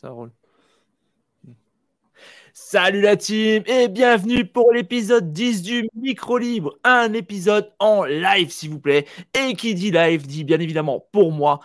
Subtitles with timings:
[0.00, 0.30] ça roule.
[2.52, 8.50] Salut la team et bienvenue pour l'épisode 10 du Micro Libre, un épisode en live
[8.50, 9.06] s'il vous plaît.
[9.34, 11.60] Et qui dit live dit bien évidemment pour moi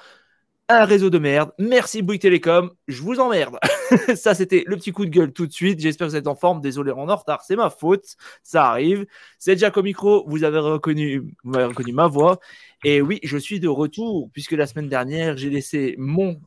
[0.67, 1.51] un réseau de merde.
[1.59, 3.59] Merci Bouygues Télécom, je vous emmerde.
[4.15, 5.79] ça c'était le petit coup de gueule tout de suite.
[5.79, 6.59] J'espère que vous êtes en forme.
[6.59, 9.05] Désolé en retard, c'est ma faute, ça arrive.
[9.37, 12.39] C'est Jack au micro, vous avez reconnu ma voix.
[12.83, 16.39] Et oui, je suis de retour puisque la semaine dernière j'ai laissé mon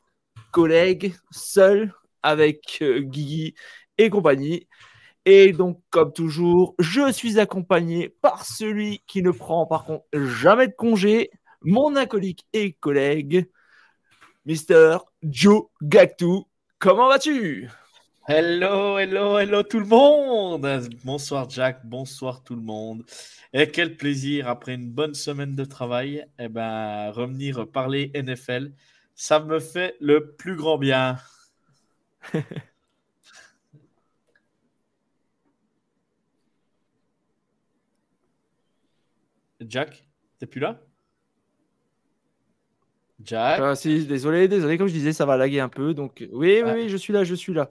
[0.57, 1.93] collègues, seul
[2.23, 3.55] avec euh, Guigui
[3.99, 4.67] et compagnie.
[5.27, 10.69] Et donc, comme toujours, je suis accompagné par celui qui ne prend par contre jamais
[10.69, 13.51] de congé, mon acolyte et collègue,
[14.47, 16.45] Mister Joe Gactu.
[16.79, 17.69] Comment vas-tu?
[18.27, 20.67] Hello, hello, hello tout le monde.
[21.05, 23.05] Bonsoir Jack, bonsoir tout le monde.
[23.53, 28.73] Et quel plaisir après une bonne semaine de travail, eh ben, revenir parler NFL
[29.17, 31.17] ça me fait le plus grand bien.
[39.61, 40.07] Jack,
[40.39, 40.79] t'es plus là?
[43.25, 43.59] Jack?
[43.63, 45.95] ah, si, Désolé, désolé, comme je disais, ça va laguer un peu.
[45.95, 47.71] Donc, oui, oui, oui, je suis là, je suis là.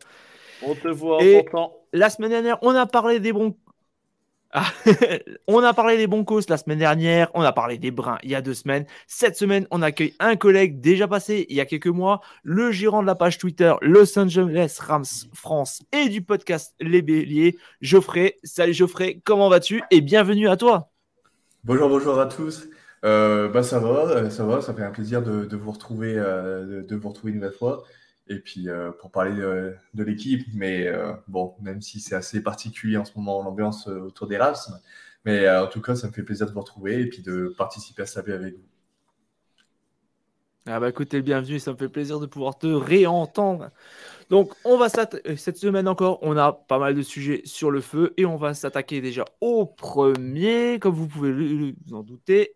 [0.63, 3.55] On te voit, on La semaine dernière, on a parlé des bons
[4.57, 4.71] ah,
[5.47, 8.35] on a parlé des Broncos la semaine dernière, on a parlé des Bruns il y
[8.35, 8.85] a deux semaines.
[9.05, 13.01] Cette semaine, on accueille un collègue déjà passé il y a quelques mois, le gérant
[13.01, 15.03] de la page Twitter Los Angeles Rams
[15.33, 18.37] France et du podcast Les Béliers, Geoffrey.
[18.43, 20.89] Salut Geoffrey, comment vas-tu et bienvenue à toi.
[21.65, 22.69] Bonjour, bonjour à tous.
[23.03, 26.81] Euh, bah ça va, euh, ça va, ça fait un plaisir de, vous retrouver, euh,
[26.81, 27.83] de, vous retrouver une nouvelle fois.
[28.27, 28.67] Et puis
[28.99, 30.91] pour parler de, l'équipe, mais
[31.27, 34.39] bon, même si c'est assez particulier en ce moment l'ambiance autour des
[35.25, 38.03] mais en tout cas, ça me fait plaisir de vous retrouver et puis de participer
[38.03, 38.65] à ça avec vous.
[40.67, 43.69] Ah bah écoutez, bienvenue, ça me fait plaisir de pouvoir te réentendre.
[44.31, 48.15] Donc on va cette semaine encore, on a pas mal de sujets sur le feu
[48.17, 52.55] et on va s'attaquer déjà au premier, comme vous pouvez vous en douter,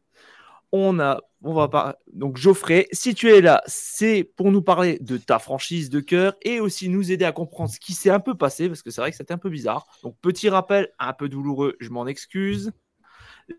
[0.71, 1.97] on a, va pas.
[2.13, 6.35] Donc Geoffrey, si tu es là, c'est pour nous parler de ta franchise de cœur
[6.41, 9.01] et aussi nous aider à comprendre ce qui s'est un peu passé parce que c'est
[9.01, 9.87] vrai que c'était un peu bizarre.
[10.03, 12.71] Donc petit rappel, un peu douloureux, je m'en excuse.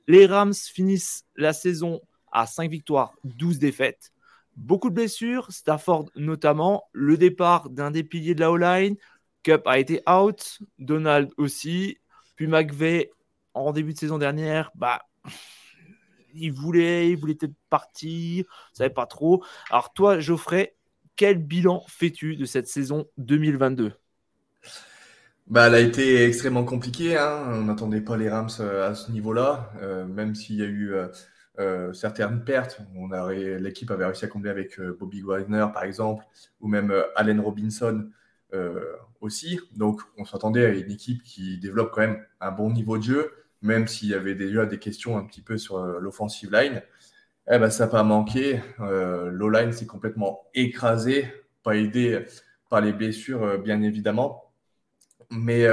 [0.06, 2.00] Les Rams finissent la saison
[2.32, 4.12] à 5 victoires, 12 défaites.
[4.56, 8.96] Beaucoup de blessures, Stafford notamment, le départ d'un des piliers de la O-line,
[9.42, 11.98] Cup a été out, Donald aussi,
[12.36, 13.10] puis McVeigh
[13.54, 15.00] en début de saison dernière, bah
[16.34, 19.44] il voulait, il voulait peut-être partir, ne savait pas trop.
[19.70, 20.76] Alors toi, Geoffrey,
[21.16, 23.92] quel bilan fais-tu de cette saison 2022
[25.50, 27.18] bah, elle a été extrêmement compliquée.
[27.18, 27.42] Hein.
[27.48, 30.94] On n'attendait pas les Rams euh, à ce niveau-là, euh, même s'il y a eu
[31.58, 32.80] euh, certaines pertes.
[33.58, 36.24] l'équipe avait réussi à combler avec Bobby Wagner, par exemple,
[36.60, 38.08] ou même Allen Robinson
[39.20, 39.60] aussi.
[39.76, 43.32] Donc, on s'attendait à une équipe qui développe quand même un bon niveau de jeu,
[43.62, 46.82] même s'il y avait déjà des questions un petit peu sur euh, l'offensive line,
[47.50, 48.60] eh ben, ça n'a pas manqué.
[48.80, 51.32] Euh, L'O-line s'est complètement écrasé,
[51.62, 52.24] pas aidé
[52.68, 54.52] par les blessures, euh, bien évidemment.
[55.30, 55.64] Mais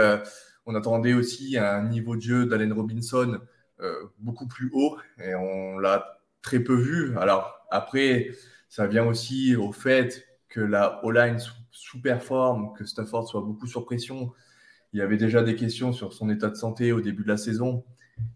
[0.68, 3.40] on attendait aussi un niveau de jeu d'Allen Robinson
[4.20, 7.18] beaucoup plus haut et on l'a très peu vu.
[7.18, 8.30] Alors après,
[8.70, 11.40] ça vient aussi au fait que la O-line
[11.72, 14.32] sous-performe, que Stafford soit beaucoup sur pression
[14.98, 17.38] il y avait déjà des questions sur son état de santé au début de la
[17.38, 17.86] saison.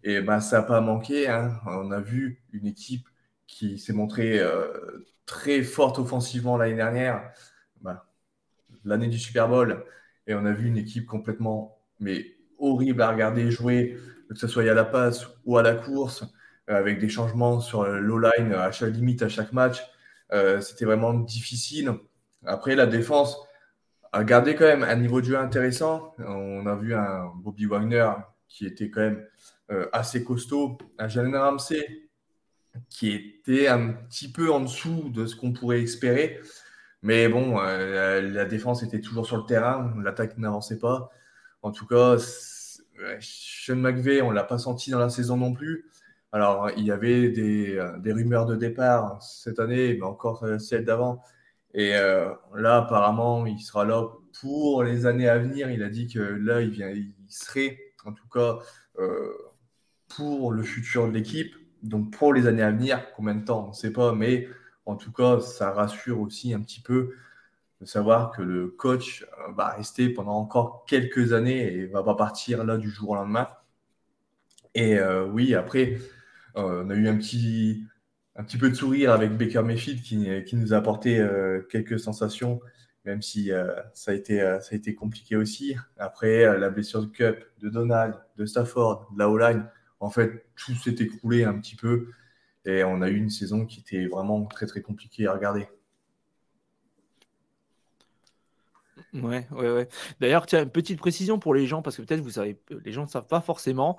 [0.03, 1.27] Et ben, ça n'a pas manqué.
[1.27, 1.59] Hein.
[1.65, 3.07] On a vu une équipe
[3.47, 4.67] qui s'est montrée euh,
[5.25, 7.31] très forte offensivement l'année dernière,
[7.81, 7.99] ben,
[8.85, 9.83] l'année du Super Bowl.
[10.27, 12.27] Et on a vu une équipe complètement mais
[12.59, 13.97] horrible à regarder jouer,
[14.29, 16.23] que ce soit à la passe ou à la course,
[16.69, 19.81] euh, avec des changements sur l'O-line à chaque limite, à chaque match.
[20.31, 21.91] Euh, c'était vraiment difficile.
[22.45, 23.35] Après, la défense,
[24.13, 26.13] a gardé quand même un niveau de jeu intéressant.
[26.19, 28.09] On a vu un Bobby Wagner
[28.47, 29.25] qui était quand même
[29.71, 32.09] euh, assez costaud, un Jalen Ramsey
[32.89, 36.39] qui était un petit peu en dessous de ce qu'on pourrait espérer.
[37.01, 41.09] Mais bon, euh, la défense était toujours sur le terrain, l'attaque n'avançait pas.
[41.61, 42.17] En tout cas,
[43.19, 45.89] Sean McVay, on l'a pas senti dans la saison non plus.
[46.31, 50.85] Alors, il y avait des, euh, des rumeurs de départ cette année, mais encore celle
[50.85, 51.21] d'avant.
[51.73, 54.07] Et là, apparemment, il sera là
[54.41, 55.69] pour les années à venir.
[55.71, 58.59] Il a dit que là, il, vient, il serait, en tout cas,
[60.09, 61.55] pour le futur de l'équipe.
[61.81, 64.13] Donc, pour les années à venir, combien de temps, on ne sait pas.
[64.13, 64.49] Mais
[64.85, 67.13] en tout cas, ça rassure aussi un petit peu
[67.81, 72.15] de savoir que le coach euh, va rester pendant encore quelques années et va pas
[72.15, 73.49] partir là du jour au lendemain.
[74.75, 75.97] Et euh, oui, après,
[76.57, 77.83] euh, on a eu un petit,
[78.35, 81.25] un petit peu de sourire avec Baker Mayfield qui, qui nous a apporté
[81.69, 82.61] quelques sensations,
[83.05, 83.51] même si
[83.93, 85.75] ça, a été, ça a été compliqué aussi.
[85.97, 89.65] Après, la blessure de Cup, de Donald, de Stafford, de la O-line,
[89.99, 92.07] en fait, tout s'est écroulé un petit peu.
[92.65, 95.67] Et on a eu une saison qui était vraiment très très compliquée à regarder.
[99.13, 99.89] Ouais, ouais, ouais.
[100.19, 103.03] D'ailleurs, tiens, une petite précision pour les gens, parce que peut-être vous savez, les gens
[103.03, 103.97] ne savent pas forcément.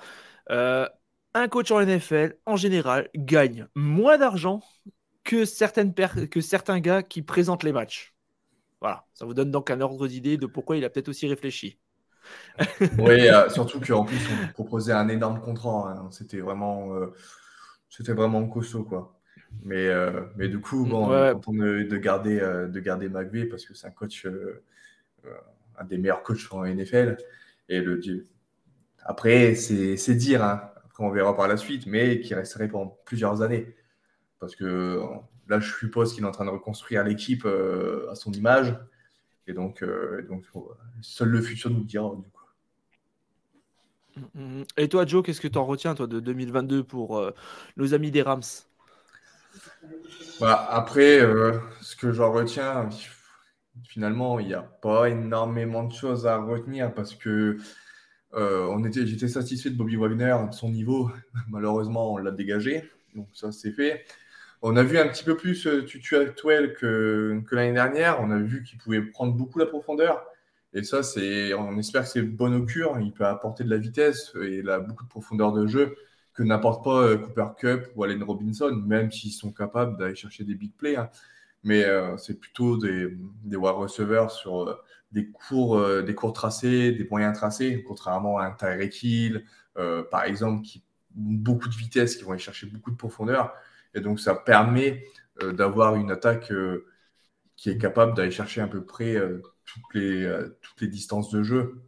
[1.37, 4.61] Euh, un coach en NFL, en général, gagne moins d'argent
[5.25, 8.15] que, certaines que certains gars qui présentent les matchs.
[8.81, 11.79] Voilà, ça vous donne donc un ordre d'idée de pourquoi il a peut-être aussi réfléchi.
[12.99, 15.93] oui, euh, surtout qu'en plus, on proposait un énorme contrat.
[15.93, 16.09] Hein.
[16.11, 17.15] C'était vraiment, euh,
[17.89, 19.19] c'était vraiment costaud, quoi.
[19.65, 19.91] Mais,
[20.37, 23.11] mais du coup, bon, on est content de, garder, de garder
[23.45, 24.27] parce que c'est un coach
[25.27, 25.31] euh,
[25.79, 27.17] un des meilleurs coachs en NFL.
[27.69, 28.01] Et le,
[29.05, 30.72] après, c'est dire, hein.
[31.03, 33.75] Après on verra par la suite, mais qui resterait pendant plusieurs années.
[34.39, 35.01] Parce que
[35.49, 38.77] là, je suppose qu'il est en train de reconstruire l'équipe euh, à son image.
[39.47, 40.45] Et donc, euh, donc
[41.01, 42.11] seul le futur nous dira.
[42.17, 42.43] Du coup.
[44.37, 44.65] Mm-hmm.
[44.77, 47.33] Et toi, Joe, qu'est-ce que tu en retiens toi, de 2022 pour
[47.77, 48.43] nos amis des Rams?
[50.41, 51.21] Bah, Après,
[51.81, 52.89] ce que j'en retiens,
[53.89, 57.59] finalement, il n'y a pas énormément de choses à retenir parce que
[58.35, 61.11] euh, on était, j'étais satisfait de Bobby Wagner, de son niveau.
[61.49, 62.91] Malheureusement, on l'a dégagé.
[63.15, 64.05] Donc ça, c'est fait.
[64.63, 68.21] On a vu un petit peu plus euh, Tutu actuel que, que l'année dernière.
[68.21, 70.25] On a vu qu'il pouvait prendre beaucoup la profondeur.
[70.73, 72.99] Et ça, c'est, on espère que c'est bon augure.
[73.01, 75.97] Il peut apporter de la vitesse et il a beaucoup de profondeur de jeu
[76.33, 80.45] que n'apporte pas euh, Cooper Cup ou Allen Robinson, même s'ils sont capables d'aller chercher
[80.45, 80.97] des big plays.
[80.97, 81.11] Hein
[81.65, 81.85] mais
[82.19, 84.83] c'est plutôt des, des wide receivers sur
[85.13, 89.45] des, courts, euh, des courts tracés, des moyens tracés, contrairement à un Tyreek Hill,
[90.11, 93.55] par exemple, qui beaucoup de vitesse, qui vont aller chercher beaucoup de profondeur.
[93.95, 95.05] Et donc, ça permet
[95.43, 96.53] d'avoir une attaque
[97.57, 99.17] qui est capable d'aller chercher à peu près
[99.65, 101.83] toutes, les, distances de jeu.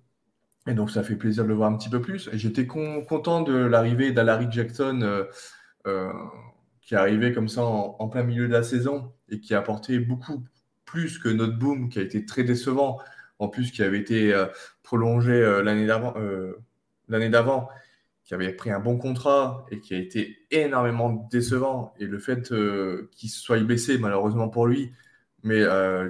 [0.67, 2.31] Et donc, ça fait plaisir de le voir un petit peu plus.
[2.33, 5.27] J'étais content de l'arrivée d'Alaric Jackson
[6.85, 9.99] qui est arrivé comme ça en, plein milieu de la saison et qui a apporté
[9.99, 10.45] beaucoup
[10.85, 13.01] plus que notre boom qui a été très décevant,
[13.39, 14.47] en plus qui avait été euh,
[14.83, 16.55] prolongé euh, l'année d'avant, euh,
[17.09, 17.69] l'année d'avant,
[18.25, 21.93] qui avait pris un bon contrat et qui a été énormément décevant.
[21.99, 22.53] Et le fait
[23.11, 24.93] qu'il soit baissé, malheureusement pour lui,
[25.43, 25.61] mais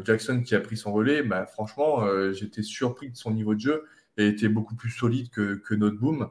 [0.05, 3.85] Jackson qui a pris son relais, bah, franchement, j'étais surpris de son niveau de jeu
[4.17, 6.31] et était beaucoup plus solide que, notre boom.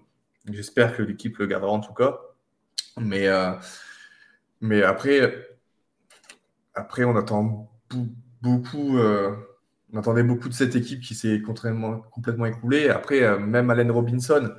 [0.50, 2.18] J'espère que l'équipe le gardera en tout cas.
[2.98, 3.28] Mais
[4.62, 5.50] mais après,
[7.00, 7.70] on attend
[8.42, 8.98] beaucoup.
[9.94, 12.90] On attendait beaucoup de cette équipe qui s'est complètement, écoulée.
[12.90, 14.52] Après, euh, même Allen Robinson,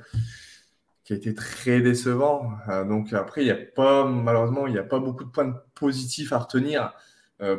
[1.03, 2.51] qui a été très décevant.
[2.69, 5.53] Euh, donc après, il n'y a pas, malheureusement, il n'y a pas beaucoup de points
[5.75, 6.93] positifs à retenir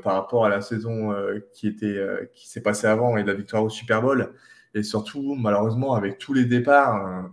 [0.03, 1.15] par rapport à la saison
[1.53, 2.01] qui, était,
[2.35, 4.33] qui s'est passée avant et la victoire au Super Bowl.
[4.73, 7.29] Et surtout, malheureusement, avec tous les départs,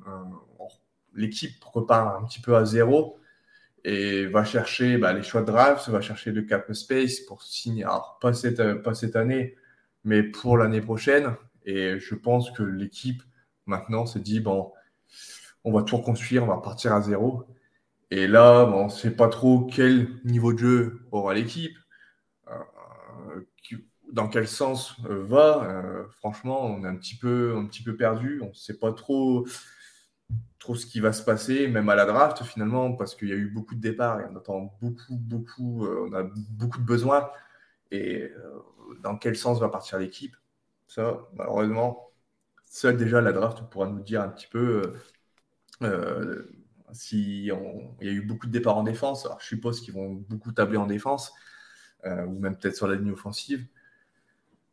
[1.15, 3.17] l'équipe repart un petit peu à zéro
[3.85, 7.83] et va chercher bah, les choix de draft, va chercher le cap space pour signer,
[7.83, 9.55] alors pas cette, pas cette année,
[10.03, 11.35] mais pour l'année prochaine.
[11.65, 13.23] Et je pense que l'équipe
[13.65, 14.71] maintenant se dit bon,
[15.63, 17.45] on va tout reconstruire, on va partir à zéro.
[18.11, 21.77] Et là, bon, on ne sait pas trop quel niveau de jeu aura l'équipe,
[22.47, 23.41] euh,
[24.11, 25.63] dans quel sens euh, va.
[25.63, 28.39] Euh, franchement, on est un petit peu, un petit peu perdu.
[28.43, 29.47] On ne sait pas trop
[30.59, 33.35] trop ce qui va se passer, même à la draft finalement, parce qu'il y a
[33.35, 37.29] eu beaucoup de départs et on attend beaucoup, beaucoup, on a beaucoup de besoins.
[37.91, 38.31] Et
[39.01, 40.35] dans quel sens va partir l'équipe
[40.87, 42.11] Ça, malheureusement,
[42.65, 44.93] seul déjà la draft pourra nous dire un petit peu
[45.81, 46.43] euh,
[46.91, 47.95] si on...
[48.01, 49.25] il y a eu beaucoup de départs en défense.
[49.25, 51.33] Alors je suppose qu'ils vont beaucoup tabler en défense,
[52.05, 53.65] ou même peut-être sur la ligne offensive.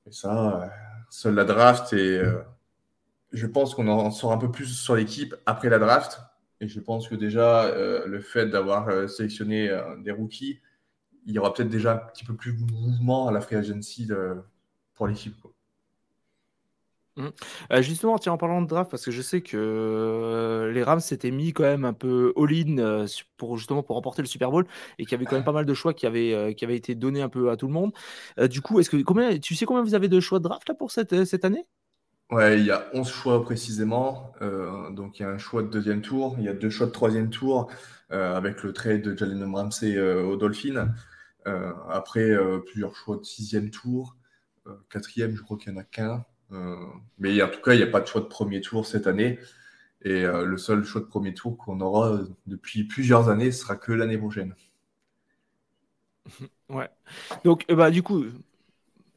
[0.07, 0.71] Et ça,
[1.11, 2.23] seule la draft et
[3.33, 6.21] je pense qu'on en saura un peu plus sur l'équipe après la draft.
[6.61, 10.61] Et je pense que déjà, euh, le fait d'avoir euh, sélectionné euh, des rookies,
[11.27, 14.09] il y aura peut-être déjà un petit peu plus de mouvement à la free agency
[14.95, 15.37] pour l'équipe.
[17.17, 17.29] Mmh.
[17.73, 21.01] Euh, justement, tiens, en parlant de draft, parce que je sais que euh, les Rams
[21.01, 24.67] s'étaient mis quand même un peu all-in euh, pour justement pour remporter le Super Bowl
[24.99, 26.95] et qu'il y avait quand même pas mal de choix qui avaient, qui avaient été
[26.95, 27.93] donnés un peu à tout le monde.
[28.49, 30.75] du coup, est-ce que combien, tu sais combien vous avez de choix de draft là
[30.75, 31.67] pour cette, cette année?
[32.31, 34.33] Ouais, il y a 11 choix précisément.
[34.93, 36.93] donc il y a un choix de deuxième tour, il y a deux choix de
[36.93, 37.71] troisième tour
[38.11, 40.95] avec le trade de Jalen Ramsey au Dolphin.
[41.91, 42.31] Après,
[42.67, 44.17] plusieurs choix de sixième tour.
[44.89, 46.25] quatrième, je crois qu'il n'y en a qu'un.
[46.53, 46.77] Euh,
[47.19, 49.39] mais en tout cas, il n'y a pas de choix de premier tour cette année.
[50.03, 53.93] Et euh, le seul choix de premier tour qu'on aura depuis plusieurs années sera que
[53.93, 54.55] l'année prochaine.
[56.69, 56.89] Ouais.
[57.43, 58.25] Donc, ben, du coup,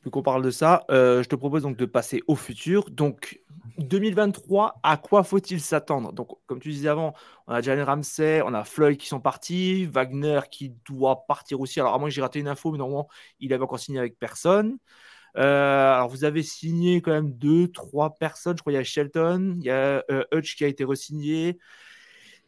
[0.03, 2.89] vu qu'on parle de ça, euh, je te propose donc de passer au futur.
[2.89, 3.39] Donc,
[3.77, 6.12] 2023, à quoi faut-il s'attendre?
[6.13, 7.13] Donc, comme tu disais avant,
[7.48, 11.79] on a Jalen Ramsey, on a Floyd qui sont partis, Wagner qui doit partir aussi.
[11.79, 13.07] Alors, à moins que j'ai raté une info, mais normalement,
[13.39, 14.77] il avait encore signé avec personne.
[15.38, 18.57] Euh, alors, vous avez signé quand même deux, trois personnes.
[18.57, 21.57] Je crois qu'il y a Shelton, il y a euh, Hutch qui a été re-signé.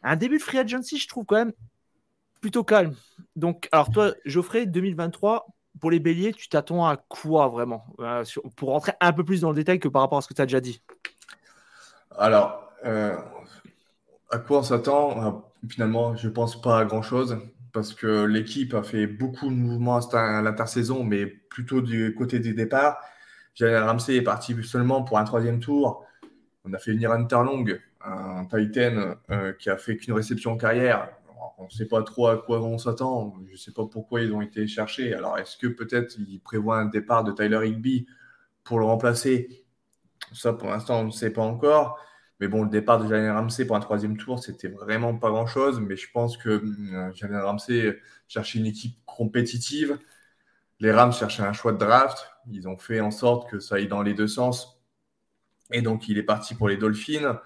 [0.02, 1.52] Un début de free agency, je trouve quand même
[2.40, 2.94] plutôt calme.
[3.34, 5.46] Donc, alors toi, Geoffrey, 2023,
[5.80, 8.24] pour les béliers, tu t'attends à quoi vraiment euh,
[8.56, 10.42] Pour rentrer un peu plus dans le détail que par rapport à ce que tu
[10.42, 10.82] as déjà dit?
[12.18, 12.70] Alors,
[14.30, 15.44] à quoi on s'attend?
[15.68, 17.38] Finalement, je pense pas à grand-chose
[17.76, 22.54] parce que l'équipe a fait beaucoup de mouvements à l'intersaison, mais plutôt du côté des
[22.54, 22.98] départs.
[23.54, 26.02] Jalen Ramsey est parti seulement pour un troisième tour.
[26.64, 27.66] On a fait venir Hunter Long,
[28.02, 31.10] un Titan euh, qui a fait qu'une réception en carrière.
[31.58, 33.34] On ne sait pas trop à quoi on s'attend.
[33.46, 35.14] Je ne sais pas pourquoi ils ont été cherchés.
[35.14, 38.06] Alors, est-ce que peut-être ils prévoient un départ de Tyler Higby
[38.64, 39.64] pour le remplacer?
[40.32, 41.98] Ça, pour l'instant, on ne sait pas encore.
[42.40, 45.80] Mais bon, le départ de Jalen Ramsey pour un troisième tour, c'était vraiment pas grand-chose.
[45.80, 46.62] Mais je pense que
[46.92, 49.98] euh, Ramsey cherchait une équipe compétitive.
[50.80, 52.30] Les Rams cherchaient un choix de draft.
[52.50, 54.80] Ils ont fait en sorte que ça aille dans les deux sens.
[55.72, 57.40] Et donc, il est parti pour les Dolphins.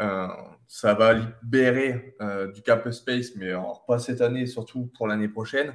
[0.00, 0.28] Euh,
[0.66, 3.52] ça va libérer euh, du cap space, mais
[3.86, 5.74] pas cette année, surtout pour l'année prochaine.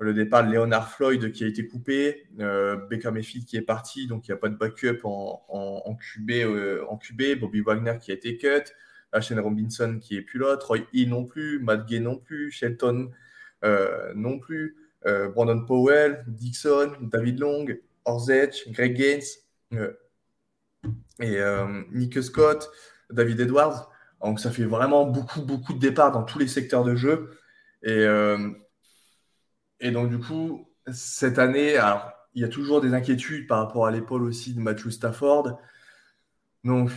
[0.00, 4.06] Le départ de Leonard Floyd qui a été coupé, euh, Baker Mayfield qui est parti,
[4.06, 6.30] donc il n'y a pas de backup en, en, QB,
[6.88, 8.72] en QB, Bobby Wagner qui a été cut,
[9.10, 13.10] Ashton Robinson qui est plus là, Troy Hill non plus, Matt Gay non plus, Shelton
[14.14, 17.66] non plus, Brandon Powell, Dixon, David Long,
[18.04, 19.82] Orzech, Greg Gaines
[21.18, 21.40] et
[21.90, 22.70] Nick Scott,
[23.10, 23.90] David Edwards.
[24.22, 27.30] Donc ça fait vraiment beaucoup, beaucoup de départs dans tous les secteurs de jeu.
[27.82, 28.06] Et
[29.80, 31.78] et donc, du coup, cette année,
[32.34, 35.58] il y a toujours des inquiétudes par rapport à l'épaule aussi de Matthew Stafford.
[36.64, 36.90] Donc,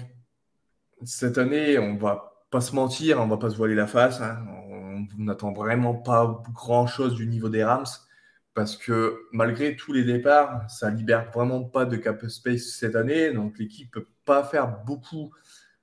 [1.04, 4.22] cette année, on va pas se mentir, on va pas se voiler la face.
[4.22, 4.44] Hein.
[4.70, 7.86] On n'attend vraiment pas grand-chose du niveau des Rams
[8.54, 13.32] parce que malgré tous les départs, ça libère vraiment pas de cap space cette année.
[13.32, 15.32] Donc, l'équipe peut pas faire beaucoup,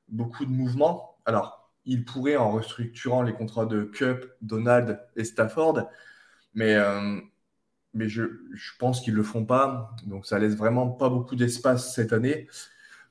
[0.09, 1.19] beaucoup de mouvements.
[1.25, 5.88] Alors, il pourrait, en restructurant les contrats de Cup, Donald et Stafford,
[6.55, 7.19] mais, euh,
[7.95, 9.97] mais je, je pense qu'ils ne le font pas.
[10.07, 12.47] Donc ça laisse vraiment pas beaucoup d'espace cette année.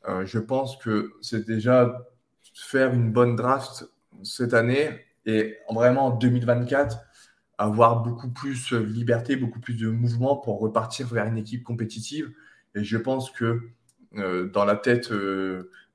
[0.08, 2.08] Euh, je pense que c'est déjà
[2.54, 3.86] faire une bonne draft
[4.24, 7.00] cette année et vraiment en 2024
[7.58, 12.32] avoir beaucoup plus de liberté, beaucoup plus de mouvement pour repartir vers une équipe compétitive.
[12.76, 13.72] Et je pense que
[14.16, 15.12] euh, dans la tête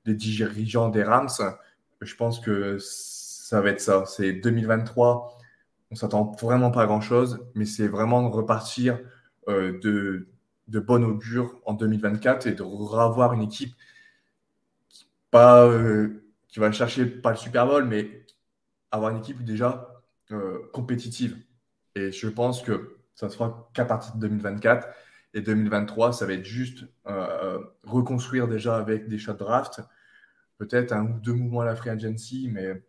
[0.05, 1.29] des dirigeants des Rams,
[2.01, 4.05] je pense que ça va être ça.
[4.05, 5.37] C'est 2023
[5.93, 8.99] on s'attend vraiment pas à grand-chose, mais c'est vraiment de repartir
[9.47, 10.27] euh, de,
[10.67, 13.75] de bonne augure en 2024 et de revoir une équipe
[14.89, 18.25] qui, pas, euh, qui va chercher pas le Super Bowl, mais
[18.89, 21.37] avoir une équipe déjà euh, compétitive.
[21.93, 23.37] Et je pense que ça ne se
[23.75, 24.87] qu'à partir de 2024.
[25.33, 26.85] Et 2023, ça va être juste
[27.83, 29.81] reconstruire déjà avec des shots draft,
[30.57, 32.83] peut-être un ou deux mouvements à la free agency, mais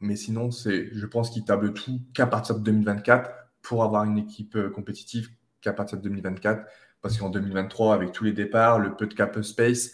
[0.00, 3.30] mais sinon, c'est, je pense qu'il table tout qu'à partir de 2024
[3.62, 6.64] pour avoir une équipe euh, compétitive qu'à partir de 2024.
[7.02, 9.92] Parce qu'en 2023, avec tous les départs, le peu de cap space,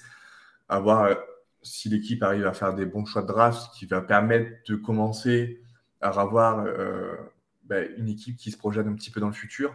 [0.68, 1.14] avoir euh,
[1.62, 5.62] si l'équipe arrive à faire des bons choix de draft, qui va permettre de commencer
[6.00, 7.16] à avoir euh,
[7.64, 9.74] ben, une équipe qui se projette un petit peu dans le futur.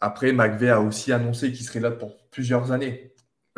[0.00, 3.14] Après, McVeigh a aussi annoncé qu'il serait là pour plusieurs années.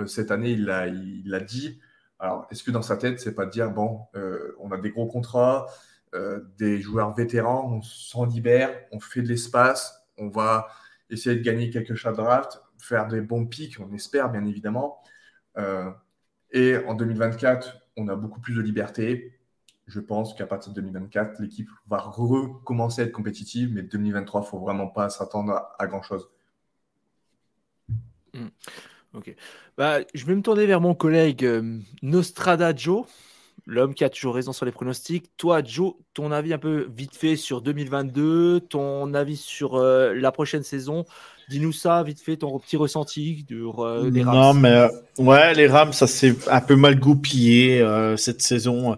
[0.06, 1.80] cette année, il l'a dit.
[2.18, 4.90] Alors, est-ce que dans sa tête, c'est pas de dire, bon, euh, on a des
[4.90, 5.66] gros contrats,
[6.14, 10.68] euh, des joueurs vétérans, on s'en libère, on fait de l'espace, on va
[11.10, 15.02] essayer de gagner quelques chats draft, faire des bons pics, on espère bien évidemment.
[15.58, 15.90] Euh,
[16.52, 19.40] et en 2024, on a beaucoup plus de liberté.
[19.86, 24.44] Je pense qu'à partir de 2024, l'équipe va recommencer à être compétitive, mais 2023, il
[24.44, 26.30] ne faut vraiment pas s'attendre à, grand-chose.
[28.32, 28.48] Hmm.
[29.14, 29.34] Ok.
[29.76, 33.06] Bah, je vais me tourner vers mon collègue euh, Nostrada Joe,
[33.66, 35.36] l'homme qui a toujours raison sur les pronostics.
[35.36, 40.32] Toi, Joe, ton avis un peu vite fait sur 2022, ton avis sur euh, la
[40.32, 41.04] prochaine saison.
[41.48, 44.34] Dis-nous ça vite fait, ton petit ressenti sur euh, les Rams.
[44.34, 47.84] Non, mais ouais, les Rams, ça s'est un peu mal goupillé
[48.16, 48.96] cette saison.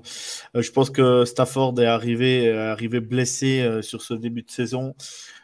[0.54, 4.94] je pense que Stafford est arrivé, arrivé blessé sur ce début de saison.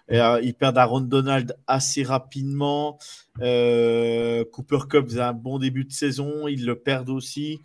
[0.08, 2.98] Et, ils perdent Aaron Donald assez rapidement.
[3.40, 7.60] Euh, Cooper Cup faisait un bon début de saison, ils le perdent aussi.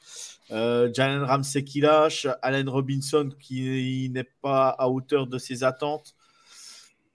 [0.52, 6.16] Euh, Jalen Ramsey qui lâche, Allen Robinson qui n'est pas à hauteur de ses attentes.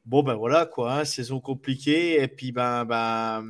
[0.04, 2.22] Bon, ben voilà, quoi, hein, saison compliquée.
[2.22, 3.44] Et puis, ben, ben,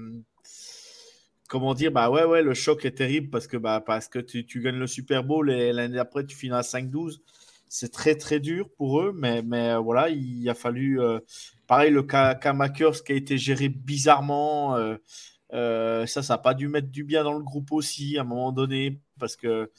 [1.49, 4.47] comment dire, bah ouais, ouais, le choc est terrible parce que, bah, parce que tu,
[4.47, 7.21] tu gagnes le Super Bowl et l'année d'après, tu finis à 5-12.
[7.69, 11.00] C'est très, très dur pour eux, mais, mais voilà, il a fallu.
[11.00, 11.21] Euh,
[11.71, 14.97] Pareil, le Kamakers qui a été géré bizarrement, euh,
[15.52, 18.25] euh, ça, ça n'a pas dû mettre du bien dans le groupe aussi à un
[18.25, 19.71] moment donné, parce que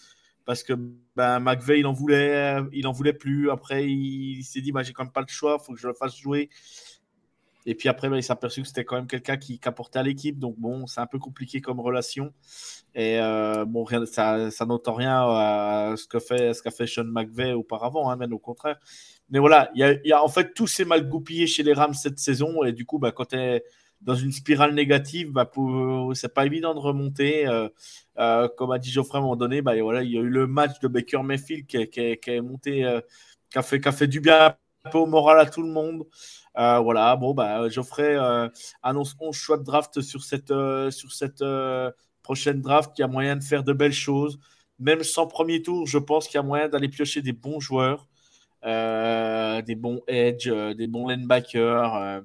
[0.52, 0.74] parce que
[1.16, 3.50] ben, McVeigh, il en voulait, il en voulait plus.
[3.50, 5.94] Après, il, s'est dit, bah, j'ai quand même pas le choix, faut que je le
[5.94, 6.50] fasse jouer.
[7.66, 10.04] Et puis après, ben, il s'est aperçu que c'était quand même quelqu'un qui, apportait à
[10.04, 10.38] l'équipe.
[10.38, 12.34] Donc bon, c'est un peu compliqué comme relation.
[12.94, 16.86] Et euh, bon, rien, ça, ça n'entend rien à ce que fait, ce qu'a fait
[16.86, 18.78] Sean McVeigh auparavant, hein, même au contraire.
[19.30, 22.20] Mais voilà, il y, a, en fait tout s'est mal goupillé chez les Rams cette
[22.20, 22.66] saison.
[22.66, 23.64] Et du coup, bah, quand tu es
[24.02, 25.50] dans une spirale négative, bah,
[26.14, 27.48] c'est pas évident de remonter.
[27.48, 27.70] Euh,
[28.18, 30.48] euh, comme a dit Geoffrey à un moment donné, bah, il y a eu le
[30.48, 33.02] match de Baker Mayfield qui, est monté, euh,
[33.50, 34.56] qui, a fait, du bien
[34.86, 36.06] un peu au moral à tout le monde.
[36.56, 38.18] voilà, bon, bah, Geoffrey
[38.82, 40.54] annonce 11 choix de draft sur cette,
[40.92, 41.44] sur cette
[42.24, 42.92] prochaine draft.
[42.98, 44.40] Il y a moyen de faire de belles choses.
[44.80, 48.08] Même sans premier tour, je pense qu'il y a moyen d'aller piocher des bons joueurs.
[48.64, 52.24] Des bons edge, des bons linebackers.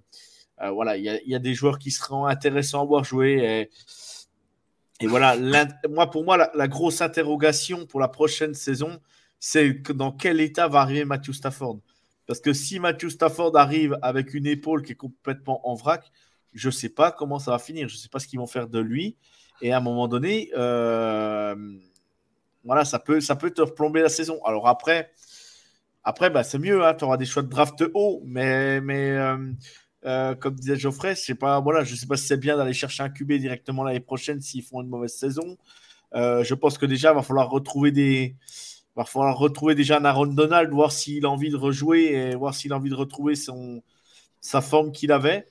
[0.63, 3.69] Euh, voilà, il y, a des joueurs qui seront intéressants à voir jouer.
[5.01, 5.37] Et, voilà,
[5.91, 8.99] moi, pour moi, la, grosse interrogation pour la prochaine saison,
[9.39, 11.81] c'est dans quel état va arriver Matthew Stafford?
[12.27, 16.11] Parce que si Matthew Stafford arrive avec une épaule qui est complètement en vrac,
[16.55, 17.89] je ne sais pas comment ça va finir.
[17.89, 19.17] Je ne sais pas ce qu'ils vont faire de lui.
[19.61, 20.51] Et à un moment donné,
[22.67, 24.41] voilà, ça peut, ça peut te replomber la saison.
[24.45, 25.13] Alors après,
[26.09, 29.37] après, bah, c'est mieux, hein, tu auras des choix de draft haut, mais, mais euh,
[30.05, 33.03] euh, comme disait Geoffrey, je pas, voilà, je sais pas si c'est bien d'aller chercher
[33.03, 35.57] un QB directement l'année prochaine s'ils font une mauvaise saison.
[36.15, 38.37] Euh, je pense que déjà, il va falloir retrouver des.
[38.95, 42.55] Va falloir retrouver déjà un Aaron Donald, voir s'il a envie de rejouer et voir
[42.55, 43.83] s'il a envie de retrouver son,
[44.41, 45.49] sa forme qu'il avait.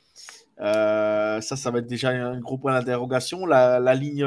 [0.58, 3.46] ça, ça va être déjà un gros point d'interrogation.
[3.46, 4.26] La, ligne,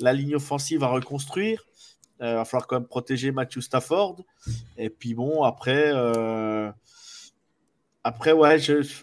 [0.00, 1.64] la ligne offensive à reconstruire.
[2.22, 4.16] Il euh, va falloir quand même protéger Matthew Stafford.
[4.76, 6.70] Et puis bon, après, euh,
[8.04, 8.58] après ouais,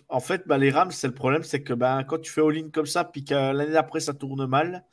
[0.10, 2.70] en fait, bah, les Rams, c'est le problème, c'est que bah, quand tu fais all-in
[2.70, 4.86] comme ça, puis que l'année d'après ça tourne mal,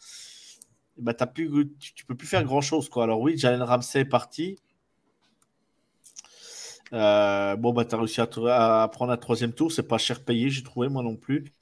[0.99, 2.89] bah, plus, tu, peux plus faire grand chose.
[2.89, 3.05] Quoi.
[3.05, 4.57] Alors oui, Jalen Ramsey est parti.
[6.93, 9.73] Euh, bon, bah, tu as réussi à, prendre un troisième tour.
[9.73, 11.53] C'est pas cher payé, j'ai trouvé, moi non plus.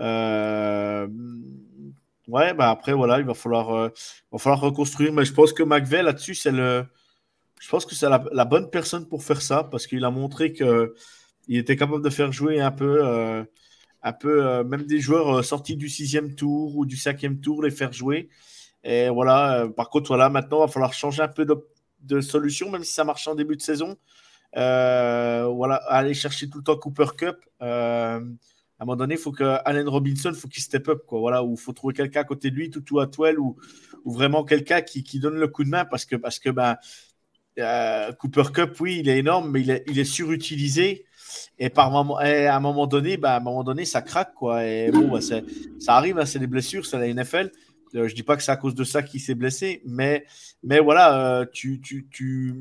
[0.00, 1.06] Euh,
[2.28, 3.88] Ouais, bah après, voilà, il va falloir, euh,
[4.30, 5.12] va falloir reconstruire.
[5.12, 6.86] Mais je pense que McVeigh, là-dessus, c'est le.
[7.60, 10.52] Je pense que c'est la, bonne personne pour faire ça parce qu'il a montré
[11.42, 13.44] qu'il était capable de faire jouer un peu, euh,
[14.24, 18.28] euh, même des joueurs sortis du sixième tour ou du cinquième tour, les faire jouer.
[18.84, 21.46] Voilà, par contre, voilà, maintenant, il va falloir changer un peu
[22.00, 23.96] de, solution, même si ça marche en début de saison.
[24.54, 27.36] voilà, aller chercher tout le temps Cooper Cup
[28.82, 31.20] à un moment donné, il faut que Allen Robinson, faut qu'il step up, quoi.
[31.20, 33.56] Voilà, ou faut trouver quelqu'un à côté de lui, tout ou à ou,
[34.04, 36.76] vraiment quelqu'un qui, donne le coup de main parce que, parce ben,
[37.60, 41.04] euh, Cooper Cup, oui, il est énorme, mais il il est surutilisé.
[41.58, 44.64] Et, par moment, à un moment donné, ben, à un moment donné, ça craque, quoi.
[44.64, 45.42] Et bon, ben, ça
[45.88, 47.50] arrive, hein, c'est des blessures, c'est la NFL.
[47.94, 50.24] Euh, je dis pas que c'est à cause de ça qu'il s'est blessé, mais,
[50.62, 52.54] mais voilà, euh, tu, tu,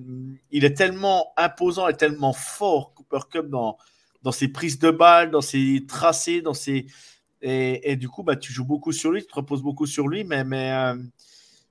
[0.51, 3.77] il est tellement imposant et tellement fort, Cooper Cup, dans,
[4.23, 6.85] dans ses prises de balles, dans ses tracés, dans ses.
[7.43, 10.23] Et, du coup, bah, tu joues beaucoup sur lui, tu te reposes beaucoup sur lui,
[10.23, 10.95] mais, mais euh,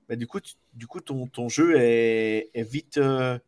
[0.09, 0.41] bah, du coup,
[0.75, 2.99] du coup ton, ton jeu est, est vite.
[2.99, 3.39] Euh,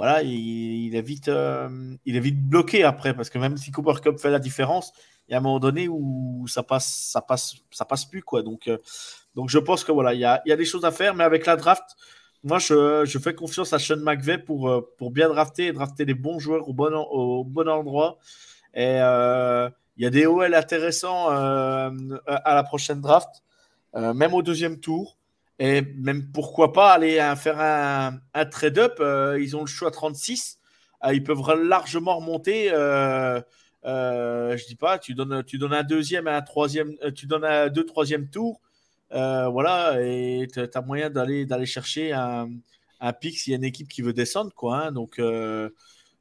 [0.00, 1.68] voilà, il, est vite, euh,
[2.06, 4.94] il est vite bloqué après, parce que même si Cooper Cup fait la différence,
[5.28, 8.42] il y a un moment donné où ça passe, ça passe, ça passe plus, quoi.
[8.42, 8.70] Donc,
[9.34, 11.56] donc je pense que voilà, il y a, des choses à faire, mais avec la
[11.56, 11.84] draft,
[12.42, 16.38] moi, je, fais confiance à Sean McVay pour, euh, bien drafter et drafter les bons
[16.38, 18.18] joueurs au bon, au bon endroit.
[18.72, 21.90] Et euh, il y a des OL intéressants euh,
[22.26, 23.42] à la prochaine draft,
[23.94, 25.18] même au deuxième tour.
[25.60, 28.98] Et même pourquoi pas aller faire un, trade-up.
[29.38, 30.58] ils ont le choix 36.
[31.12, 32.70] ils peuvent largement remonter.
[32.70, 37.84] je dis pas, tu donnes, tu donnes un deuxième un troisième, tu donnes un deux
[37.84, 38.60] troisième tour
[39.10, 42.48] voilà, et tu as moyen d'aller d'aller chercher un,
[43.00, 44.86] un pic s'il y a une équipe qui veut descendre, quoi.
[44.86, 44.92] Hein.
[44.92, 45.20] donc,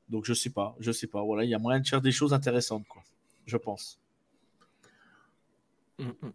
[0.09, 1.23] donc je sais pas, je sais pas.
[1.23, 3.03] Voilà, il y a moyen de faire des choses intéressantes, quoi.
[3.45, 3.99] Je pense.
[5.97, 6.29] Mmh, mmh.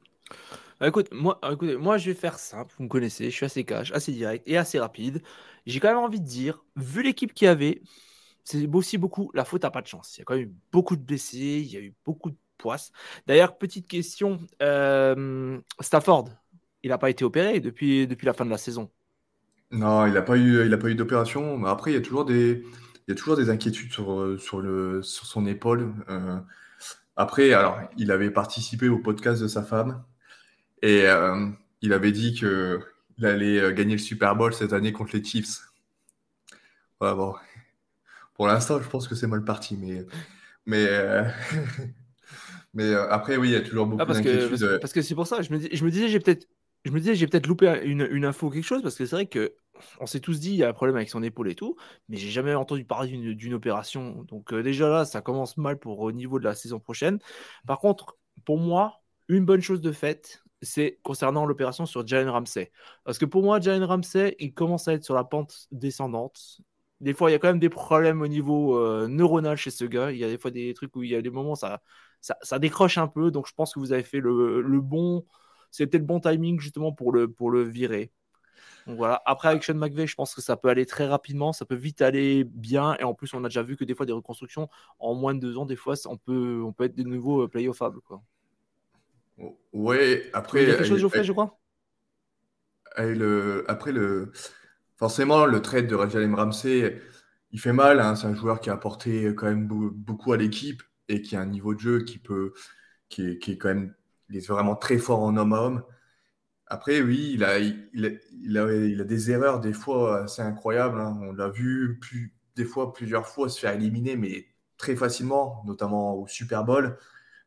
[0.80, 2.74] Bah, écoute, moi, écoutez, moi, je vais faire simple.
[2.78, 5.22] Vous me connaissez, je suis assez cash, assez direct et assez rapide.
[5.66, 7.82] J'ai quand même envie de dire, vu l'équipe qu'il y avait,
[8.44, 10.16] c'est aussi beaucoup la faute à pas de chance.
[10.16, 12.36] Il y a quand même eu beaucoup de blessés, il y a eu beaucoup de
[12.58, 12.92] poisses.
[13.26, 16.28] D'ailleurs, petite question, euh, Stafford,
[16.82, 18.90] il n'a pas été opéré depuis, depuis la fin de la saison?
[19.70, 21.64] Non, il n'a pas eu, eu d'opération.
[21.64, 22.62] Après, il y a toujours des,
[23.06, 25.94] il y a toujours des inquiétudes sur, sur, le, sur son épaule.
[26.08, 26.38] Euh,
[27.16, 30.04] après, alors, il avait participé au podcast de sa femme
[30.82, 31.48] et euh,
[31.80, 35.60] il avait dit qu'il allait gagner le Super Bowl cette année contre les Chiefs.
[37.00, 37.34] bon.
[38.34, 40.04] Pour l'instant, je pense que c'est mal parti, mais,
[40.66, 41.24] mais, euh,
[42.74, 44.78] mais euh, après, oui, il y a toujours beaucoup ah, d'inquiétudes.
[44.80, 46.48] Parce que c'est pour ça, je me, je me disais, j'ai peut-être.
[46.84, 49.16] Je me disais, j'ai peut-être loupé une, une, info ou quelque chose, parce que c'est
[49.16, 49.54] vrai que
[50.00, 51.76] on s'est tous dit, il y a un problème avec son épaule et tout,
[52.10, 54.22] mais j'ai jamais entendu parler d'une opération.
[54.28, 57.20] Donc, euh, déjà là, ça commence mal pour au niveau de la saison prochaine.
[57.66, 62.72] Par contre, pour moi, une bonne chose de faite, c'est concernant l'opération sur Jalen Ramsey.
[63.04, 66.60] Parce que pour moi, Jalen Ramsey, il commence à être sur la pente descendante
[67.04, 69.84] des fois, il y a quand même des problèmes au niveau euh, neuronal chez ce
[69.84, 70.10] gars.
[70.10, 71.82] Il y a des fois des trucs où il y a des moments, ça,
[72.20, 73.30] ça, décroche un peu.
[73.30, 75.26] Donc, je pense que vous avez fait le, bon.
[75.70, 78.12] C'était le bon timing justement pour le, pour le virer.
[78.86, 79.22] Voilà.
[79.26, 82.02] Après, avec Sean McVay, je pense que ça peut aller très rapidement, ça peut vite
[82.02, 82.96] aller bien.
[83.00, 85.40] Et en plus, on a déjà vu que des fois, des reconstructions en moins de
[85.40, 88.00] deux ans, des fois, on peut, on peut être de nouveau euh, playoffables.
[88.02, 88.22] Quoi.
[89.72, 90.62] Oui, après.
[90.62, 91.58] Il y a quelque chose, Geoffrey, je crois?
[92.96, 94.32] Le, Après, le
[94.96, 97.00] forcément, le trade de Rajalem Ramsey,
[97.50, 98.00] il fait mal.
[98.00, 98.14] Hein.
[98.14, 101.46] C'est un joueur qui a apporté quand même beaucoup à l'équipe et qui a un
[101.46, 102.52] niveau de jeu qui peut,
[103.08, 103.94] qui est, qui est quand même,
[104.30, 105.82] il est vraiment très fort en homme à homme.
[106.66, 111.00] Après, oui, il a, il, a, il, a, des erreurs des fois assez incroyables.
[111.00, 111.18] Hein.
[111.22, 114.46] On l'a vu plus, des fois, plusieurs fois se faire éliminer, mais
[114.78, 116.96] très facilement, notamment au Super Bowl,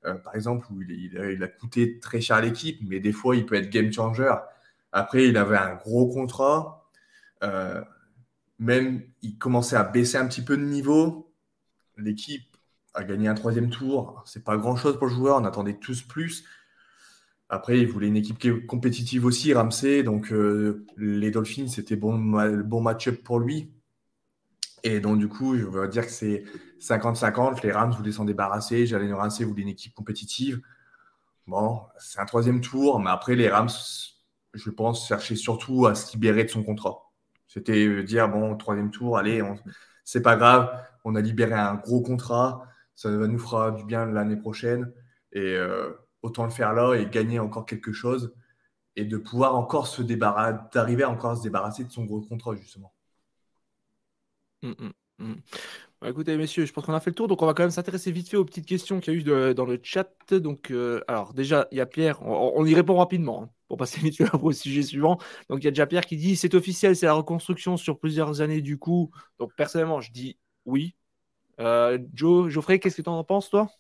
[0.08, 3.46] euh, par exemple, où il, a, coûté très cher à l'équipe, mais des fois, il
[3.46, 4.34] peut être game changer.
[4.92, 6.90] Après, il avait un gros contrat.
[7.44, 7.84] Euh,
[8.58, 11.32] même, il commençait à baisser un petit peu de niveau.
[11.98, 12.58] L'équipe
[12.94, 14.24] a gagné un troisième tour.
[14.26, 15.38] C'est pas grand chose pour le joueur.
[15.38, 16.46] On attendait tous plus.
[17.50, 20.04] Après, il voulait une équipe compétitive aussi, Ramsey.
[20.04, 23.72] Donc, euh, les Dolphins, c'était bon, bon match-up pour lui.
[24.84, 26.44] Et donc, du coup, je veux dire que c'est
[26.80, 27.64] 50-50.
[27.64, 28.86] Les Rams voulaient s'en débarrasser.
[28.86, 30.62] Jalen Ramsey voulait une équipe compétitive.
[31.48, 33.00] Bon, c'est un troisième tour.
[33.00, 33.70] Mais après, les Rams,
[34.54, 37.12] je pense, cherchaient surtout à se libérer de son contrat.
[37.48, 39.42] C'était dire, bon, troisième tour, allez,
[40.04, 40.72] c'est pas grave,
[41.04, 44.92] on a libéré un gros contrat, ça nous fera du bien l'année prochaine.
[45.32, 48.34] Et euh, autant le faire là et gagner encore quelque chose
[48.96, 52.56] et de pouvoir encore se débarrasser, d'arriver encore à se débarrasser de son gros contrat,
[52.56, 52.94] justement.
[54.64, 55.36] Mmh, mmh, mmh.
[56.02, 57.72] Bah, écoutez, messieurs, je pense qu'on a fait le tour, donc on va quand même
[57.72, 60.08] s'intéresser vite fait aux petites questions qu'il y a eu dans le chat.
[60.32, 64.00] Donc, euh, alors déjà, il y a Pierre, on, y répond rapidement hein, pour passer
[64.02, 65.18] vite au sujet suivant.
[65.50, 68.42] Donc, il y a déjà Pierre qui dit c'est officiel, c'est la reconstruction sur plusieurs
[68.42, 69.12] années du coup.
[69.40, 70.96] Donc, personnellement, je dis oui.
[71.60, 73.72] Euh, Joe, Geoffrey, qu'est-ce que tu en penses, toi?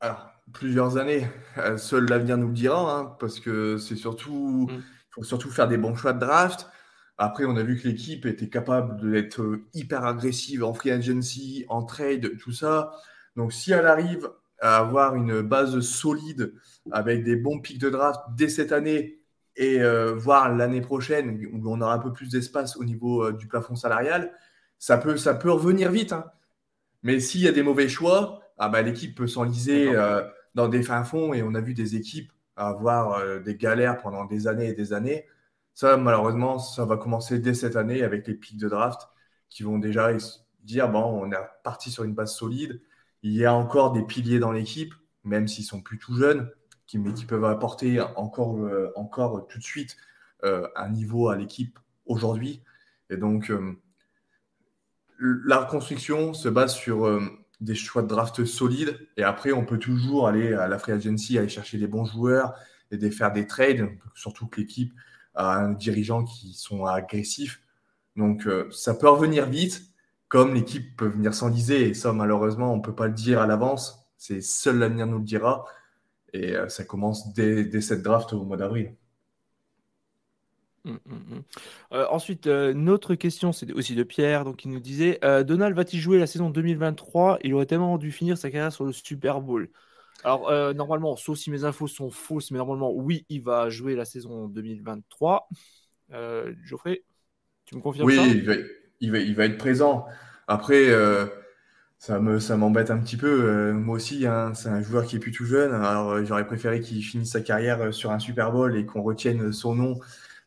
[0.00, 4.74] Alors, plusieurs années, euh, seul l'avenir nous le dira, hein, parce que c'est surtout, mm.
[4.74, 6.68] il faut surtout faire des bons choix de draft.
[7.22, 11.66] Après, on a vu que l'équipe était capable d'être euh, hyper agressive en free agency,
[11.68, 12.92] en trade, tout ça.
[13.36, 16.54] Donc, si elle arrive à avoir une base solide
[16.90, 19.18] avec des bons pics de draft dès cette année
[19.56, 23.32] et euh, voir l'année prochaine où on aura un peu plus d'espace au niveau euh,
[23.34, 24.32] du plafond salarial,
[24.78, 26.14] ça peut, ça peut revenir vite.
[26.14, 26.24] Hein.
[27.02, 29.92] Mais s'il y a des mauvais choix, ah bah, l'équipe peut s'enliser
[30.54, 34.46] dans des fins fonds et on a vu des équipes avoir des galères pendant des
[34.46, 35.26] années et des années.
[35.74, 39.08] Ça, malheureusement, ça va commencer dès cette année avec les pics de draft
[39.48, 40.10] qui vont déjà
[40.62, 42.80] dire bon, on est parti sur une base solide.
[43.22, 46.50] Il y a encore des piliers dans l'équipe, même s'ils sont plus tout jeunes,
[46.86, 49.96] qui, mais qui peuvent apporter encore, euh, tout de suite
[50.44, 52.62] euh, un niveau à l'équipe aujourd'hui.
[53.10, 53.74] Et donc, euh,
[55.18, 57.20] la reconstruction se base sur
[57.60, 59.06] des choix de draft solides.
[59.18, 62.54] Et après, on peut toujours aller à la free agency, aller chercher des bons joueurs
[62.90, 64.94] et faire des trades, surtout que l'équipe
[65.40, 67.62] à un dirigeant qui sont agressifs.
[68.16, 69.82] Donc euh, ça peut revenir vite,
[70.28, 71.88] comme l'équipe peut venir s'enliser.
[71.88, 74.10] Et ça, malheureusement, on ne peut pas le dire à l'avance.
[74.16, 75.64] C'est seul l'avenir nous le dira.
[76.32, 78.94] Et euh, ça commence dès, cette draft au mois d'avril.
[80.86, 81.42] Hum, hum, hum.
[81.92, 86.18] Euh, ensuite, notre question, c'est aussi de Pierre, donc il nous disait Donald va-t-il jouer
[86.18, 89.68] la saison 2023 Il aurait tellement dû finir sa carrière sur le Super Bowl.
[90.24, 93.94] Alors, euh, normalement, sauf si mes infos sont fausses, mais normalement, oui, il va jouer
[93.94, 95.48] la saison 2023.
[96.12, 97.04] Euh, Geoffrey,
[97.64, 98.26] tu me confirmes oui, ça?
[98.26, 98.54] il va,
[99.00, 100.06] il, va, il va être présent.
[100.46, 101.26] Après, euh,
[101.98, 103.72] ça me, ça m'embête un petit peu.
[103.72, 105.72] moi aussi, hein, c'est un joueur qui est plus tout jeune.
[105.72, 109.74] Alors, j'aurais préféré qu'il finisse sa carrière sur un Super Bowl et qu'on retienne son
[109.74, 109.98] nom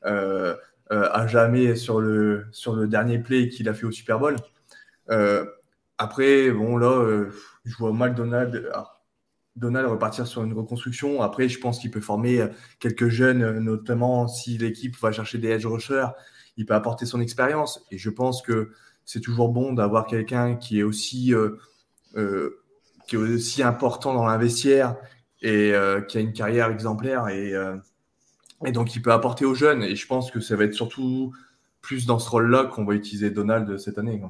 [0.04, 4.36] à jamais sur le, sur le dernier play qu'il a fait au Super Bowl.
[5.98, 7.26] après, bon, là,
[7.66, 8.70] je vois mal Donald.
[9.56, 11.22] Donald repartir sur une reconstruction.
[11.22, 12.48] Après, je pense qu'il peut former euh,
[12.80, 16.08] quelques jeunes, euh, notamment si l'équipe va chercher des edge rushers,
[16.58, 17.86] il peut apporter son expérience.
[17.92, 18.72] Et je pense que
[19.06, 21.60] c'est toujours bon d'avoir quelqu'un qui est aussi euh,
[23.08, 24.96] qui est aussi important dans l'investiaire
[25.42, 25.74] et
[26.08, 27.54] qui a une carrière exemplaire et,
[28.72, 29.84] donc il peut apporter aux jeunes.
[29.84, 31.34] Et je pense que ça va être surtout
[31.82, 34.22] plus dans ce rôle-là qu'on va utiliser Donald cette année.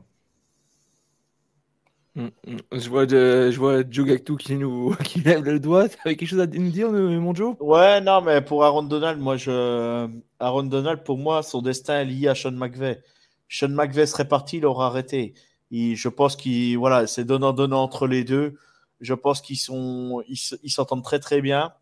[2.16, 5.90] Je vois, de, je vois Joe Gactou qui, nous, qui lève le doigt.
[5.90, 7.56] Tu avais quelque chose à nous dire, mon Joe?
[7.60, 10.08] Ouais, non, mais pour Aaron Donald, moi, je...
[10.40, 13.02] Aaron Donald, pour moi, son destin est lié à Sean McVay.
[13.50, 15.34] Sean McVay serait parti, il aurait arrêté.
[15.72, 18.56] je pense qu'il voilà, c'est donnant-donnant entre les deux.
[19.02, 21.74] Je pense qu'ils sont, ils s'entendent très très bien.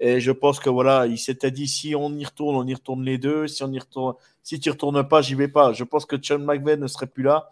[0.00, 3.04] Et je pense que voilà, il s'était dit si on y retourne, on y retourne
[3.04, 3.48] les deux.
[3.48, 5.72] Si on y retourne, si tu retournes pas, j'y vais pas.
[5.72, 7.50] Je pense que Sean McVay ne serait plus là.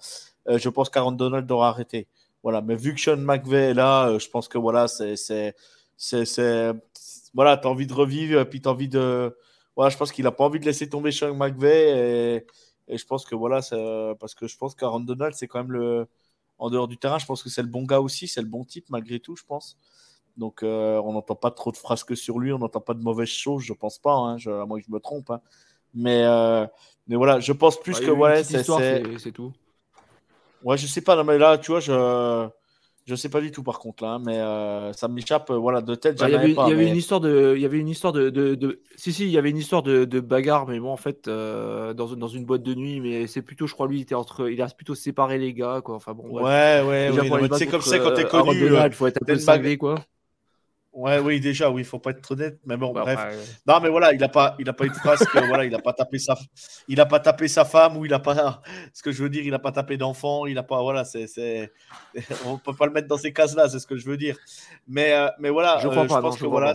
[0.49, 2.07] Euh, je pense qu'Aaron Donald aura arrêté.
[2.47, 5.57] Voilà, mais vu que Sean McVay est là, euh, je pense que voilà, c'est, c'est,
[5.97, 6.73] c'est,
[7.35, 9.37] voilà, t'as envie de revivre, puis t'as envie de,
[9.75, 12.37] voilà, je pense qu'il a pas envie de laisser tomber Sean McVay,
[12.87, 13.77] et, et je pense que voilà, c'est,
[14.21, 16.07] parce que je pense qu'Aaron Donald, c'est quand même le,
[16.59, 18.65] en dehors du terrain, je pense que c'est le bon gars aussi, c'est le bon
[18.65, 19.77] type malgré tout, je pense.
[20.37, 23.03] Donc, euh, on n'entend pas trop de phrases que sur lui, on n'entend pas de
[23.03, 25.31] mauvaises choses, je pense pas, hein, je, à moins que je me trompe.
[25.33, 25.41] Hein.
[25.95, 26.65] Mais, euh,
[27.09, 28.63] mais voilà, je pense plus que ouais, c'est,
[29.19, 29.53] c'est tout.
[30.67, 32.49] Ouais, je sais pas, mais là, tu vois, je
[33.07, 35.81] je sais pas du tout par contre là, hein, mais euh, ça m'échappe, euh, voilà,
[35.81, 36.19] de tête.
[36.19, 38.31] Bah, il y avait, y avait une histoire de, il y avait une histoire de,
[38.31, 41.29] de, si si, il y avait une histoire de, de bagarre, mais bon, en fait,
[41.29, 44.17] euh, dans, dans une boîte de nuit, mais c'est plutôt, je crois, lui, il était
[44.17, 45.95] entre, il a plutôt séparé les gars, quoi.
[45.95, 46.29] Enfin bon.
[46.31, 47.49] Ouais, ouais, ouais.
[47.53, 48.75] C'est comme ça quand t'es connu.
[48.87, 50.01] Il faut être un peu cinglé, quoi.
[50.97, 53.61] Ouais, oui, déjà, oui, il faut pas être trop net, mais bon, bah, bref.
[53.67, 55.71] Non, mais voilà, il n'a pas, il a pas eu de phrase que, voilà, il
[55.71, 56.39] n'a pas tapé sa,
[56.89, 58.63] il a pas tapé sa femme ou il a pas,
[58.95, 61.27] ce que je veux dire, il n'a pas tapé d'enfant, il n'a pas, voilà, c'est,
[61.27, 61.71] c'est,
[62.47, 64.39] on peut pas le mettre dans ces cases-là, c'est ce que je veux dire.
[64.89, 66.73] Mais, euh, mais voilà, je, euh, pense que voilà,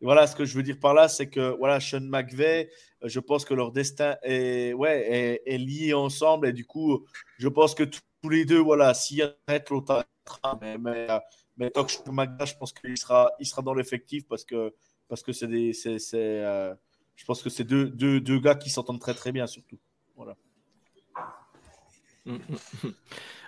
[0.00, 2.70] voilà, ce que je veux dire par là, c'est que voilà, Sean McVeigh,
[3.04, 7.04] euh, je pense que leur destin est, ouais, est, lié ensemble et du coup,
[7.36, 10.06] je pense que tous les deux, voilà, s'il arrête l'autre,
[10.62, 11.06] mais, mais
[11.58, 14.72] mais tant que je pense qu'il sera, il sera dans l'effectif parce que
[15.08, 16.74] parce que c'est des, c'est, euh,
[17.16, 19.78] je pense que c'est deux, deux, deux, gars qui s'entendent très très bien surtout.
[20.16, 20.36] Voilà.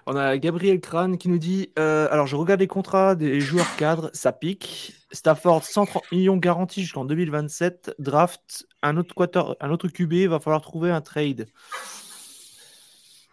[0.07, 3.77] On a Gabriel Crane qui nous dit euh, Alors, je regarde les contrats des joueurs
[3.77, 4.95] cadres, ça pique.
[5.13, 7.97] Stafford, 130 millions garantis jusqu'en 2027.
[7.99, 11.47] Draft, un autre, quarter, un autre QB, va falloir trouver un trade.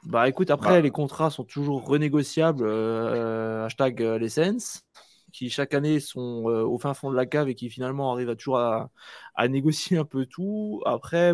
[0.08, 0.82] Bah écoute, après, bah.
[0.82, 2.64] les contrats sont toujours renégociables.
[2.66, 4.86] Euh, hashtag euh, les Sens,
[5.34, 8.30] qui chaque année sont euh, au fin fond de la cave et qui finalement arrivent
[8.30, 8.90] à toujours à,
[9.50, 10.82] négocier un peu tout.
[10.86, 11.34] Après,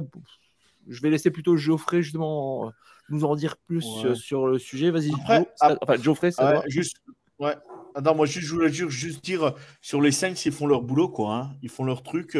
[0.87, 2.71] je vais laisser plutôt Geoffrey justement
[3.09, 4.89] nous en dire plus sur le sujet.
[4.89, 6.97] Vas-y, enfin, Geoffrey, ça Juste,
[7.37, 7.55] ouais.
[7.93, 11.35] Attends, moi, je voulais juste dire sur les Saints, ils font leur boulot, quoi.
[11.35, 11.51] Hein.
[11.61, 12.33] Ils font leur truc.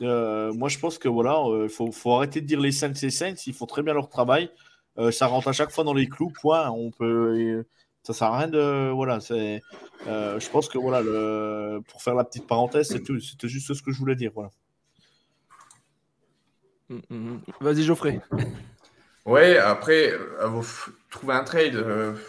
[0.00, 3.34] moi, je pense que voilà, il faut, faut, arrêter de dire les Saints et Saints.
[3.46, 4.50] Ils font très bien leur travail.
[5.00, 6.68] Euh, ça rentre à chaque fois dans les clous, point.
[6.70, 7.64] On peut,
[8.02, 9.20] ça sert à rien de, voilà.
[9.20, 9.62] C'est,
[10.06, 13.92] euh, je pense que voilà, le, pour faire la petite parenthèse, c'était juste ce que
[13.92, 14.50] je voulais dire, voilà.
[16.90, 17.40] Mm, mm, mm.
[17.60, 18.20] Vas-y, Geoffrey.
[19.24, 20.62] Ouais, après, euh,
[21.10, 21.82] trouver un trade,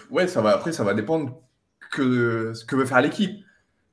[0.09, 0.51] ouais, ça va.
[0.51, 1.41] Après, ça va dépendre
[1.91, 3.43] que ce que veut faire l'équipe.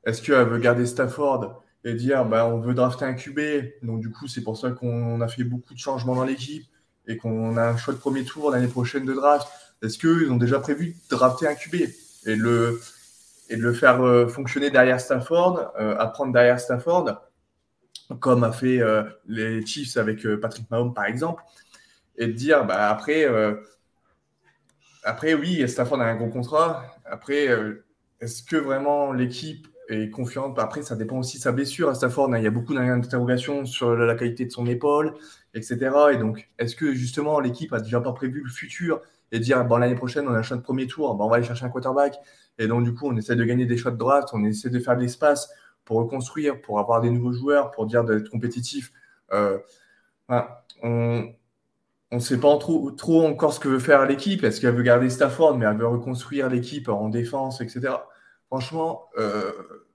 [0.05, 3.41] Est-ce qu'elle veut garder Stafford et dire, bah, on veut drafter un QB,
[3.83, 6.65] donc du coup, c'est pour ça qu'on a fait beaucoup de changements dans l'équipe
[7.09, 9.49] et qu'on a un choix de premier tour l'année prochaine de draft,
[9.83, 11.75] est-ce qu'ils ont déjà prévu de drafter un QB
[12.27, 12.81] et, le,
[13.51, 17.23] de le faire euh, fonctionner derrière Stafford, euh, apprendre derrière Stafford,
[18.21, 21.43] comme a fait euh, les Chiefs avec Patrick Mahomes par exemple,
[22.19, 23.27] et de dire bah, après,
[25.05, 27.49] après oui, Stafford a un gros contrat, après,
[28.21, 32.33] est-ce que vraiment l'équipe est confiante Après, ça dépend aussi de sa blessure à Stafford.
[32.33, 32.39] Hein.
[32.39, 35.15] Il y a beaucoup d'interrogations sur la qualité de son épaule
[35.55, 35.91] etc.
[36.13, 39.01] Et donc, est-ce que justement l'équipe a déjà pas prévu le futur
[39.33, 41.69] et dire bon l'année prochaine on a un premier tour, on va aller chercher un
[41.69, 42.17] quarterback
[42.59, 44.79] et donc du coup on essaie de gagner des choix de draft, on essaie de
[44.79, 45.51] faire de l'espace
[45.85, 48.93] pour reconstruire, pour avoir des nouveaux joueurs, pour dire d'être compétitif.
[49.33, 49.59] Euh,
[50.31, 51.33] on
[52.13, 54.45] ne sait pas trop encore ce que veut faire l'équipe.
[54.45, 57.95] Est-ce qu'elle veut garder Stafford, mais elle veut reconstruire l'équipe en défense, etc.
[58.49, 59.09] franchement,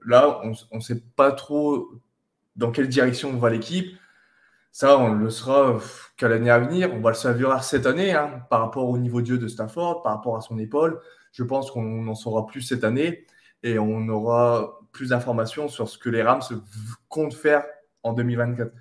[0.04, 0.40] là,
[0.70, 1.90] on ne sait pas trop
[2.56, 3.96] dans quelle direction va l'équipe.
[4.72, 5.78] Ça, on le sera
[6.16, 6.92] qu'à l'année à venir.
[6.92, 10.02] On va le savoir cette année hein, par rapport au niveau de jeu de Stafford,
[10.02, 11.00] par rapport à son épaule.
[11.32, 13.26] Je pense qu'on en saura plus cette année
[13.62, 16.42] et on aura plus d'informations sur ce que les Rams
[17.08, 17.64] comptent faire
[18.02, 18.72] en 2024.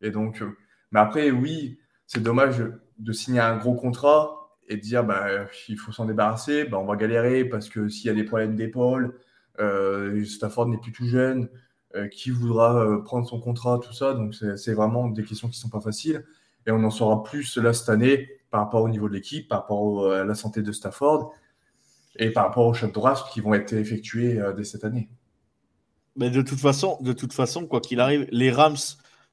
[0.00, 0.56] Et donc, euh,
[0.92, 2.62] mais après, oui, c'est dommage
[2.98, 4.35] de signer un gros contrat
[4.68, 5.26] et de dire bah,
[5.68, 8.56] il faut s'en débarrasser, bah, on va galérer parce que s'il y a des problèmes
[8.56, 9.18] d'épaule,
[9.60, 11.48] euh, Stafford n'est plus tout jeune,
[11.94, 14.14] euh, qui voudra euh, prendre son contrat, tout ça.
[14.14, 16.24] Donc, c'est vraiment des questions qui ne sont pas faciles.
[16.66, 19.60] Et on en saura plus là cette année par rapport au niveau de l'équipe, par
[19.60, 21.32] rapport à la santé de Stafford
[22.16, 25.08] et par rapport aux chocs draft qui vont être effectués dès cette année.
[26.16, 28.76] Mais de toute façon, de toute façon, quoi qu'il arrive, les Rams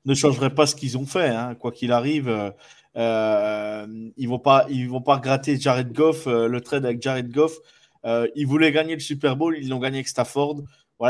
[0.05, 1.29] ne changeraient pas ce qu'ils ont fait.
[1.29, 1.55] Hein.
[1.55, 2.53] Quoi qu'il arrive,
[2.97, 3.87] euh,
[4.17, 7.57] ils vont pas, ils vont pas gratter Jared Goff, le trade avec Jared Goff.
[8.03, 10.63] ils voulaient gagner le Super Bowl, ils l'ont gagné avec Stafford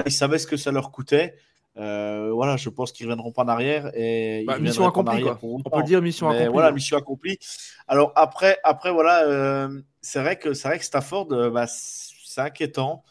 [0.05, 1.35] ils savaient ce que ça leur coûtait.
[1.75, 3.91] Euh, voilà, je pense qu'ils ne reviendront pas en arrière.
[3.95, 6.51] Et bah, mission accomplie, On peut dire mission accomplie.
[6.51, 7.39] Voilà, mission accomplie.
[7.87, 12.41] Alors après, après voilà, euh, c'est vrai que c'est vrai que Stafford, euh, bah, c'est
[12.41, 13.03] inquiétant.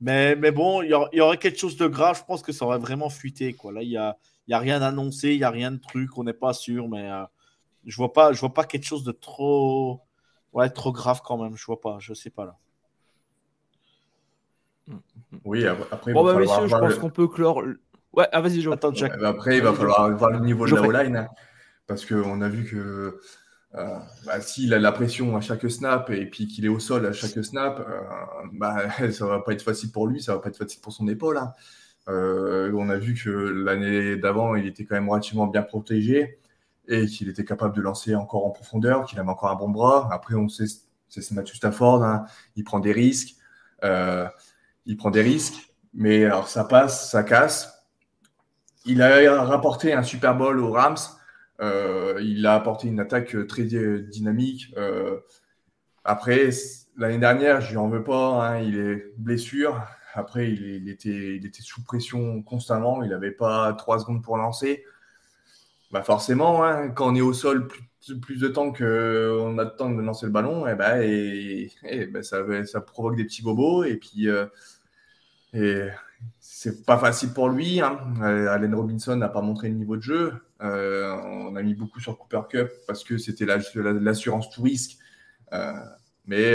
[0.00, 2.18] Mais, mais bon, il y, aurait quelque chose de grave.
[2.18, 3.54] Je pense que ça aurait vraiment fuité.
[3.54, 3.72] Quoi.
[3.72, 4.16] Là, il n'y a,
[4.48, 6.88] y a rien annoncé, il n'y a rien de truc, on n'est pas sûr.
[6.88, 7.10] Mais
[7.84, 10.00] je vois pas, je vois pas quelque chose de trop,
[10.52, 11.56] ouais, trop grave quand même.
[11.56, 12.56] Je vois pas, je sais pas là.
[15.44, 16.12] Oui, après.
[16.12, 17.62] Bon, bah, messieurs, je pense qu'on peut clore.
[18.12, 19.12] Ouais, ah, vas-y, Attends, Jack.
[19.22, 21.16] Après, il va falloir voir le niveau de la O-line.
[21.16, 21.28] Hein,
[21.86, 23.20] parce qu'on a vu que
[23.74, 27.04] euh, bah, s'il a la pression à chaque snap et puis qu'il est au sol
[27.06, 28.00] à chaque snap, euh,
[28.52, 31.06] bah, ça va pas être facile pour lui, ça va pas être facile pour son
[31.08, 31.36] épaule.
[31.36, 31.52] Hein.
[32.08, 36.38] Euh, on a vu que l'année d'avant, il était quand même relativement bien protégé
[36.88, 40.08] et qu'il était capable de lancer encore en profondeur, qu'il avait encore un bon bras.
[40.12, 40.66] Après, on sait,
[41.08, 43.36] c'est Matthew Stafford, hein, il prend des risques.
[43.84, 44.28] Euh,
[44.86, 47.84] il prend des risques, mais alors ça passe, ça casse.
[48.84, 50.96] Il a rapporté un Super Bowl aux Rams.
[51.60, 54.72] Euh, il a apporté une attaque très dynamique.
[56.04, 56.50] Après,
[56.96, 58.46] l'année dernière, je lui veux pas.
[58.46, 59.82] Hein, il est blessure.
[60.16, 63.02] Après, il, était, sous pression constamment.
[63.02, 64.84] Il n'avait pas trois secondes pour lancer.
[65.92, 67.68] Bah forcément, hein, quand on est au sol
[68.22, 71.70] plus, de temps qu'on a de temps de lancer le ballon, eh ben, et,
[72.06, 73.84] ben, ça, provoque des petits bobos.
[73.84, 74.46] Et puis, euh,
[76.40, 77.80] c'est pas facile pour lui.
[77.80, 77.98] Hein.
[78.22, 80.34] Euh, Allen Robinson n'a pas montré le niveau de jeu.
[80.62, 84.98] Euh, on a mis beaucoup sur Cooper Cup parce que c'était l'assurance tout risque.
[85.52, 85.72] Euh,
[86.26, 86.54] mais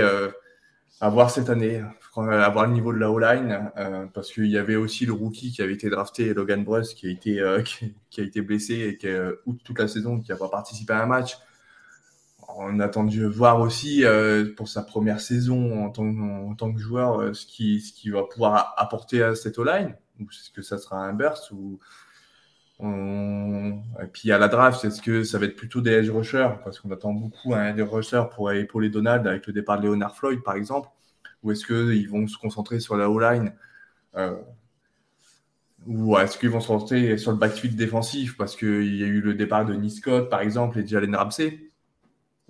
[0.99, 1.81] à voir cette année,
[2.17, 3.71] avoir le niveau de la O-line,
[4.13, 7.09] parce qu'il y avait aussi le rookie qui avait été drafté, Logan Bruss, qui a
[7.09, 7.41] été,
[8.09, 11.01] qui, a été blessé et qui a toute la saison, qui n'a pas participé à
[11.03, 11.37] un match
[12.57, 17.33] on attend de voir aussi euh, pour sa première saison en tant, que joueur euh,
[17.33, 19.95] ce qu'il ce qui va pouvoir apporter à cette O-line.
[20.19, 21.79] Est-ce que ça sera un burst ou
[22.81, 26.49] Et puis à la draft, est-ce que ça va être plutôt des edge rushers?
[26.63, 30.15] Parce qu'on attend beaucoup un edge rusher pour épauler Donald avec le départ de Leonard
[30.15, 30.89] Floyd par exemple.
[31.43, 33.53] Ou est-ce qu'ils vont se concentrer sur la O-line
[34.15, 34.35] euh,
[35.87, 39.19] ou est-ce qu'ils vont se concentrer sur le backfield défensif parce qu'il y a eu
[39.21, 41.71] le départ de Niscott par exemple et de Jalen Ramsey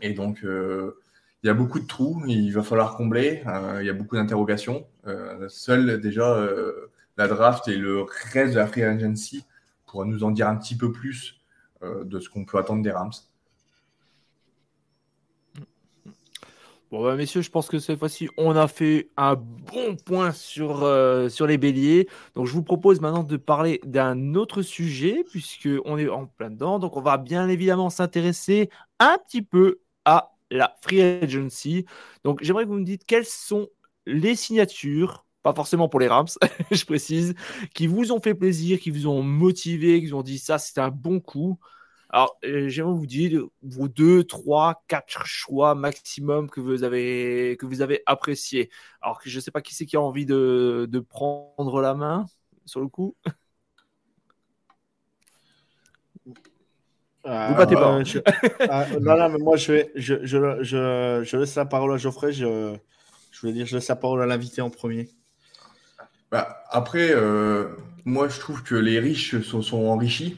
[0.02, 1.00] et donc, euh,
[1.44, 4.16] il y a beaucoup de trous, il va falloir combler, euh, il y a beaucoup
[4.16, 4.86] d'interrogations.
[5.48, 6.46] Seul déjà
[7.18, 8.02] la draft et le
[8.34, 9.46] reste de la free agency
[9.86, 11.40] pourra nous en dire un petit peu plus
[11.84, 13.12] de ce qu'on peut attendre des Rams.
[16.92, 20.80] Bon, bah, messieurs, je pense que cette fois-ci, on a fait un bon point sur,
[21.30, 22.10] sur les béliers.
[22.36, 26.80] Donc, je vous propose maintenant de parler d'un autre sujet, puisqu'on est en plein dedans.
[26.80, 31.86] Donc, on va bien évidemment s'intéresser un petit peu à la free agency.
[32.26, 33.70] Donc, j'aimerais que vous me dites quelles sont
[34.06, 36.28] les signatures, pas forcément pour les Rams,
[36.72, 37.36] je précise,
[37.74, 40.80] qui vous ont fait plaisir, qui vous ont motivé, qui vous ont dit ça, c'est
[40.80, 41.58] un bon coup.
[42.14, 47.66] Alors, euh, j'aimerais vous dire vos deux, trois, quatre choix maximum que vous avez, que
[47.66, 48.70] vous avez appréciés.
[49.02, 52.26] Alors, je ne sais pas qui c'est qui a envie de, de prendre la main
[52.66, 53.16] sur le coup.
[57.26, 57.98] Euh, Vous battez pas.
[57.98, 61.98] Euh, non, non, mais moi, je, vais, je, je, je, je, laisse la parole à
[61.98, 62.34] Geoffrey.
[62.34, 62.76] Je,
[63.32, 65.10] je voulais dire, je laisse la parole à l'invité en premier.
[66.30, 67.70] Bah, après, euh,
[68.04, 70.38] moi, je trouve que les riches sont, sont enrichis.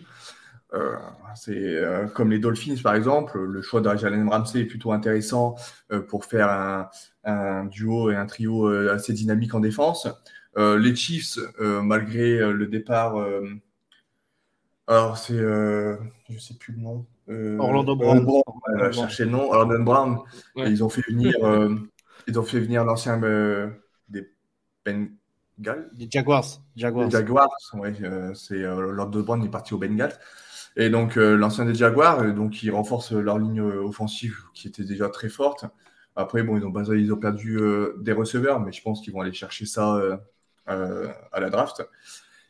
[1.36, 1.82] C'est
[2.14, 3.40] comme les Dolphins, par exemple.
[3.40, 5.56] Le choix de Jalen Ramsey est plutôt intéressant
[6.08, 6.90] pour faire un,
[7.24, 10.08] un, duo et un trio assez dynamique en défense.
[10.58, 13.16] les Chiefs, malgré le départ
[14.88, 15.34] alors, c'est.
[15.34, 15.96] Euh,
[16.30, 17.06] je sais plus le nom.
[17.30, 18.24] Euh, Orlando Brown.
[18.24, 19.52] Brown chercher le nom.
[19.52, 20.20] Orlando Brown.
[20.56, 21.36] Ils ont fait venir.
[21.44, 21.76] Euh,
[22.28, 23.18] ils ont fait venir l'ancien
[24.10, 24.30] des
[24.86, 25.10] ben,
[25.58, 26.46] Les Jaguars.
[26.76, 27.06] Jaguars.
[27.06, 27.94] Les Jaguars, ouais,
[28.36, 30.14] c'est Lord de Brown est parti au Bengals.
[30.76, 35.30] Et donc l'ancien des Jaguars, donc ils renforcent leur ligne offensive qui était déjà très
[35.30, 35.66] forte.
[36.16, 37.60] Après, bon, ils ont, perdu
[38.00, 40.02] des receveurs, mais je pense qu'ils vont aller chercher ça
[40.66, 41.84] à la draft.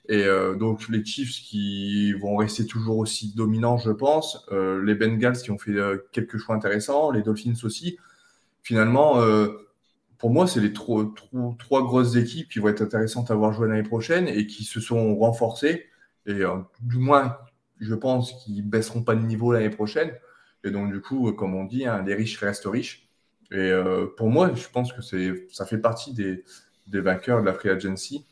[0.10, 4.46] Et euh, donc les Chiefs qui vont rester toujours aussi dominants, je pense.
[4.52, 7.98] Euh, les Bengals qui ont fait euh, quelques choix intéressants, les Dolphins aussi.
[8.62, 9.22] Finalement,
[10.18, 11.04] pour moi, c'est les trois,
[11.70, 15.18] grosses équipes qui vont être intéressantes à voir jouer l'année prochaine et qui se sont
[15.18, 15.88] renforcées.
[16.26, 16.44] Et
[16.80, 17.38] du moins,
[17.84, 20.14] je pense qu'ils baisseront pas de niveau l'année prochaine.
[20.64, 23.10] Et donc, du coup, comme on dit, hein, les riches restent riches.
[23.52, 23.72] Et
[24.18, 25.02] pour moi, je pense que
[25.52, 26.44] ça fait partie des,
[26.88, 28.26] des vainqueurs de la free agency.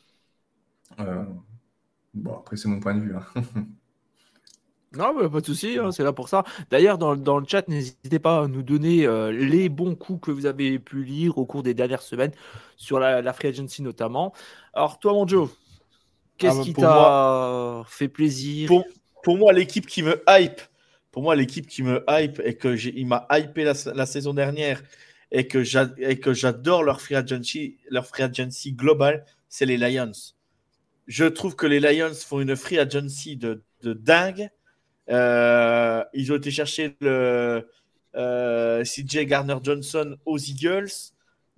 [2.13, 3.15] Bon, après, c'est mon point de vue.
[3.15, 3.43] Hein.
[4.93, 6.43] Non, pas de souci, hein, c'est là pour ça.
[6.69, 10.45] D'ailleurs, dans, le chat, n'hésitez pas à nous donner euh, les bons coups que vous
[10.45, 12.33] avez pu lire au cours des dernières semaines
[12.75, 14.33] sur la, Free Agency notamment.
[14.73, 15.49] Alors, toi, mon Joe,
[16.37, 18.67] qu'est-ce ah, qui t'a fait plaisir?
[18.67, 18.83] pour,
[19.27, 20.61] moi, l'équipe qui me hype,
[21.11, 24.81] pour moi, l'équipe qui me hype et que il m'a hypé la, saison dernière
[25.31, 30.11] et que j'adore leur free agency, leur free agency global, c'est les Lions.
[31.07, 34.49] Je trouve que les Lions font une free agency de, de dingue.
[35.09, 37.67] Euh, ils ont été chercher le
[38.15, 40.91] euh, CJ Garner Johnson aux Eagles.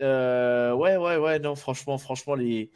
[0.01, 2.72] Euh, ouais, ouais, ouais, non, franchement, franchement, les,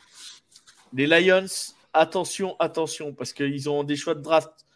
[0.93, 1.45] les Lions,
[1.93, 4.66] attention, attention, parce qu'ils ont des choix de draft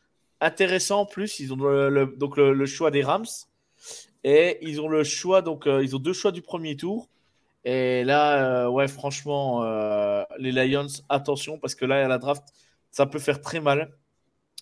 [0.42, 1.40] intéressants en plus.
[1.40, 3.26] Ils ont le, donc le, choix des Rams
[4.24, 7.08] et ils ont le choix, donc ils ont deux choix du premier tour.
[7.64, 12.44] Et là, euh, ouais, franchement, euh, les Lions, attention, parce que là, à la draft,
[12.92, 13.92] ça peut faire très mal.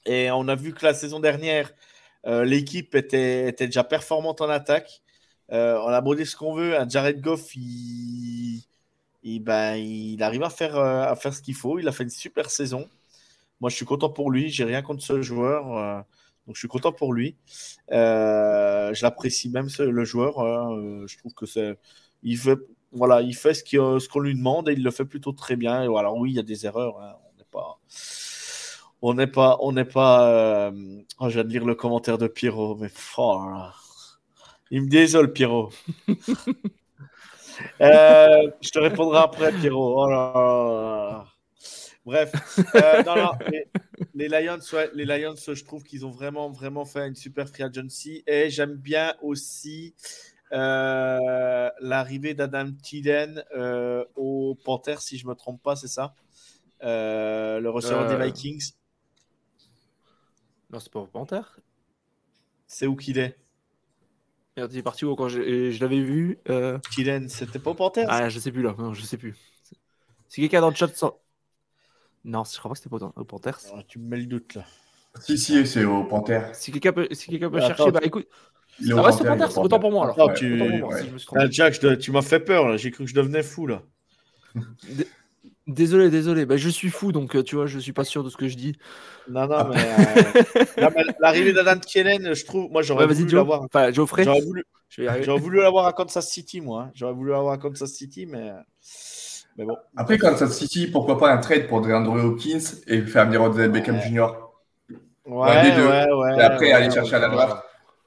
[0.05, 1.71] Et on a vu que la saison dernière,
[2.27, 5.01] euh, l'équipe était, déjà performante en attaque.
[5.49, 5.55] on
[5.88, 8.63] a beau ce qu'on veut, un Jared Goff, il,
[9.23, 11.80] il, ben, il arrive à faire ce qu'il faut.
[11.80, 12.89] Il a fait une super saison.
[13.62, 14.49] Moi, je suis content pour lui.
[14.49, 16.05] J'ai rien contre ce joueur.
[16.47, 17.36] donc, je suis content pour lui.
[17.89, 20.34] je l'apprécie même, le joueur.
[21.07, 21.78] je trouve que c'est.
[22.24, 22.57] Il fait,
[22.91, 25.84] voilà, il fait ce qu'on lui demande et il le fait plutôt très bien.
[25.84, 26.99] Et voilà, oui, il y a des erreurs.
[26.99, 27.16] Hein.
[27.32, 27.80] On n'est pas.
[29.01, 29.57] On n'est pas.
[29.62, 30.30] On n'est pas.
[30.30, 30.72] Euh,
[31.20, 33.41] oh, je viens de lire le commentaire de Pierrot, mais oh
[34.72, 35.72] il me désole, Pierrot.
[37.82, 40.07] Euh, je te répondrai après, Pierrot.
[40.07, 41.24] Oh
[42.10, 42.32] Bref,
[42.74, 43.03] euh,
[44.16, 44.57] les, Lions,
[44.95, 48.24] les Lions, je trouve qu'ils ont vraiment, vraiment fait une super free agency.
[48.26, 49.93] Et j'aime bien aussi
[50.51, 56.16] euh, l'arrivée d'Adam Thielen euh, au Panthers, si je ne me trompe pas, c'est ça?
[56.82, 58.72] Euh, Le receveur des Vikings.
[60.72, 61.60] Non, c'est pas au Panthers.
[62.66, 63.38] C'est où qu'il est?
[64.57, 66.39] Merde, il est parti où quand je, l'avais vu
[66.89, 68.07] Thielen, c'était pas au Panthers.
[68.10, 69.36] Ah, je sais plus là, non, je sais plus.
[70.28, 70.88] Si quelqu'un dans le chat
[72.26, 73.59] Non, je crois pas que c'était au Panthers.
[73.74, 74.65] Ah, tu me mets le doute là.
[75.22, 76.53] Si, si, c'est au Panthers.
[76.53, 78.28] Si quelqu'un peut, si quelqu'un peut chercher, bah écoute,
[78.86, 80.34] ça reste Panthers, c'est autant pour moi alors.
[80.34, 80.84] tu...
[81.36, 83.82] Ah, Jack, tu m'as fait peur là, j'ai cru que je devenais fou là.
[85.67, 86.47] Désolé, désolé.
[86.47, 88.47] Bah, je suis fou, donc euh, tu vois, je suis pas sûr de ce que
[88.47, 88.76] je dis.
[89.30, 93.61] Non, non, mais, euh, l'arrivée d'Adam Kellen, je trouve, moi j'aurais voulu l'avoir.
[93.61, 94.24] Enfin, Geoffrey.
[94.24, 96.86] J'aurais voulu, j'aurais voulu l'avoir à Kansas City, moi.
[96.88, 96.91] Hein.
[96.95, 98.51] J'aurais voulu l'avoir à Kansas City, mais.
[99.60, 99.78] Mais bon.
[99.97, 103.99] Après Kansas City, pourquoi pas un trade pour DeAndre Hopkins et faire venir Odell Beckham
[103.99, 104.28] Jr.
[105.26, 107.57] Ouais, ouais, ouais, Et après aller chercher à la draft.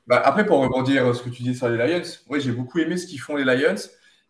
[0.07, 2.78] Bah, après, pour rebondir euh, ce que tu dis sur les Lions, ouais, j'ai beaucoup
[2.78, 3.76] aimé ce qu'ils font les Lions.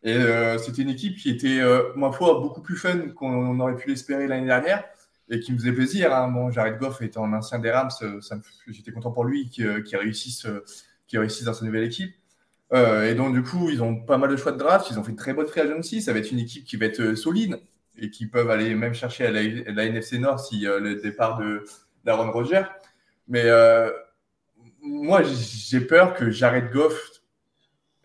[0.02, 3.76] Et euh, c'était une équipe qui était, euh, ma foi, beaucoup plus fun qu'on aurait
[3.76, 4.82] pu l'espérer l'année dernière
[5.30, 6.12] et qui me faisait plaisir.
[6.12, 6.28] Hein.
[6.28, 7.90] Bon, Jared Goff étant un ancien des Rams,
[8.66, 10.48] j'étais content pour lui qui, qui réussisse,
[11.06, 12.12] qui réussisse dans sa nouvelle équipe.
[12.72, 14.88] Et donc, du coup, ils ont pas mal de choix de draft.
[14.90, 16.00] Ils ont fait une très bonne free agency.
[16.00, 17.60] Ça va être une équipe qui va être solide
[17.98, 21.64] et qui peuvent aller même chercher à la, la NFC Nord si le départ de
[22.04, 22.64] d'Aaron Rodgers.
[23.28, 23.44] Mais
[24.82, 27.22] moi, j'ai peur que Jared Goff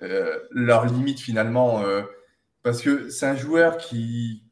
[0.03, 2.03] euh, leur limite finalement, euh,
[2.61, 4.43] parce que c'est un joueur qui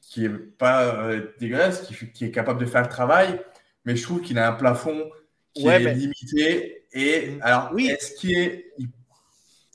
[0.00, 3.40] qui est pas euh, dégueulasse, qui, est capable de faire le travail,
[3.84, 5.08] mais je trouve qu'il a un plafond
[5.54, 6.84] qui est limité.
[6.92, 7.38] Et mm.
[7.42, 7.86] alors, oui.
[7.86, 8.72] est-ce qu'il est,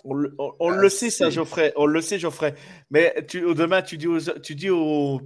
[0.05, 1.73] on, le, ah, sait ça, Geoffrey.
[1.75, 2.55] On le sait, Geoffrey.
[2.91, 5.19] Mais tu, demain, tu dis aux, tu dis aux,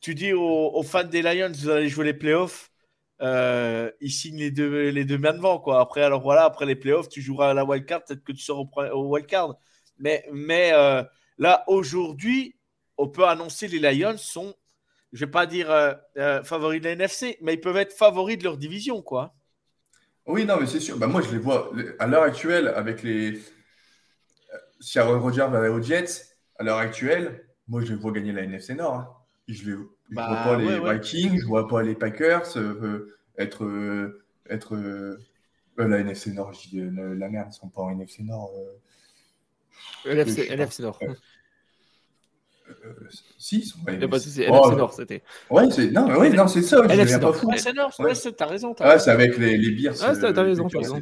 [0.00, 2.70] tu dis aux, aux fans des Lions, vous allez jouer les playoffs
[3.22, 5.58] euh, il signe les deux, les deux mains devant.
[5.58, 5.80] Quoi.
[5.80, 8.62] Après, alors voilà, après les playoffs, tu joueras à la wildcard, peut-être que tu seras
[8.92, 9.56] au, wildcard.
[9.98, 11.02] Mais, mais euh,
[11.38, 12.56] là, aujourd'hui,
[12.98, 14.54] on peut annoncer les Lions sont,
[15.12, 18.44] je vais pas dire euh, favoris de la NFC, mais ils peuvent être favoris de
[18.44, 19.00] leur division.
[19.02, 19.34] quoi.
[20.26, 20.96] Oui, non, mais c'est sûr.
[20.98, 23.40] Bah, moi, je les vois à l'heure actuelle avec les.
[24.84, 26.26] Si Aaron Rodgers va aller aux Jets,
[26.58, 28.94] à l'heure actuelle, moi, je les vois gagner la NFC Nord.
[28.94, 29.08] Hein.
[29.48, 29.76] Je ne
[30.10, 30.98] Bah, vois pas les ouais, ouais.
[30.98, 33.64] Vikings, je vois pas les Packers euh, être.
[33.64, 35.18] euh, être euh,
[35.78, 38.52] euh, la NFC Nord, je dis, euh, la, merde, ils sont pas en NFC Nord.
[40.06, 40.98] euh, LFC, Nord.
[41.02, 42.92] Euh,
[43.38, 44.18] si, ils sont pas de NFC.
[44.30, 45.22] souci, Oh, LFC Nord, c'était.
[45.50, 46.78] Ouais, c'est non, ouais, non, c'est ça.
[46.84, 47.36] LFC deviens pas Nord.
[47.36, 47.50] fou.
[47.56, 48.14] C'est Nord, Ouais.
[48.14, 48.74] c'est- t'as raison.
[48.78, 48.98] raison.
[49.04, 49.94] c'est avec les, les Bears.
[50.02, 51.00] Ah, t'as- euh, raison, t'as raison.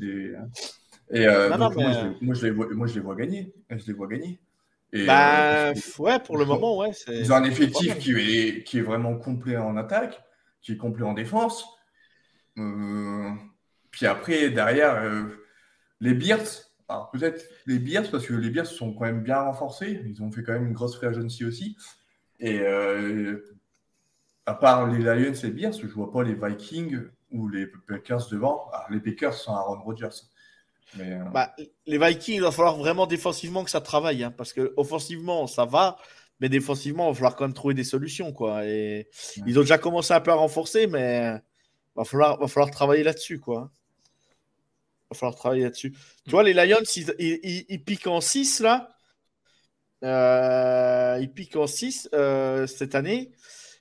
[1.12, 3.00] Et euh, Non, donc, non, moi, je les, moi, je les vois, moi, je les
[3.00, 3.54] vois gagner.
[3.70, 4.40] Je les vois gagner.
[4.92, 6.90] Et, Bah, euh, f- ouais, pour le moment, ouais.
[7.08, 10.22] ils ont un effectif qui est, qui est vraiment complet en attaque,
[10.60, 11.64] qui est complet en défense.
[12.58, 13.30] Euh,
[13.90, 15.24] puis après, derrière, euh,
[16.00, 16.40] les Bears,
[16.88, 20.02] alors peut-être les Bears, parce que les Bears sont quand même bien renforcés.
[20.06, 21.76] Ils ont fait quand même une grosse free agency aussi.
[22.40, 22.60] Et
[24.46, 27.00] à part les Lions et les Bears, je vois pas les Vikings
[27.30, 28.68] ou les Packers devant.
[28.72, 30.08] Alors, les Packers sont Aaron Rodgers.
[30.96, 31.54] Mais, euh, Bah,
[31.86, 35.64] les Vikings, il va falloir vraiment défensivement que ça travaille, hein, parce que offensivement, ça
[35.64, 35.96] va,
[36.40, 38.66] mais défensivement, il va falloir quand même trouver des solutions, quoi.
[38.66, 39.44] Et Ouais.
[39.46, 41.32] ils ont déjà commencé un peu à renforcer, mais
[41.96, 43.70] va falloir, va falloir travailler là-dessus, quoi.
[45.10, 45.92] Va falloir travailler là-dessus.
[46.24, 48.88] Tu vois, les Lions, ils, ils- ils- ils piquent en 6 là.
[50.04, 53.30] Euh, ils piquent en 6 euh, cette année.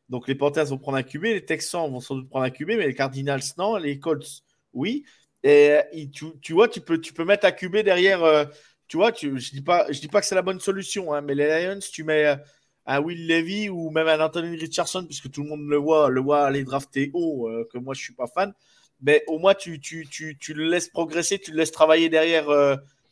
[0.09, 2.67] Donc les Panthers vont prendre un QB, les Texans vont sans doute prendre un QB,
[2.77, 4.43] mais les Cardinals non, les Colts
[4.73, 5.03] oui.
[5.43, 5.81] Et euh,
[6.13, 8.23] tu, tu vois, tu peux, tu peux mettre un QB derrière.
[8.23, 8.45] euh,
[8.87, 11.33] tu vois, tu, je dis pas, dis pas que c'est la bonne solution, hein, mais
[11.33, 12.35] les Lions, tu mets euh,
[12.85, 16.19] un Will Levy ou même un Anthony Richardson, puisque tout le monde le voit, le
[16.21, 18.53] voit aller drafter haut, que moi je suis pas fan.
[19.01, 22.47] Mais au moins tu, tu, tu, tu le laisses progresser, tu le laisses travailler derrière,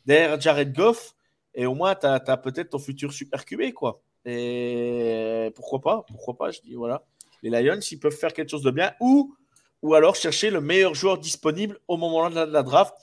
[0.04, 1.14] derrière Jared Goff,
[1.54, 4.02] et au moins tu as, peut-être ton futur super QB, quoi.
[4.26, 7.02] Et pourquoi pas, pourquoi pas, je dis voilà.
[7.42, 9.34] Les Lions, ils peuvent faire quelque chose de bien, ou,
[9.82, 12.94] ou alors chercher le meilleur joueur disponible au moment de la, de la draft.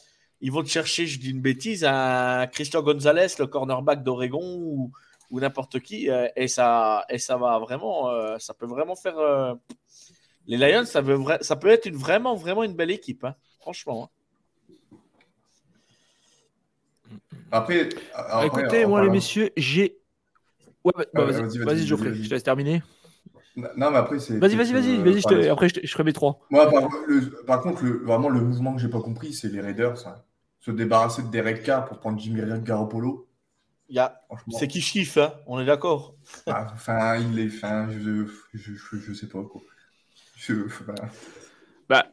[0.41, 4.91] Ils vont te chercher, je dis une bêtise, un Christian Gonzalez, le cornerback d'Oregon, ou,
[5.31, 9.17] ou n'importe qui, euh, et ça, et ça va vraiment, euh, ça peut vraiment faire.
[9.17, 9.55] euh,
[10.47, 13.35] Les Lions, ça, veut vra- ça peut être une, vraiment, vraiment une belle équipe, hein,
[13.59, 14.05] franchement.
[14.05, 14.09] hein.
[17.51, 19.97] Après, Ah, après, écoutez, moi, les messieurs, j'ai.
[20.83, 22.81] Ouais, bah, bah, Euh, vas-y, vas-y, Geoffrey, je te laisse terminer.
[23.57, 24.37] Non, mais après, c'est.
[24.39, 26.39] Vas-y, vas-y, vas-y, euh, vas-y, je te- après, je, te- je ferai mes trois.
[26.49, 29.61] Moi, par, le- par contre, le- vraiment, le mouvement que j'ai pas compris, c'est les
[29.61, 30.07] Raiders.
[30.07, 30.15] hein.
[30.59, 33.27] Se débarrasser de Derek Carr pour prendre Jimmy Garoppolo.
[33.89, 34.21] Il y a...
[34.27, 36.15] Franchement, C'est qui chiffre, hein, on est d'accord.
[36.47, 37.47] ah, enfin, il est.
[37.55, 39.61] Enfin, je, je, je, je sais pas quoi.
[40.37, 40.53] Je,
[41.89, 42.07] Bah,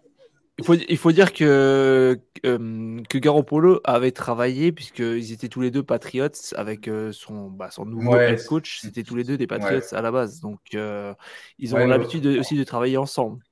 [0.58, 5.70] il faut, il faut dire que, euh, que Garoppolo avait travaillé, puisqu'ils étaient tous les
[5.72, 8.80] deux Patriots avec euh, son, bah, son nouveau Ouais, head coach.
[8.80, 10.40] C'était tous les deux des Patriots à la base.
[10.40, 11.12] Donc, euh,
[11.58, 13.42] ils ont Ouais, l'habitude aussi de travailler ensemble.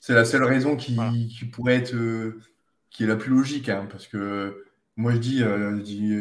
[0.00, 1.12] c'est la seule raison qui, Voilà.
[1.28, 1.94] qui pourrait être.
[1.94, 2.40] euh,
[2.90, 3.68] qui est la plus logique.
[3.68, 4.64] hein, parce que
[4.96, 5.42] moi, je dis,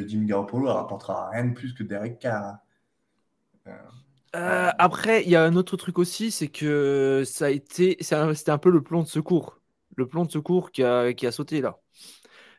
[0.07, 2.43] Jimmy Garoppolo, elle rapportera rien de plus que Derek Carr.
[4.33, 4.73] hein.
[4.77, 8.51] Après, il y a un autre truc aussi, c'est que ça a été, un- c'était
[8.51, 9.59] un peu le plan de secours,
[9.95, 11.79] le plan de secours qui a, sauté là.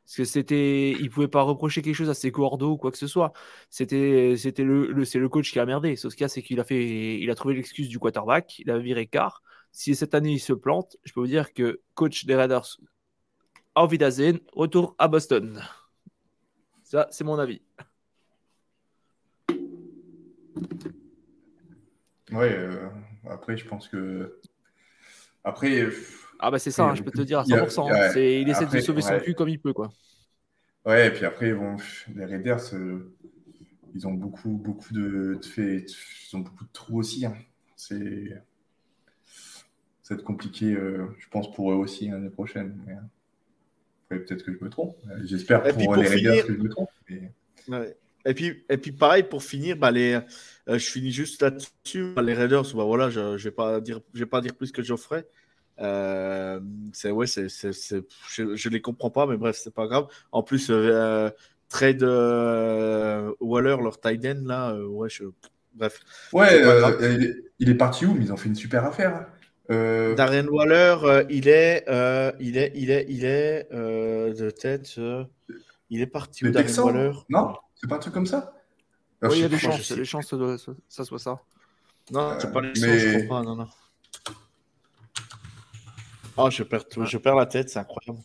[0.04, 2.98] Parce que c'était, il pouvait pas reprocher quelque chose à ses cordeaux ou quoi que
[2.98, 3.32] ce soit.
[3.70, 5.96] C'était, le, le- c'est le coach qui a merdé.
[5.96, 8.78] Sauf ce a, c'est qu'il a fait, il a trouvé l'excuse du quarterback, il a
[8.78, 9.42] viré quart.
[9.72, 12.78] Si cette année il se plante, je peux vous dire que coach des Raiders,
[13.74, 15.60] auf Wiedersehen, retour à Boston.
[16.84, 17.60] Ça, c'est mon avis.
[22.30, 22.88] Ouais, euh,
[23.28, 24.38] après, je pense que.
[25.42, 25.88] Après.
[26.38, 27.86] Ah bah c'est ça, hein, je peux te beaucoup- dire à il y a- 100%.
[27.86, 28.10] ouais, hein.
[28.12, 29.90] C'est- il essaie après, de sauver son cul comme il peut, quoi.
[30.84, 31.76] Ouais, et puis après, bon,
[32.14, 33.12] les Raiders, euh,
[33.94, 37.26] ils ont beaucoup, beaucoup de, ils ont beaucoup de trous aussi.
[37.26, 37.34] hein.
[37.74, 38.42] C'est,
[40.02, 42.78] ça va être compliqué, euh, je pense, pour eux aussi l'année prochaine.
[42.86, 42.92] Mais,
[44.04, 44.96] après, peut-être que je me trompe.
[45.24, 46.90] J'espère pour, les Raiders finir- que je me trompe.
[47.10, 47.32] mais-
[47.68, 47.96] Ouais.
[48.28, 50.14] Et puis, et puis pareil pour finir, bah les,
[50.68, 52.12] euh, je finis juste là-dessus.
[52.14, 54.72] Bah, les Raiders, bah voilà, je, je vais pas dire, je vais pas dire plus
[54.72, 55.24] que Geoffrey.
[55.80, 56.60] Euh,
[56.92, 60.06] c'est ouais, c'est, c'est, c'est- je, je les comprends pas, mais bref, c'est pas grave.
[60.32, 61.30] En plus, euh,
[61.68, 65.24] trade euh, Waller, leur tight end là, euh, ouais, je,
[65.74, 66.00] bref.
[66.32, 68.14] Ouais, euh, il, est, il est parti où?
[68.14, 69.26] Mais ils ont fait une super affaire.
[69.70, 74.50] Euh, Darren Waller, euh, il est, euh, il est, il est, il est euh, de
[74.50, 75.24] tête, euh,
[75.90, 76.72] il est parti où Darren?
[76.82, 77.12] Waller?
[77.28, 77.54] Non?
[77.74, 78.54] C'est pas un truc comme ça?
[79.22, 80.56] Ah, Oui, il y a des chances, des chances que
[80.88, 81.40] ça soit ça.
[82.12, 83.66] Non, c'est Euh, pas les mais- je pas, non, non.
[86.36, 88.22] Oh, je perds, tout- je perds la tête, c'est incroyable.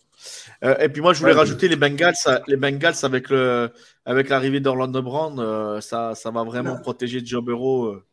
[0.64, 2.14] Euh, et puis moi, je voulais Ouais, rajouter les Bengals,
[2.47, 3.72] les Bengals avec le,
[4.05, 6.82] avec l'arrivée d'Orlando Brown, euh, ça, ça va vraiment Non.
[6.82, 7.86] protéger Joe Burrow.
[7.86, 8.05] euh,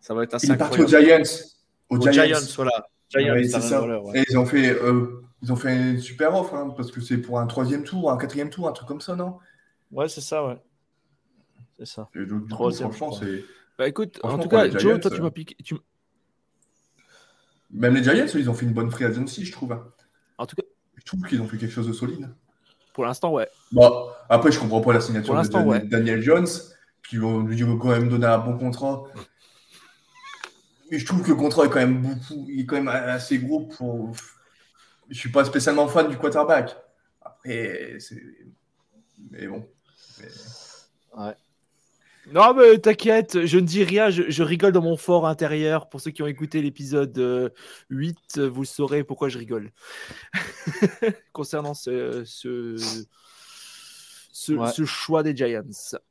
[0.00, 0.86] ça va être assez Il est parti aux.
[0.86, 1.22] Giants.
[1.90, 2.24] Aux Aux Giants.
[2.24, 2.86] Giants, voilà.
[3.10, 3.80] Giants, Ouais, c'est Darren ça.
[3.82, 4.20] Waller, ouais.
[4.20, 7.18] Et ils ont fait, euh, ils ont fait une super offre, hein, parce que c'est
[7.18, 9.38] pour un troisième tour, un quatrième tour, un truc comme ça, non?
[9.90, 10.56] Ouais, c'est ça, ouais.
[11.78, 12.08] C'est ça.
[12.14, 13.44] Et donc, du coup, franchement, c'est.
[13.78, 15.56] Bah écoute, en tout cas, Joe, toi tu m'as piqué.
[15.64, 15.74] Tu...
[17.74, 19.72] Même les Giants, ils ont fait une bonne free agency, je trouve.
[19.72, 19.84] hein.
[20.38, 20.62] En tout cas,
[20.96, 22.30] Je trouve qu'ils ont fait quelque chose de solide.
[22.94, 23.48] pour l'instant, ouais.
[23.72, 25.80] Bon, après, je comprends pas la signature de Daniel, ouais.
[25.86, 26.46] Daniel Jones.
[27.20, 29.02] On lui dit quand même donner un bon contrat.
[30.90, 33.38] Mais je trouve que le contrat est quand même beaucoup, il est quand même assez
[33.38, 34.12] gros pour.
[35.10, 36.76] Je suis pas spécialement fan du quarterback.
[37.20, 38.22] Après, c'est.
[39.30, 39.66] Mais bon.
[40.20, 41.34] Mais-
[42.32, 45.88] Non, mais t'inquiète, je ne dis rien, je, je rigole dans mon fort intérieur.
[45.88, 47.50] Pour ceux qui ont écouté l'épisode euh,
[47.90, 49.72] 8, euh, vous saurez pourquoi je rigole.
[51.32, 52.76] Concernant ce, ce,
[54.32, 54.70] ce, Ouais.
[54.72, 55.62] ce choix des Giants.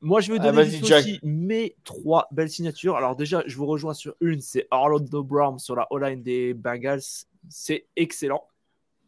[0.02, 2.96] Moi, je vais Ah, donner aussi mes trois belles signatures.
[2.96, 7.02] Alors, déjà, je vous rejoins sur une c'est Orlando Brown sur la O-line des Bengals.
[7.50, 8.48] C'est excellent.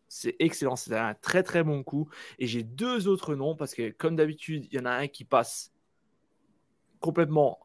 [0.08, 0.76] C'est excellent.
[0.76, 2.10] C'est un très, très bon coup.
[2.40, 5.24] Et j'ai deux autres noms parce que, comme d'habitude, il y en a un qui
[5.24, 5.72] passe
[7.06, 7.60] complètement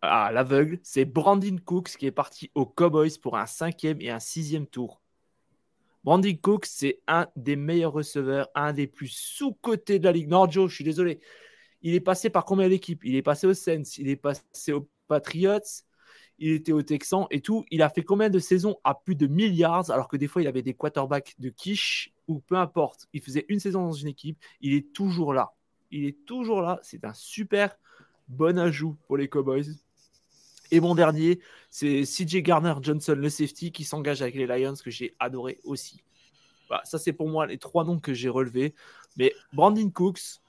[0.00, 0.80] à l'aveugle.
[0.82, 5.02] C'est Brandon Cooks qui est parti aux Cowboys pour un cinquième et un sixième tour.
[6.04, 10.28] Brandon Cooks, c'est un des meilleurs receveurs, un des plus sous-cotés de la ligue.
[10.28, 11.20] Non, Joe, je suis désolé.
[11.82, 13.04] Il est passé par combien d'équipes?
[13.04, 15.82] Il est passé aux Saints, il est passé aux Patriots,
[16.38, 17.66] il était aux Texans et tout.
[17.70, 20.48] Il a fait combien de saisons à plus de milliards alors que des fois il
[20.48, 23.06] avait des quarterbacks de quiche ou peu importe.
[23.12, 25.52] Il faisait une saison dans une équipe, il est toujours là.
[25.90, 26.80] Il est toujours là.
[26.82, 27.76] C'est un super
[28.28, 29.66] bon ajout pour les Cowboys.
[30.70, 34.90] Et mon dernier, c'est CJ Garner Johnson, le safety, qui s'engage avec les Lions, que
[34.90, 36.02] j'ai adoré aussi.
[36.68, 38.74] Voilà, ça, c'est pour moi les trois noms que j'ai relevés.
[39.16, 40.40] Mais Brandon Cooks,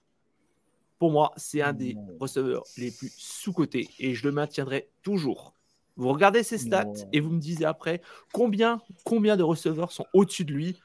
[1.00, 5.54] pour moi, c'est un des receveurs les plus sous-cotés et je le maintiendrai toujours.
[5.96, 8.02] Vous regardez ses stats et vous me disiez après
[8.34, 10.80] combien, combien de receveurs sont au-dessus de lui.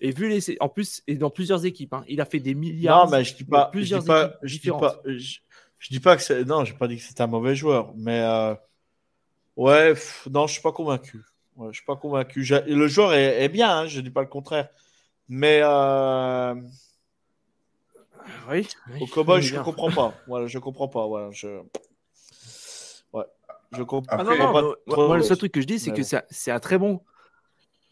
[0.00, 3.04] Et vu les, en plus, et dans plusieurs équipes, hein, il a fait des milliards.
[3.06, 5.38] Non, mais je dis pas, je dis pas, je dis pas, je,
[5.78, 8.20] je dis pas que c'est, non, j'ai pas dit que c'était un mauvais joueur, mais
[8.20, 8.54] euh,
[9.56, 11.20] ouais, pff, non, je suis pas convaincu.
[11.56, 12.42] Ouais, je suis pas convaincu.
[12.44, 14.68] J'ai- Le joueur est, est bien, hein, je dis pas le contraire,
[15.28, 16.54] mais euh,
[18.50, 19.62] Oui, oui, au cowboy, je bien.
[19.62, 20.18] comprends pas.
[20.26, 21.06] Voilà, je comprends pas.
[21.06, 21.60] Voilà, je,
[23.12, 23.24] ouais,
[23.72, 24.16] je comprends.
[24.18, 25.96] Ah non, non, pas moi, trop- moi, le seul truc que je dis, c'est mais
[25.96, 26.08] que bon.
[26.08, 27.00] c'est un- c'est un très bon,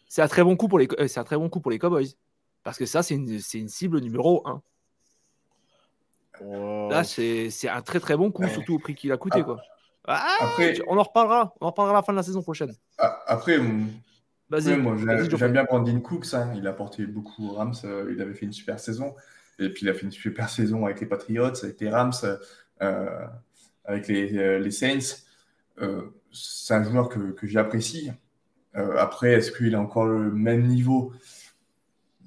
[0.09, 1.79] c'est un très bon coup pour les, euh, c'est un très bon coup pour les
[1.79, 2.15] Cowboys,
[2.65, 4.63] parce que ça, c'est une, cible numéro 1.
[6.41, 6.89] Ouais.
[6.91, 8.49] Là, c'est un très très bon coup, Ouais.
[8.51, 9.45] surtout au prix qu'il a coûté, Ah.
[9.45, 9.61] quoi.
[10.11, 12.73] Ah, Après- on en reparlera, on en reparlera à la fin de la saison prochaine.
[12.99, 13.67] a- Après, Ouais,
[14.79, 16.33] moi, j'aime bien Brandon Cooks.
[16.33, 16.53] hein.
[16.57, 17.75] Il a apporté beaucoup aux Rams.
[17.85, 19.15] euh, il avait fait une super saison.
[19.59, 22.13] Et puis, il a fait une super saison avec les Patriots, avec les Rams,
[22.81, 23.27] euh,
[23.85, 25.17] avec les, les Saints.
[25.83, 26.03] Euh,
[26.33, 28.11] c'est un joueur que, que j'apprécie.
[28.79, 31.13] Euh, après, est-ce qu'il a encore le même niveau?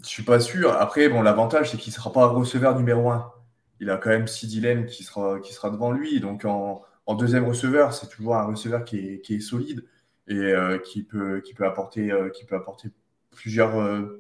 [0.03, 0.73] Je suis pas sûr.
[0.73, 3.31] Après, bon, l'avantage, c'est qu'il sera pas receveur numéro un.
[3.79, 6.19] Il a quand même Sidilem qui sera, qui sera devant lui.
[6.19, 6.83] Donc, en,
[7.17, 9.83] deuxième receveur, c'est toujours un receveur qui est, solide
[10.27, 12.89] et euh, qui, peut, qui, peut apporter, euh, qui peut apporter
[13.31, 13.73] plusieurs,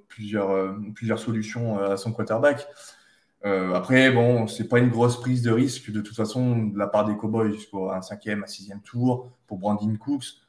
[0.07, 2.65] plusieurs, plusieurs solutions à son quarterback.
[3.43, 7.05] Après, bon, c'est pas une grosse prise de risque de toute façon de la part
[7.05, 10.41] des Cowboys jusqu'au un cinquième, un sixième tour pour Brandon Cooks.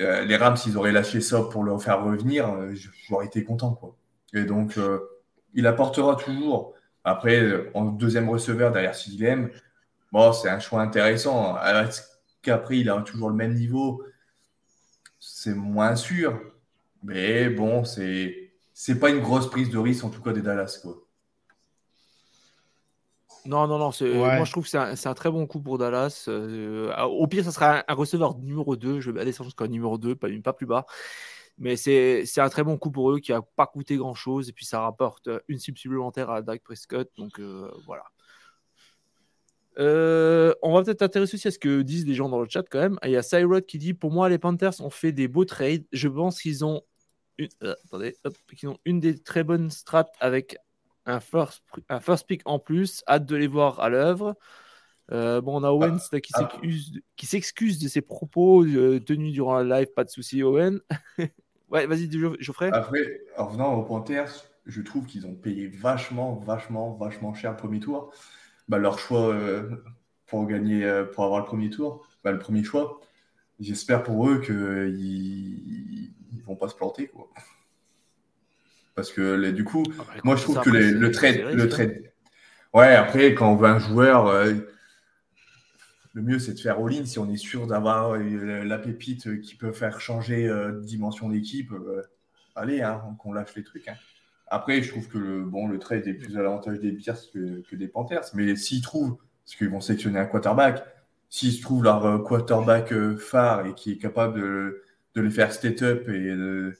[0.00, 2.74] Euh, les Rams, s'ils auraient lâché ça pour le faire revenir, euh,
[3.08, 3.96] j'aurais été content.
[4.34, 5.00] Et donc, euh,
[5.54, 6.74] il apportera toujours.
[7.04, 9.50] Après, en deuxième receveur derrière Sidilem,
[10.12, 11.56] bon, c'est un choix intéressant.
[11.62, 12.02] Est-ce
[12.42, 14.02] qu'après, il a toujours le même niveau
[15.20, 16.40] C'est moins sûr.
[17.02, 20.80] Mais bon, c'est c'est pas une grosse prise de risque, en tout cas des Dallas.
[20.82, 21.05] Quoi.
[23.46, 23.90] Non, non, non.
[24.00, 24.36] Ouais.
[24.36, 26.26] Moi, je trouve que c'est un, très bon coup pour Dallas.
[26.28, 29.00] Euh, au pire, ça sera un, un receveur numéro 2.
[29.00, 30.86] Je vais aller jusqu'à numéro 2, pas, pas plus bas.
[31.58, 34.48] Mais c'est un très bon coup pour eux qui n'a pas coûté grand-chose.
[34.48, 37.10] Et puis, ça rapporte une cible supplémentaire à Dak Prescott.
[37.16, 38.04] Donc, euh, voilà.
[39.78, 42.64] Euh, on va peut-être intéresser aussi à ce que disent les gens dans le chat
[42.70, 42.98] quand même.
[43.04, 45.84] Il y a Cyrod qui dit Pour moi, les Panthers ont fait des beaux trades.
[45.92, 46.82] Je pense qu'ils ont
[47.38, 48.34] une, euh, attendez, hop,
[48.64, 50.56] ont une des très bonnes strats avec
[51.06, 53.02] un first, un first pick en plus.
[53.08, 54.36] Hâte de les voir à l'œuvre.
[55.12, 56.48] Euh, bon, on a Owen là, qui ah.
[57.22, 59.88] s'excuse de- ses propos euh, tenus durant la live.
[59.94, 60.80] Pas de souci, Owen.
[61.70, 62.70] ouais, vas-y, Geoffrey.
[62.72, 64.32] Après, en venant aux Panthers,
[64.66, 68.12] je trouve qu'ils ont payé vachement, vachement, vachement cher le premier tour.
[68.68, 69.84] Bah, leur choix euh,
[70.26, 73.00] pour gagner, pour avoir le premier tour, bah, le premier choix.
[73.60, 77.06] J'espère pour eux qu'ils ne vont pas se planter.
[77.06, 77.30] Quoi.
[78.96, 81.68] Parce que les- du coup, Ah, bah, moi je trouve que les- le trade, le
[81.68, 82.02] trade.
[82.74, 84.52] Ouais, après, quand on veut un joueur, euh,
[86.14, 89.54] le mieux c'est de faire all-in si on est sûr d'avoir euh, la pépite qui
[89.54, 91.70] peut faire changer euh, de dimension d'équipe.
[92.54, 93.86] allez, hein, qu'on lâche les trucs.
[93.88, 93.96] hein.
[94.48, 97.62] Après, je trouve que le, bon, le trade est plus à l'avantage des Bears que,
[97.68, 98.22] que des Panthers.
[98.34, 100.84] Mais s'ils trouvent, parce qu'ils vont sélectionner un quarterback,
[101.28, 104.82] s'ils se trouvent leur quarterback phare et qui est capable de,
[105.16, 106.74] de les faire step up et de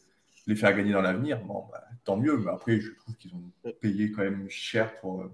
[0.47, 2.39] les faire gagner dans l'avenir, bon, bah, tant mieux.
[2.39, 5.21] Mais après, je trouve qu'ils ont payé quand même cher pour.
[5.23, 5.31] euh,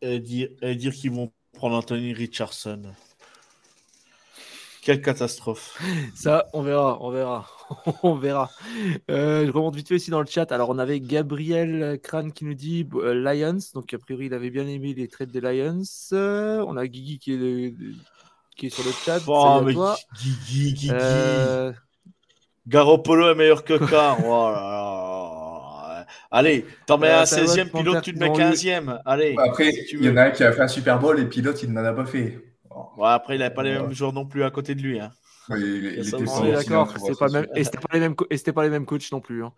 [0.00, 2.94] Et dire, et dire qu'ils vont prendre Anthony Richardson.
[4.80, 5.80] Quelle catastrophe.
[6.12, 7.48] Ça, on verra, on verra,
[8.02, 8.50] on verra.
[9.12, 10.50] Euh, je remonte vite fait aussi dans le chat.
[10.50, 13.58] Alors, on avait Gabriel Crane qui nous dit euh, Lions.
[13.74, 15.82] Donc, a priori, il avait bien aimé les trades des Lions.
[16.12, 17.74] Euh, on a Guigui qui est, de-
[18.56, 19.20] qui est sur le chat.
[19.24, 19.96] À mais toi.
[20.20, 20.90] Guigui, Guigui.
[20.90, 21.72] Euh,
[22.66, 24.18] Garoppolo est meilleur que Carr.
[24.24, 25.11] Oh là là.
[26.32, 29.00] Allez, t'en mets Euh, un ça va, 16e, Panther, pilote, tu te mets non, 15e.
[29.04, 29.36] Allez.
[29.38, 31.62] Après, si il y en a un qui a fait un Super Bowl et pilote,
[31.62, 32.38] il n'en a pas fait.
[32.70, 33.82] Bon, Ouais, après, il n'avait pas les Ouais.
[33.82, 34.98] mêmes joueurs non plus à côté de lui.
[34.98, 35.12] Hein.
[35.50, 36.88] il, était pas d'accord,
[37.30, 39.44] même, et c'était pas les mêmes, co- et c'était pas les mêmes coachs non plus.
[39.44, 39.52] Hein.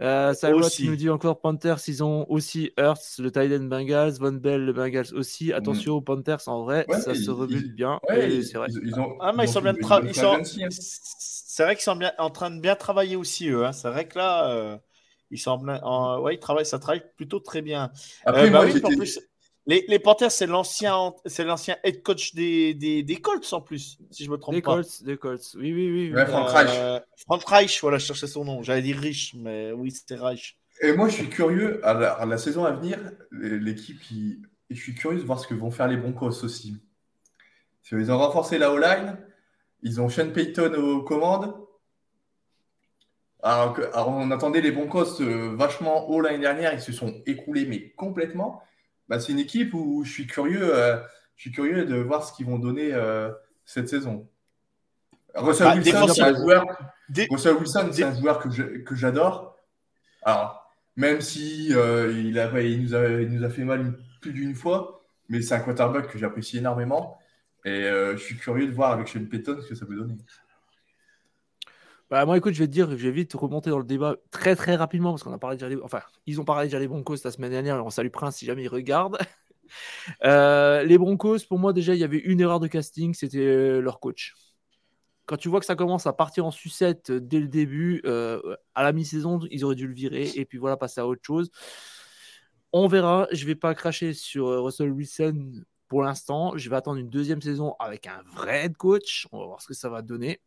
[0.00, 0.34] Euh,
[0.70, 4.72] qui nous dit encore Panthers, ils ont aussi Hurts, le Titan Bengals, Von Bell, le
[4.72, 5.52] Bengals aussi.
[5.52, 6.92] Attention aux Panthers, en vrai, Mm.
[6.92, 8.00] Ouais, ça ils- se rebute ils- bien.
[8.08, 8.68] Ouais, c'est vrai.
[8.70, 10.40] ils- ils ont, Ah, mais ils sont ont bien tra- ils sont-.
[10.70, 13.64] C'est vrai qu'ils sont bien en train de bien travailler aussi, eux.
[13.64, 13.72] hein.
[13.72, 14.76] C'est vrai que là, euh,
[15.30, 17.90] ils en plein- en- ouais, ils travaillent, ça travaille plutôt très bien.
[18.24, 19.20] Après, Euh, bah moi, oui, en plus,
[19.66, 23.98] les, les Panthers, c'est l'ancien, c'est l'ancien head coach des, des, des Colts en plus,
[24.10, 24.74] si je me trompe Des pas.
[24.74, 25.54] Colts, des Colts.
[25.54, 26.08] Oui, oui, oui.
[26.10, 26.14] oui.
[26.14, 28.62] Ouais, Frank Euh, Frank Reich, voilà, je cherchais son nom.
[28.62, 30.58] J'allais dire Rich, mais oui, c'était Reich.
[30.82, 32.98] Et moi, je suis curieux, à la, à la saison à venir,
[33.30, 36.76] l'équipe, qui- et je suis curieux de voir ce que vont faire les Broncos aussi.
[37.88, 39.18] Qu'ils ont renforcé la O-line,
[39.82, 41.54] ils ont Sean Payton aux commandes.
[43.46, 47.66] Alors, alors, on attendait les Broncos euh, vachement haut l'année dernière, ils se sont écroulés,
[47.66, 48.62] mais complètement.
[49.08, 50.96] Bah, c'est une équipe où je suis curieux, euh,
[51.36, 53.30] je suis curieux de voir ce qu'ils vont donner euh,
[53.66, 54.26] cette saison.
[55.34, 56.64] Russell Bah, Wilson, c'est un joueur,
[57.10, 59.58] Des- Russell Wilson, c'est Des- un joueur que je- que j'adore.
[60.22, 63.98] Alors, même si euh, il, a, il, nous a, il nous a fait mal une-
[64.22, 67.18] plus d'une fois, mais c'est un quarterback que j'apprécie énormément.
[67.66, 70.16] Et je suis curieux de voir avec Sean Payton ce que ça peut donner.
[72.10, 74.54] Bah, moi, écoute, je vais te dire, je vais vite remonter dans le débat très
[74.56, 75.76] très rapidement parce qu'on a parlé déjà des...
[75.82, 78.62] Enfin, ils ont parlé déjà des Broncos la semaine dernière on salue Prince si jamais
[78.64, 79.18] il regarde.
[80.24, 83.80] Euh, les Broncos, pour moi, déjà, il y avait une erreur de casting, c'était euh,
[83.80, 84.34] leur coach.
[85.24, 88.02] Quand tu vois que ça commence à partir en sucette euh, dès le début,
[88.74, 91.50] à la mi-saison, ils auraient dû le virer et puis voilà, passer à autre chose.
[92.74, 93.26] On verra.
[93.32, 96.56] Je vais pas cracher sur Russell Wilson pour l'instant.
[96.56, 99.26] Je vais attendre une deuxième saison avec un vrai coach.
[99.32, 100.40] On va voir ce que ça va donner.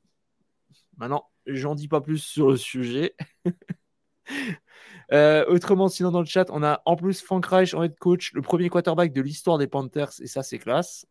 [0.97, 3.15] Maintenant, j'en dis pas plus sur le sujet.
[5.13, 8.33] Euh, autrement, sinon dans le chat, on a en plus Frank Reich en head coach,
[8.33, 11.05] le premier quarterback de l'histoire des Panthers, et ça c'est classe.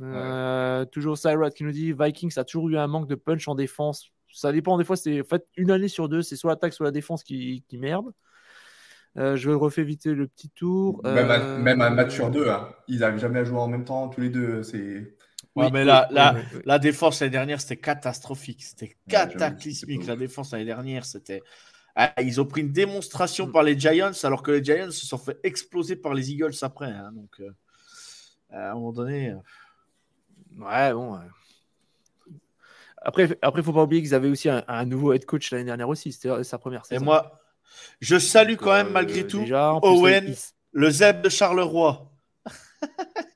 [0.00, 3.56] Euh, Toujours Cyrus qui nous dit Vikings a toujours eu un manque de punch en
[3.56, 4.10] défense.
[4.32, 6.84] Ça dépend des fois, c'est en fait une année sur deux, c'est soit l'attaque, soit
[6.84, 8.12] la défense qui, qui merde.
[9.16, 11.00] Euh, je refais vite le petit tour.
[11.04, 12.68] Même, un, même un match sur deux, hein.
[12.86, 14.62] ils n'arrivent jamais à jouer en même temps tous les deux.
[14.62, 15.16] C'est
[15.56, 15.90] Ouais, oui, mais oui,
[16.34, 16.60] oui, oui.
[16.64, 18.62] la défense l'année dernière, c'était catastrophique.
[18.64, 20.06] C'était cataclysmique.
[20.06, 21.42] La défense l'année dernière, c'était.
[21.96, 23.52] Ah, ils ont pris une démonstration Mm.
[23.52, 26.90] par les Giants, alors que les Giants se sont fait exploser par les Eagles après.
[26.90, 27.12] hein.
[27.12, 27.50] Donc, euh,
[28.50, 29.30] à un moment donné.
[29.30, 29.36] euh,
[30.58, 31.18] Ouais, bon.
[33.02, 35.88] Après, après, faut pas oublier qu'ils avaient aussi un, un nouveau head coach l'année dernière
[35.88, 36.10] aussi.
[36.12, 37.04] C'était sa première Et saison.
[37.04, 37.40] moi,
[38.00, 40.24] je salue quand Euh, même, malgré tout, déjà, en plus, Owen.
[40.28, 40.36] il-
[40.72, 42.10] le Zeb de Charleroi.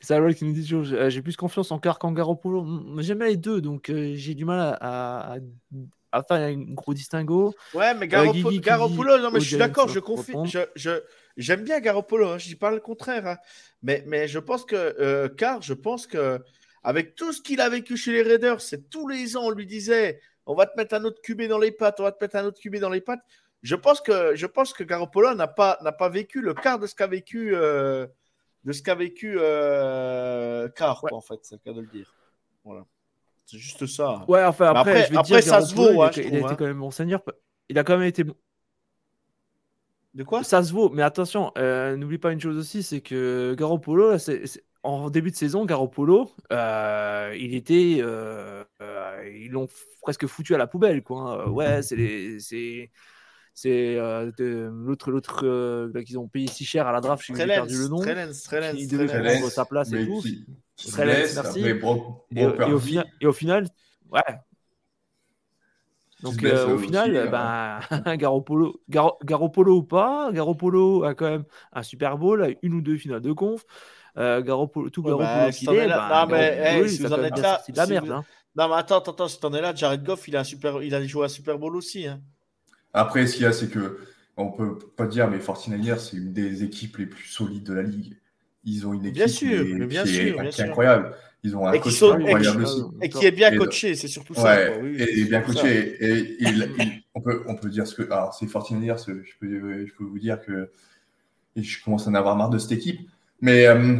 [0.00, 2.62] Cyril qui nous dit toujours euh, j'ai plus confiance en Carr qu'en Garoppolo.
[2.62, 5.36] Mm, J'aime bien les deux, donc euh, j'ai du mal à, à-
[6.14, 7.54] à faire un gros distinguo.
[7.74, 10.32] Ouais, mais Garoppolo, Guigui qui Garoppolo, non, mais je suis d'accord, je confie.
[10.32, 10.50] répondre.
[10.50, 11.00] Je, je-
[11.38, 13.26] j'aime bien Garoppolo, hein, je dis pas le contraire.
[13.26, 13.38] hein.
[13.82, 16.38] Mais, mais je pense que, euh, car je pense que,
[16.82, 19.66] avec tout ce qu'il a vécu chez les Raiders, c'est tous les ans, on lui
[19.66, 22.36] disait on va te mettre un autre QB dans les pattes, on va te mettre
[22.36, 23.20] un autre QB dans les pattes.
[23.62, 26.86] Je pense que, je pense que Garoppolo n'a pas, n'a pas vécu le quart de
[26.86, 28.06] ce qu'a vécu, euh,
[28.64, 32.14] de ce qu'a vécu euh, quoi, en fait, c'est le cas de le dire.
[32.64, 32.84] Voilà.
[33.46, 34.24] C'est juste ça.
[34.28, 36.10] Ouais, enfin après, après- je vais te après, dire, ça se vaut, il, hein, a,
[36.12, 36.56] je il a été hein.
[36.56, 37.22] quand même bon seigneur.
[37.68, 38.34] Il a quand même été bon.
[40.14, 40.44] De quoi?
[40.44, 44.18] Ça se vaut, mais attention, euh, n'oublie pas une chose aussi, c'est que Garoppolo, là,
[44.18, 49.68] c'est- c'est- en début de saison, Garoppolo, euh, il était, euh, euh, ils l'ont
[50.02, 51.44] presque foutu à la poubelle, quoi.
[51.44, 51.48] hein.
[51.48, 52.90] Ouais, c'est les, c'est,
[53.54, 54.30] c'est euh,
[54.70, 58.00] l'autre, l'autre euh, qu'ils ont payé si cher à la draft, j'ai perdu le nom.
[58.00, 60.20] Trellens, Trellens, qui devait prendre sa place et tout.
[60.22, 60.46] qui,
[60.76, 61.60] qui merci.
[61.60, 61.72] Et,
[62.44, 62.80] au
[63.20, 63.68] et au final,
[64.10, 64.20] ouais.
[66.22, 67.80] Donc euh, au aussi, final, ben,
[68.16, 72.96] Garoppolo, Garoppolo ou pas, Garoppolo a quand même un Super Bowl, a une ou deux
[72.96, 73.64] finales de conf.
[74.16, 77.22] Euh, Garoppolo, tout Ouais, Garoppolo bah, qu'il est, là- ben, non, mais, si vous en
[77.22, 78.06] êtes là, sorti de la merde.
[78.06, 78.24] vous- hein.
[78.54, 80.82] Non, mais attends, attends, attends, si t'en es là, Jared Goff, il a, un super,
[80.82, 82.06] il a joué à Super Bowl aussi.
[82.06, 82.20] Hein.
[82.92, 83.98] Après, ce qu'il y a, c'est que
[84.36, 87.82] on peut pas dire, mais 49ers, c'est une des équipes les plus solides de la
[87.82, 88.16] ligue.
[88.64, 90.48] ils ont une équipe Bien sûr, qui est, mais bien qui est- sûr, bien qui
[90.48, 90.64] est sûr.
[90.66, 91.14] incroyable.
[91.42, 92.82] Ils ont un Et coach sont- incroyable et aussi.
[93.02, 94.44] Et qui est bien Et- coaché, c'est surtout ça.
[94.44, 95.46] Ouais, quoi, oui, et, bien ça.
[95.46, 95.96] coaché.
[96.04, 98.02] Et il- il- on, peut, on peut dire ce que.
[98.04, 100.70] Alors, c'est Fortiniers, je peux, je peux vous dire que
[101.56, 103.00] je commence à en avoir marre de cette équipe.
[103.40, 103.98] Mais, euh,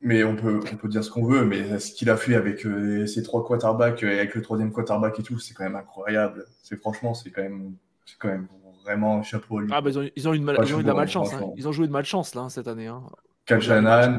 [0.00, 1.44] mais on, peut, on peut dire ce qu'on veut.
[1.44, 5.20] Mais ce qu'il a fait avec euh, ses trois quarterbacks et avec le troisième quarterback
[5.20, 6.46] et tout, c'est quand même incroyable.
[6.64, 7.74] C'est franchement, c'est quand même,
[8.10, 8.48] c'est quand même
[8.84, 9.68] vraiment chapeau à lui.
[9.72, 11.32] Ah, bah, ils, ont, ils ont eu de mal- ils ont eu de la malchance.
[11.34, 11.50] hein.
[11.56, 12.86] Ils ont joué de malchance là, hein, cette année.
[12.86, 13.02] hein.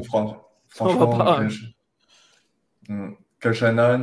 [0.06, 1.48] Fran- franchement, pas, hein.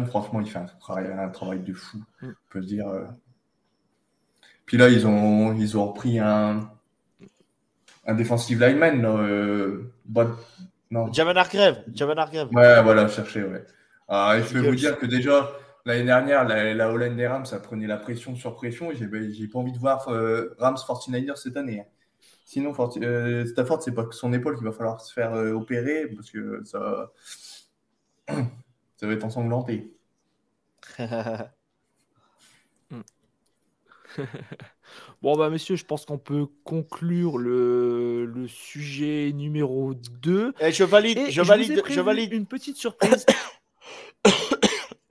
[0.08, 2.28] Franchement, il fait un travail, un travail de fou, Mm.
[2.28, 2.88] on peut se dire.
[2.88, 3.06] euh.
[4.66, 6.70] Puis là, ils ont, ils ont repris un,
[8.06, 9.02] un defensive lineman.
[9.02, 9.92] là, euh,
[10.92, 11.12] non.
[11.14, 12.50] Javan Hargrave.
[12.54, 13.66] Ouais, voilà, chercher, ouais.
[14.08, 15.50] Ah, et je peux vous dire que déjà,
[15.86, 18.92] l'année dernière, la, la O-line des Rams, ça prenait la pression sur pression.
[18.94, 21.82] J'ai j'ai pas envie de voir euh, Rams 49ers cette année.
[21.82, 21.86] hein.
[22.46, 25.52] Sinon, Forti- euh, Stafford, c'est pas que son épaule qu'il va falloir se faire euh,
[25.54, 27.12] opérer parce que ça,
[28.28, 29.94] ça va être ensanglanté.
[35.22, 40.54] Bon, bah, messieurs, je pense qu'on peut conclure le, le sujet numéro 2.
[40.62, 43.26] Et je valide, Et je vous ai valide, je valide, une petite surprise.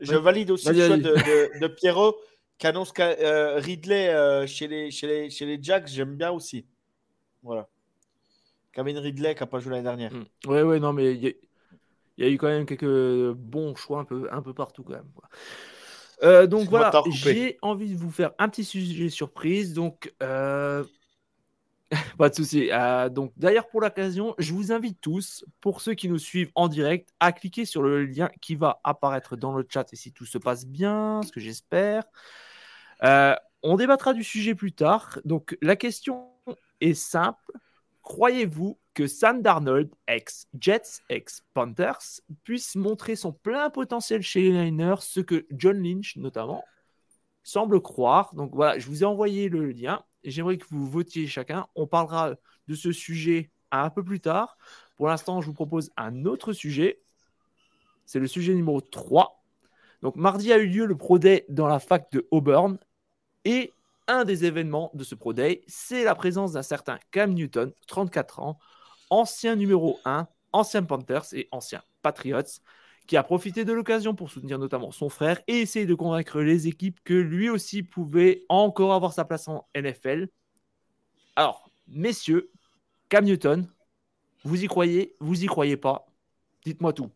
[0.00, 2.16] je valide aussi le choix de, de, de Pierrot
[2.58, 5.86] qui annonce qu'à- euh, Ridley euh, chez, les, chez, les, chez les Jacks.
[5.88, 6.66] J'aime bien aussi.
[7.42, 7.68] Voilà.
[8.72, 10.12] Kevin Ridley qui n'a pas joué l'année dernière.
[10.12, 10.24] Mm.
[10.46, 11.32] Ouais, ouais, non, mais il y, a-
[12.16, 14.94] il y a eu quand même quelques bons choix un peu, un peu partout quand
[14.94, 15.10] même.
[15.14, 15.28] quoi.
[16.24, 19.72] Euh, donc voilà, j'ai envie de vous faire un petit sujet surprise.
[19.72, 20.82] Donc, euh,
[22.18, 22.70] pas de souci.
[22.70, 26.68] Euh, donc, d'ailleurs, pour l'occasion, je vous invite tous, pour ceux qui nous suivent en
[26.68, 29.90] direct, à cliquer sur le lien qui va apparaître dans le chat.
[29.92, 32.04] Et si tout se passe bien, ce que j'espère,
[33.04, 35.18] euh, on débattra du sujet plus tard.
[35.24, 36.28] Donc, la question
[36.80, 37.52] est simple.
[38.02, 45.20] Croyez-vous que Sam Darnold, ex-Jets, ex-Panthers, puisse montrer son plein potentiel chez les Niners, ce
[45.20, 46.64] que John Lynch, notamment,
[47.48, 50.04] semble croire Donc voilà, je vous ai envoyé le lien.
[50.24, 51.66] J'aimerais que vous votiez chacun.
[51.74, 52.34] On parlera
[52.66, 54.58] de ce sujet un peu plus tard.
[54.96, 57.00] Pour l'instant, je vous propose un autre sujet.
[58.04, 59.42] C'est le sujet numéro 3.
[60.02, 62.78] Donc mardi a eu lieu le Pro Day dans la fac de Auburn.
[63.44, 63.72] Et
[64.06, 68.40] un des événements de ce Pro Day, c'est la présence d'un certain Cam Newton, 34
[68.40, 68.58] ans,
[69.10, 72.60] ancien numéro 1, ancien Panthers et ancien Patriots,
[73.08, 76.68] qui a profité de l'occasion pour soutenir notamment son frère et essayer de convaincre les
[76.68, 80.28] équipes que lui aussi pouvait encore avoir sa place en NFL.
[81.34, 82.50] Alors, messieurs,
[83.08, 83.66] Cam Newton,
[84.44, 86.06] vous y croyez Vous y croyez pas?
[86.66, 87.10] Dites-moi tout.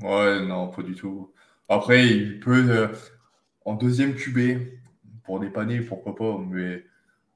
[0.00, 1.32] Ouais, non, pas du tout.
[1.68, 2.88] Après, il peut, euh,
[3.64, 4.60] en deuxième QB,
[5.24, 6.84] pour dépanner, pourquoi pas, mais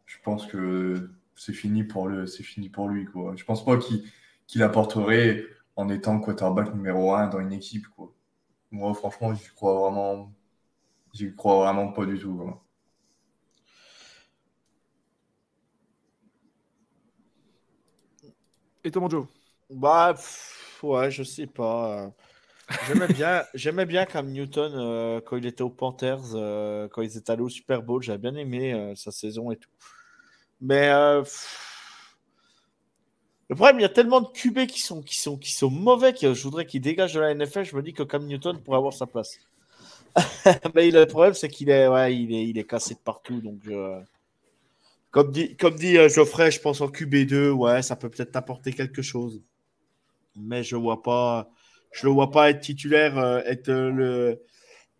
[0.06, 3.34] je pense que c'est fini pour fini pour lui, quoi.
[3.34, 4.04] Je pense pas qu'il
[4.46, 5.44] qu'il apporterait
[5.76, 8.12] en étant quarterback numéro un dans une équipe, quoi.
[8.72, 10.32] Moi, franchement, j'y crois vraiment,
[11.14, 12.64] j'y crois vraiment pas du tout, quoi.
[18.84, 19.26] Et Thomas Joe?
[19.70, 22.12] Bah, pff, ouais, je sais pas.
[22.80, 27.16] J'aimais bien, j'aimais bien Cam Newton euh, quand il était aux Panthers, euh, quand ils
[27.18, 28.02] étaient allés au Super Bowl.
[28.02, 29.70] J'avais bien aimé euh, sa saison et tout.
[30.60, 31.73] Mais euh, pff,
[33.54, 36.12] le problème, il y a tellement de QB qui sont, qui sont, qui sont mauvais
[36.12, 37.62] que je voudrais qu'ils dégagent de la NFL.
[37.62, 39.38] Je me dis que Cam Newton pourrait avoir sa place.
[40.74, 43.40] Mais le problème, c'est qu'il est, ouais, il est, il est cassé de partout.
[43.40, 44.00] Donc, euh,
[45.12, 48.72] comme dit, comme dit euh, Geoffrey, je pense en QB2, ouais, ça peut peut-être apporter
[48.72, 49.40] quelque chose.
[50.34, 51.48] Mais je vois pas,
[51.92, 54.42] je le vois pas être titulaire, euh, être le,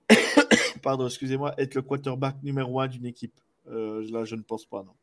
[0.80, 3.34] pardon, excusez-moi, être le quarterback numéro un d'une équipe.
[3.66, 4.94] Là, je ne pense pas, non.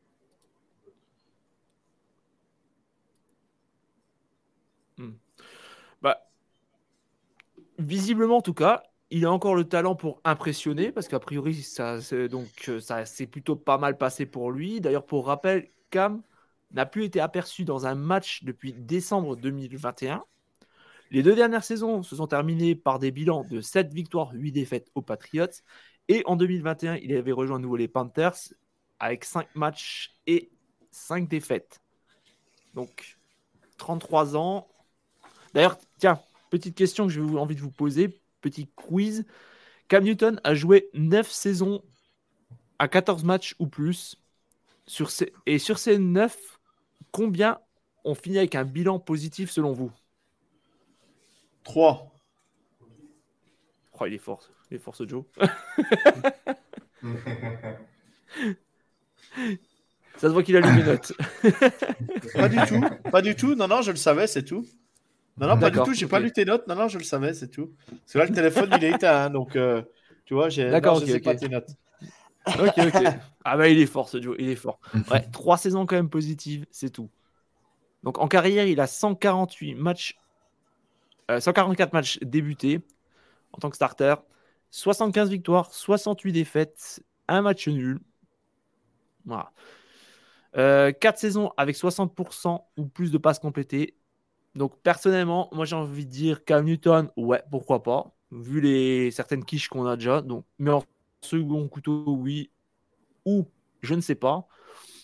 [6.01, 6.17] Bah,
[7.81, 11.99] visiblement, en tout cas, il a encore le talent pour impressionner, parce qu'a priori, ça,
[12.29, 14.79] donc, euh, ça s'est plutôt pas mal passé pour lui.
[14.81, 16.21] D'ailleurs, pour rappel, Cam
[16.71, 20.23] n'a plus été aperçu dans un match depuis décembre 2021.
[21.11, 24.89] Les deux dernières saisons se sont terminées par des bilans de 7 victoires, 8 défaites
[24.95, 25.47] aux Patriots.
[26.07, 28.53] Et en 2021, il avait rejoint à nouveau les Panthers
[28.99, 30.51] avec 5 matchs et
[30.91, 31.81] 5 défaites.
[32.73, 33.17] Donc,
[33.77, 34.69] 33 ans.
[35.53, 36.21] D'ailleurs, tiens,
[36.51, 39.25] petite question que j'ai envie de vous poser, petit quiz.
[39.87, 41.81] Cam Newton a joué 9 saisons
[42.77, 44.17] à 14 matchs ou plus.
[44.85, 45.33] Sur ces...
[45.47, 46.59] Et sur ces 9,
[47.11, 47.59] combien
[48.03, 49.91] ont fini avec un bilan positif selon vous?
[51.63, 52.11] 3.
[53.99, 54.41] Oh, il est fort,
[54.71, 55.23] il est fort ce Joe.
[60.17, 61.13] Ça se voit qu'il a lu mes notes.
[62.33, 62.81] pas du tout,
[63.11, 63.53] pas du tout.
[63.53, 64.65] Non, non, je le savais, c'est tout.
[65.41, 65.93] Non, non, pas du tout.
[65.93, 66.67] J'ai pas lu tes notes.
[66.67, 67.73] Non, non, je le savais, c'est tout.
[67.89, 69.25] Parce que là, le téléphone, il est éteint.
[69.25, 69.81] Hein, donc, euh,
[70.25, 70.69] tu vois, j'ai.
[70.69, 71.71] D'accord, je sais pas tes notes.
[72.47, 73.03] ok, ok.
[73.43, 74.79] Ah bah il est fort ce Joe, il est fort.
[75.09, 77.09] Ouais, trois saisons quand même positives, c'est tout.
[78.03, 80.19] Donc en carrière, il a 148 matchs,
[81.27, 82.81] 144 euh, matchs débutés
[83.51, 84.13] en tant que starter,
[84.69, 87.99] 75 victoires, 68 défaites, un match nul.
[89.25, 89.51] Voilà.
[90.57, 93.95] Euh, 4 saisons avec 60% ou plus de passes complétées.
[94.55, 99.45] Donc personnellement, moi j'ai envie de dire Cam Newton, ouais, pourquoi pas, vu les certaines
[99.45, 100.21] quiches qu'on a déjà.
[100.21, 100.83] Donc, mais en
[101.21, 102.51] second couteau, oui,
[103.25, 103.45] ou
[103.81, 104.47] je ne sais pas.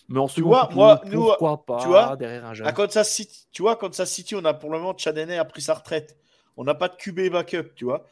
[0.08, 2.66] Mais en second couteau, moi, pourquoi pas tu vois, derrière un jeune.
[2.66, 5.62] À Kansas City, tu vois, Kansas City, on a pour le moment Chad a pris
[5.62, 6.16] sa retraite.
[6.56, 8.06] On n'a pas de QB backup, tu vois.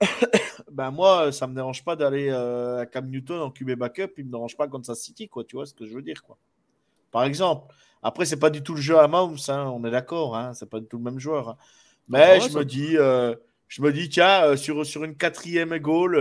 [0.72, 4.24] ben moi, ça me dérange pas d'aller euh, à Cam Newton en QB backup, il
[4.24, 6.36] me dérange pas Kansas City, quoi, tu vois ce que je veux dire, quoi.
[7.10, 7.72] Par exemple.
[8.02, 10.68] Après, c'est pas du tout le jeu à Mahomes, hein, on est d'accord, hein, c'est
[10.68, 11.50] pas du tout le même joueur.
[11.50, 11.56] Hein.
[12.08, 13.34] Mais je me dis, euh,
[13.68, 16.14] je me dis, tiens, euh, sur, sur une quatrième goal,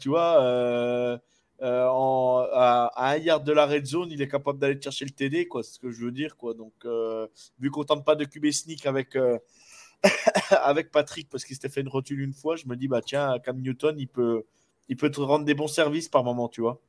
[0.00, 1.20] tu vois,
[1.62, 5.46] en, à, un yard de la red zone, il est capable d'aller chercher le TD,
[5.46, 6.54] quoi, c'est ce que je veux dire, quoi.
[6.54, 6.72] Donc,
[7.60, 9.16] vu qu'on tente pas de QB sneak avec
[10.50, 13.38] avec Patrick parce qu'il s'était fait une rotule une fois, je me dis, bah tiens,
[13.38, 14.44] Cam Newton, il peut,
[14.88, 16.80] il peut te rendre des bons services par moment, tu vois.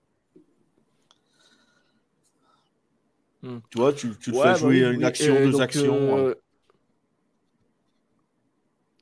[3.44, 3.60] Hmm.
[3.70, 6.18] Tu vois, tu, tu te fais bah jouer une action, deux actions.
[6.18, 6.34] Euh,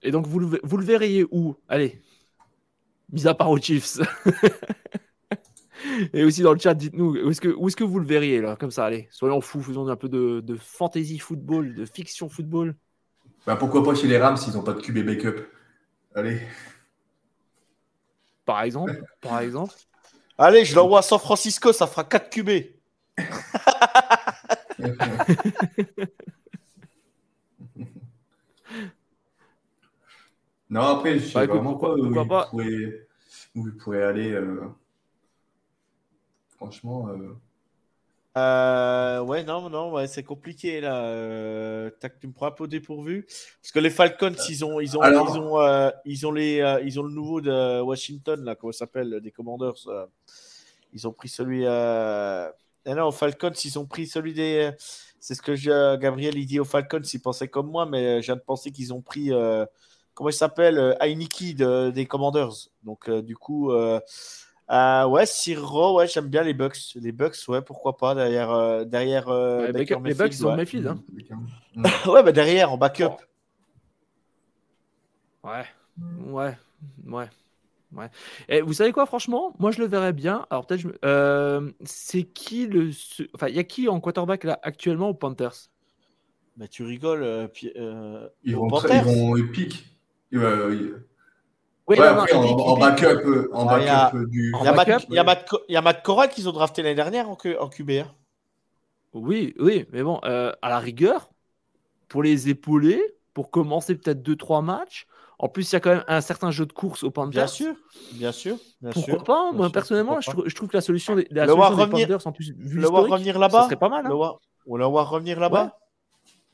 [0.02, 1.56] et donc, vous le, vous le verriez où?
[1.70, 2.02] Allez,
[3.12, 4.00] mis à part aux Chiefs.
[6.14, 8.56] Et aussi dans le chat, dites-nous où est-ce que, est que vous le verriez là,
[8.56, 12.76] comme ça, allez, soyons fous, faisons un peu de, de fantasy football, de fiction football.
[13.46, 15.48] Bah, pourquoi pas chez les Rams s'ils n'ont pas de QB backup
[16.16, 16.40] Allez.
[18.46, 19.74] Par exemple, par exemple.
[20.38, 22.50] Allez, je l'envoie à San Francisco, ça fera 4 QB.
[30.70, 31.96] non, après, je sais bah, vraiment pourquoi,
[32.28, 34.32] pas, où, il pourrait, aller.
[34.32, 34.62] Euh,
[36.50, 37.10] franchement.
[37.10, 37.36] Euh,
[38.38, 41.04] euh, ouais, non, non, ouais, c'est compliqué là.
[41.04, 43.26] Euh, tu me prends un peu dépourvu.
[43.62, 46.82] Parce que les Falcons, ils ont, ils ont, ils ont, euh, ils ont les, euh,
[46.82, 49.76] ils ont le nouveau de Washington là, comment ça s'appelle, des Commanders.
[50.94, 51.66] ils ont pris celui.
[52.86, 54.72] Eh non, aux Falcons, ils ont pris celui des.
[55.20, 57.02] C'est ce que je, Gabriel il dit aux Falcons.
[57.02, 59.32] Il pensait comme moi, mais je viens de penser qu'ils ont pris.
[60.14, 62.70] comment il s'appelle, Heineke des Commanders.
[62.84, 63.72] Donc du coup.
[64.72, 66.96] Euh, ouais, Siro, ouais, j'aime bien les Bucks.
[66.96, 68.52] Les Bucks, ouais, pourquoi pas, derrière.
[68.52, 70.88] Euh, derrière euh, les Bucks, ils ont Mayfield.
[70.88, 71.04] Hein.
[72.08, 73.18] ouais, bah derrière, en backup.
[75.44, 75.66] Ouais,
[76.28, 76.58] ouais,
[77.06, 77.30] ouais.
[77.94, 78.10] Ouais.
[78.48, 80.46] Et vous savez quoi, franchement, moi je le verrais bien.
[80.50, 81.72] Alors peut-être, je...
[81.84, 82.92] c'est qui le,
[83.34, 85.70] enfin, il y a qui en quarterback là actuellement aux Panthers?
[86.58, 87.50] Bah tu rigoles.
[88.44, 89.08] ils, vont Panthers.
[89.08, 89.86] ils vont pique.
[91.88, 94.54] Oui, en, backup, en backup du.
[94.62, 94.74] Il y a,
[95.24, 97.90] Matt, il y a Matt Cora qu'ils ont drafté l'année dernière en, en QB.
[97.92, 98.12] Hein.
[99.14, 101.32] Oui, oui, mais bon, euh, à la rigueur,
[102.08, 103.02] pour les épauler,
[103.34, 105.08] pour commencer peut-être 2-3 matchs.
[105.42, 107.32] En plus, il y a quand même un certain jeu de course au Panthers.
[107.32, 107.76] Bien sûr,
[108.14, 108.58] bien sûr.
[108.80, 112.28] Bien pourquoi pas Moi, personnellement, je, trouve que la solution des, la solution des Panthers,
[112.28, 114.06] en plus, vu le voir revenir là-bas, serait pas mal.
[114.06, 114.34] Hein.
[114.68, 115.78] On le voir revenir là-bas.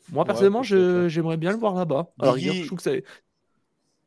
[0.09, 2.07] Moi, personnellement, j'aimerais bien le voir là-bas.
[2.19, 2.91] Alors, je trouve que ça,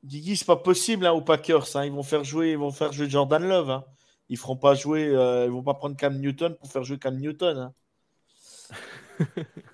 [0.02, 1.76] Guigui, c'est pas possible hein, aux Packers.
[1.76, 1.84] Hein.
[1.84, 3.70] Ils vont faire jouer, ils vont faire jouer Jordan Love.
[3.70, 3.84] Hein.
[4.30, 7.18] Ils feront pas jouer, euh, ils vont pas prendre Cam Newton pour faire jouer Cam
[7.18, 7.72] Newton.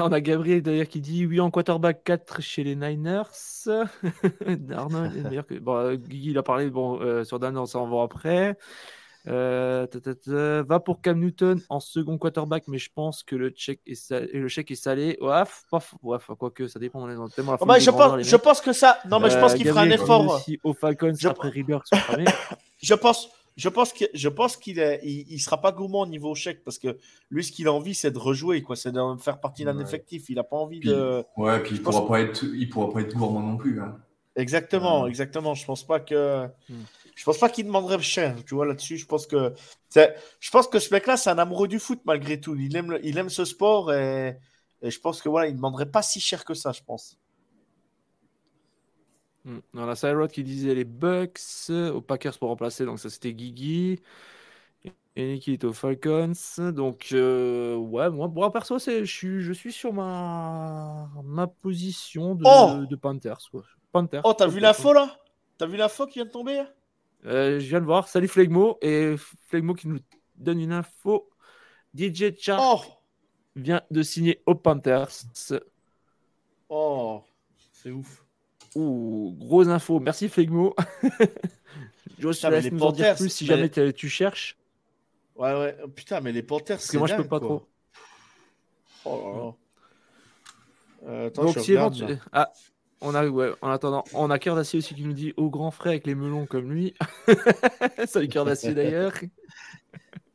[0.00, 3.22] On a Gabriel d'ailleurs qui dit oui en quarterback 4 chez les Niners.
[4.74, 5.58] Arnold que...
[5.58, 8.56] bon, Guigui il a parlé bon, euh, sur Dan, on s'en va après.
[9.26, 9.86] Euh,
[10.66, 14.30] va pour Cam Newton en second quarterback, mais je pense que le check est salé.
[14.32, 15.18] Le chèque est salé.
[16.38, 17.06] Quoique ça dépend.
[17.28, 18.98] Tellement oh bah, je, pense, je pense que ça.
[19.10, 20.26] Non, mais je pense qu'il fera un effort.
[20.26, 21.28] Aussi au Falcons je...
[21.28, 21.52] après
[22.82, 23.28] je pense.
[23.58, 26.78] Je pense qu'il je pense qu'il est, il, sera pas gourmand au niveau chèque parce
[26.78, 26.96] que
[27.28, 28.76] lui, ce qu'il a envie, c'est de rejouer, quoi.
[28.76, 30.30] C'est de faire partie d'un effectif.
[30.30, 31.24] Il a pas envie de.
[31.36, 33.80] Ouais, puis il pourra pas être, il pourra pas être gourmand non plus.
[33.80, 33.98] Hein.
[34.36, 35.54] Exactement, exactement.
[35.54, 36.46] Je pense pas que.
[36.68, 36.84] Hmm.
[37.16, 38.96] Je pense pas qu'il demanderait cher, tu vois, là-dessus.
[38.96, 39.52] Je pense que
[39.92, 42.54] je pense que ce mec-là, c'est un amoureux du foot malgré tout.
[42.54, 44.38] Il aime, il aime ce sport et...
[44.82, 47.18] je pense que voilà, il demanderait pas si cher que ça, je pense.
[49.48, 49.60] Hmm.
[49.72, 51.40] On a Cyrod qui disait les Bucks
[51.70, 53.98] aux Packers pour remplacer, donc ça c'était Guigui.
[55.16, 56.32] Et Nicky est aux Falcons.
[56.72, 62.44] Donc, euh, ouais, moi, moi perso, je suis, je suis sur ma, ma position de,
[62.46, 63.40] oh de Panthers.
[63.90, 64.20] Panthers.
[64.24, 65.16] Oh, t'as vu l'info là?
[65.56, 66.62] T'as vu l'info qui vient de tomber
[67.24, 68.06] Euh, je viens de voir.
[68.06, 68.78] Salut Flegmo.
[68.82, 69.16] Et
[69.48, 69.98] Flegmo qui nous
[70.36, 71.28] donne une info.
[71.96, 72.92] DJ Chark Oh,
[73.56, 75.08] vient de signer aux Panthers.
[76.68, 77.22] oh,
[77.72, 78.27] c'est ouf.
[78.74, 80.00] Ouh, grosse info.
[80.00, 80.74] Merci Flegmo.
[82.18, 84.56] Je te laisse nous en dire plus si mais- jamais tu- cherches.
[85.36, 85.76] Ouais, ouais.
[85.84, 87.66] Oh, Putain, mais les Panthers, Parce que moi, je peux pas trop.
[89.04, 89.54] Oh là là.
[91.10, 91.76] Euh, attends, Donc, si.
[92.32, 92.52] Ah,
[93.00, 95.70] on a, ouais, en attendant, on a Cœur d'Acier aussi qui nous dit au grand
[95.70, 96.94] frère avec les melons comme lui.
[98.06, 99.12] Salut Cœur d'Acier d'ailleurs.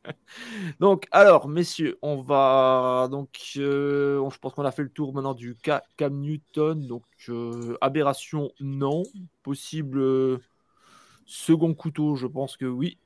[0.80, 3.08] donc, alors, messieurs, on va.
[3.10, 6.86] Donc, euh, je pense qu'on a fait le tour maintenant du cas Cam Newton.
[6.86, 9.02] Donc, euh, aberration, non.
[9.42, 10.38] Possible euh,
[11.26, 12.98] second couteau, je pense que oui.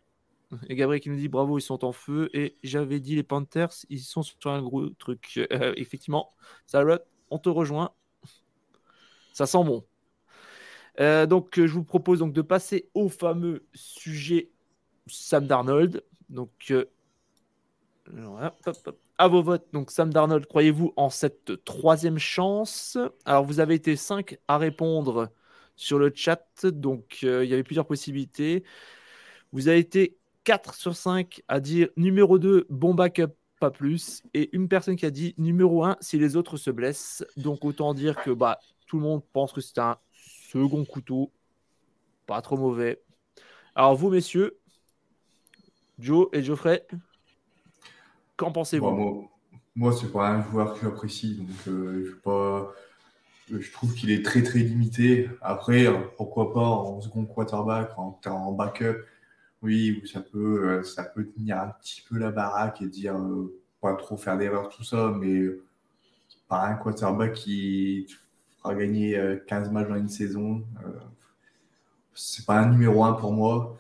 [0.69, 2.31] Et Gabriel qui nous dit bravo, ils sont en feu.
[2.33, 5.39] Et j'avais dit les Panthers, ils sont sur un gros truc.
[5.77, 6.31] Effectivement,
[6.67, 7.91] Sarah, on te rejoint.
[9.33, 9.85] Ça sent bon.
[10.99, 14.51] Donc, je vous propose donc de passer au fameux sujet
[15.07, 16.03] Sam Darnold.
[16.29, 16.85] Donc, euh,
[19.19, 19.67] à vos votes.
[19.73, 22.99] Donc, Sam Darnold, croyez-vous en cette troisième chance?
[23.25, 25.31] Alors, vous avez été 5 à répondre
[25.77, 26.67] sur le chat.
[26.67, 28.65] Donc, euh, il y avait plusieurs possibilités.
[29.53, 34.23] Vous avez été 4 sur 5 à dire numéro 2, bon backup, pas plus.
[34.35, 37.25] Et une personne qui a dit numéro 1 si les autres se blessent.
[37.37, 39.99] Donc autant dire que bah, tout le monde pense que c'est un
[40.51, 41.33] second couteau.
[42.27, 43.03] Pas trop mauvais.
[43.75, 44.59] Alors vous, messieurs,
[45.99, 46.87] Joe et Geoffrey,
[48.37, 49.03] qu'en pensez-vous?
[49.77, 52.73] Moi, c'est pas un joueur que j'apprécie, donc euh, je, pas,
[53.53, 55.31] euh, je trouve qu'il est très très limité.
[55.43, 59.05] Après, euh, pourquoi pas en second quarterback, en, en backup,
[59.63, 63.17] oui, où ça peut, euh, ça peut tenir un petit peu la baraque et dire
[63.81, 65.43] pas trop faire d'erreurs, tout ça, mais
[66.49, 68.07] pas un quarterback qui
[68.59, 70.65] fera gagner euh, 15 matchs dans une saison.
[72.15, 73.78] C'est pas un numéro 1 pour moi.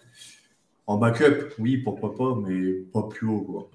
[0.89, 3.43] En backup, oui, pourquoi pas, mais pas plus haut.
[3.43, 3.70] Quoi.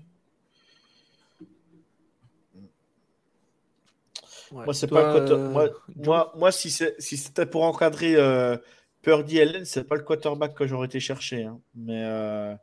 [4.52, 4.66] Ouais.
[4.66, 7.64] Moi, c'est Toi, pas le quarter- euh, moi, moi, moi, si c'est- si c'était pour
[7.64, 8.58] encadrer euh,
[9.04, 11.44] Purdy Allen, c'est pas le quarterback que j'aurais été chercher.
[11.44, 11.60] hein.
[11.76, 12.56] Mais, euh,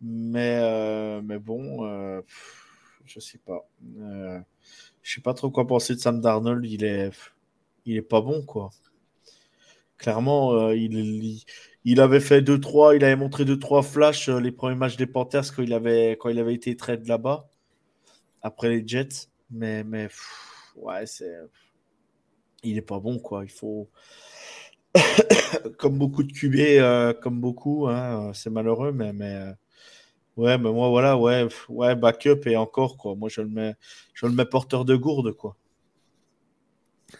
[0.00, 3.68] mais, euh, mais bon, euh, pff, je sais pas.
[4.00, 4.40] Euh,
[5.02, 6.64] je sais pas trop quoi penser de Sam Darnold.
[6.64, 7.10] Il est,
[7.84, 8.70] il est pas bon, quoi.
[9.98, 11.44] Clairement, euh, il, il,
[11.84, 15.54] il avait fait 2-3, il avait montré 2-3 flashs euh, les premiers matchs des Panthers
[15.54, 17.48] quand il avait, quand il avait été trade là-bas,
[18.42, 19.28] après les Jets.
[19.50, 21.34] Mais, mais pff, ouais, c'est.
[22.62, 23.44] Il est pas bon, quoi.
[23.44, 23.88] Il faut.
[25.78, 29.52] comme beaucoup de QB, euh, comme beaucoup, hein, c'est malheureux, mais, mais euh,
[30.36, 33.14] ouais, mais moi, voilà, ouais, ouais, backup et encore, quoi.
[33.14, 33.74] Moi, je le mets,
[34.14, 35.56] je le mais porteur de gourde, quoi.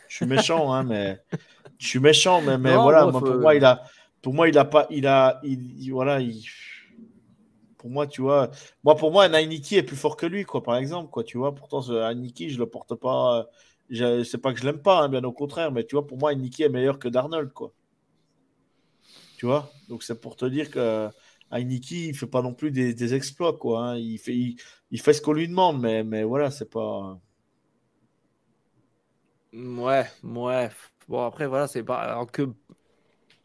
[0.09, 1.21] Je suis méchant, hein, mais
[1.79, 3.83] je suis méchant, mais, mais Non, voilà, moi, moi, faut- pour moi, il a,
[4.23, 4.87] pour moi, il a pas,
[5.91, 6.43] voilà, il,
[7.79, 8.51] pour moi, tu vois,
[8.85, 9.27] moi, pour moi,
[9.77, 11.55] est plus fort que lui, quoi, par exemple, quoi, tu vois.
[11.55, 13.41] Pourtant, Heineke, je le porte pas.
[13.41, 13.45] euh,
[13.91, 16.33] je- pas que je l'aime pas, hein, bien au contraire, mais tu vois, pour moi,
[16.33, 17.73] Heineke est meilleur que Darnold, quoi.
[19.37, 21.09] Tu vois, donc c'est pour te dire que
[21.51, 23.81] Heineke, il fait pas non plus des, exploits, quoi.
[23.91, 23.97] hein.
[23.97, 24.57] Il fait, il,
[24.91, 27.19] il fait ce qu'on lui demande, mais, mais voilà, c'est pas.
[29.53, 30.71] Ouais, ouais.
[31.09, 31.99] Bon, après, voilà, c'est pas.
[32.01, 32.53] Alors que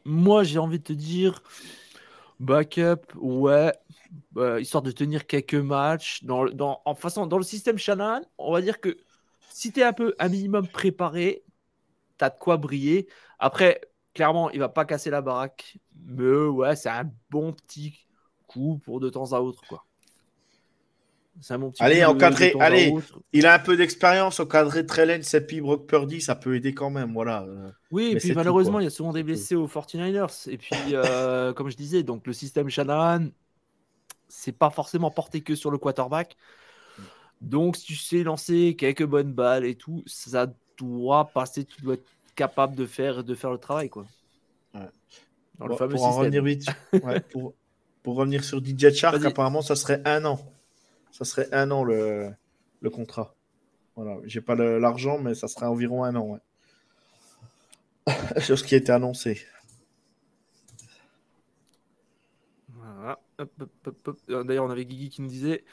[0.05, 1.41] moi, j'ai envie de te dire,
[2.39, 3.73] backup, ouais,
[4.37, 6.23] euh, histoire de tenir quelques matchs.
[6.23, 8.97] Dans, en façon, dans le système Shanahan, on va dire que
[9.49, 11.43] si tu es un peu un minimum préparé,
[12.19, 13.07] tu as de quoi briller.
[13.39, 13.81] Après,
[14.13, 18.07] clairement, il va pas casser la baraque, mais euh, ouais, c'est un bon petit
[18.47, 19.85] coup pour de temps à autre, quoi.
[21.49, 22.93] Un petit Allez, encadré, à allez.
[23.33, 26.89] Il a un peu d'expérience au cadré Trellen, Seppi, Brock Purdy, ça peut aider quand
[26.89, 27.43] même, voilà.
[27.43, 27.71] euh.
[27.91, 30.49] Oui, et Mais puis c'est tout, malheureusement, il y a souvent des blessés aux 49ers.
[30.49, 33.27] Et puis, euh, comme je disais, donc le système Shanahan,
[34.27, 36.37] c'est pas forcément porté que sur le quarterback.
[37.41, 40.47] Donc, si tu sais lancer quelques bonnes balles et tout, ça
[40.77, 44.05] doit passer, tu dois être capable de faire, de faire le travail, quoi.
[44.73, 44.81] Ouais.
[45.59, 47.53] Dans le Bon, fameux pour en revenir vite, ouais, pour,
[48.01, 49.27] pour revenir sur DJ Shark, Vas-y.
[49.31, 50.39] apparemment, ça serait un an.
[51.13, 52.31] Ça serait un an le,
[52.81, 53.35] le contrat.
[53.95, 56.25] Voilà, j'ai pas l'argent, mais ça serait environ un an.
[56.25, 56.39] Ouais.
[58.41, 59.45] sur ce qui a été annoncé.
[63.39, 65.63] Euh, D'ailleurs, on avait Guigui qui nous disait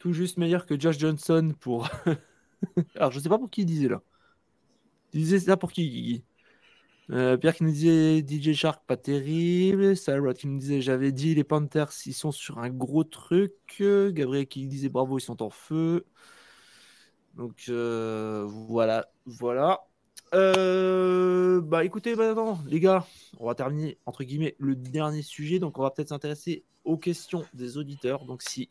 [0.00, 1.88] tout juste meilleur que Josh Johnson pour.
[2.96, 4.02] Alors, je sais pas pour qui il disait là.
[5.12, 6.24] Il disait ça pour qui, Guigui?
[7.10, 9.96] Euh, Pierre qui nous disait DJ Shark, pas terrible.
[9.96, 13.54] Sarah qui nous disait j'avais dit les Panthers, ils sont sur un gros truc.
[13.80, 16.06] Gabriel qui disait bravo, ils sont en feu.
[17.34, 19.88] Donc euh, voilà, voilà.
[20.34, 23.06] Euh, bah écoutez, maintenant, les gars,
[23.38, 25.58] on va terminer entre guillemets le dernier sujet.
[25.58, 28.24] Donc, on va peut-être s'intéresser aux questions des auditeurs.
[28.24, 28.68] Donc, si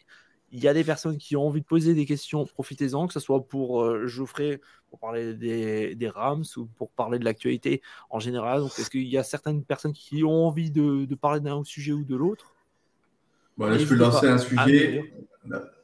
[0.52, 3.20] il y a des personnes qui ont envie de poser des questions, profitez-en, que ce
[3.20, 8.62] soit pour euh, Geoffrey, pour parler des, Rams ou pour parler de l'actualité en général.
[8.62, 12.04] Donc, est-ce qu'il y a certaines personnes qui ont envie de, parler d'un sujet ou
[12.04, 12.56] de l'autre?
[13.58, 15.12] Bon, Là, je peux lancer un sujet.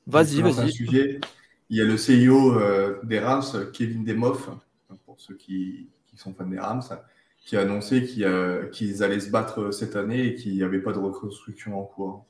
[0.08, 1.20] Vas-y, vas-y.
[1.70, 4.50] Il y a le CEO euh, des Rams, Kevin Demoff,
[5.06, 6.84] pour ceux qui, sont fans des Rams,
[7.44, 11.00] qui a annoncé qu'ils allaient se battre cette année et qu'il n'y avait pas de
[11.00, 12.26] reconstruction en cours.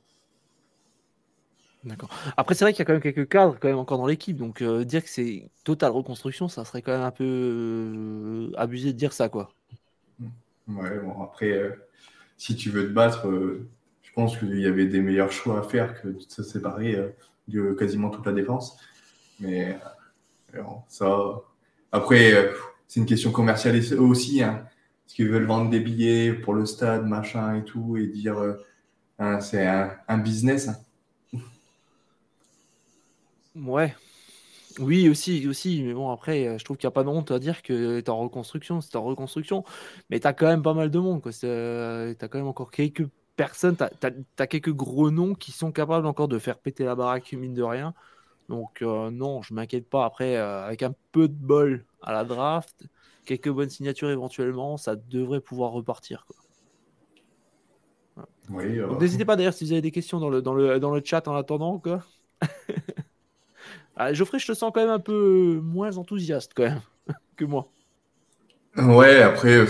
[1.84, 2.08] D'accord.
[2.38, 4.36] Après, c'est vrai qu'il y a quand même quelques cadres quand même encore dans l'équipe,
[4.38, 8.92] donc euh, dire que c'est totale reconstruction, ça serait quand même un peu euh, abusé
[8.92, 9.52] de dire ça, quoi.
[10.66, 11.70] Ouais, bon, après, euh,
[12.38, 13.28] si tu veux te battre,
[14.02, 16.96] je pense qu'il y avait des meilleurs choix à faire que de se séparer
[17.48, 18.78] de quasiment toute la défense.
[19.40, 19.78] Mais
[20.88, 21.42] ça,
[21.92, 22.50] après,
[22.88, 24.42] c'est une question commerciale aussi.
[24.42, 24.66] Hein,
[25.04, 28.38] parce qu'ils veulent vendre des billets pour le stade, machin et tout, et dire
[29.18, 30.68] hein, c'est un, business.
[30.68, 30.76] Hein.
[33.54, 33.94] Ouais.
[34.80, 35.82] Oui, aussi, aussi.
[35.82, 38.00] Mais bon, après, euh, je trouve qu'il n'y a pas de honte à dire que
[38.00, 38.80] tu es en reconstruction.
[38.80, 39.64] C'est en reconstruction.
[40.10, 41.22] Mais tu as quand même pas mal de monde.
[41.22, 43.06] Tu as quand même encore quelques
[43.36, 43.76] personnes.
[43.76, 43.84] Tu
[44.38, 47.62] as, quelques gros noms qui sont capables encore de faire péter la baraque, mine de
[47.62, 47.94] rien.
[48.48, 50.04] Donc, euh, non, je m'inquiète pas.
[50.04, 52.84] Après, euh, avec un peu de bol à la draft,
[53.24, 56.26] quelques bonnes signatures éventuellement, ça devrait pouvoir repartir.
[59.00, 61.26] N'hésitez pas d'ailleurs si vous avez des questions dans le, dans le, dans le chat
[61.28, 61.78] en attendant.
[61.78, 62.02] Quoi.
[63.96, 66.80] Ah, Geoffrey, je te sens quand même un peu moins enthousiaste quand même
[67.36, 67.68] que moi.
[68.76, 69.56] Ouais, après.
[69.56, 69.66] Euh,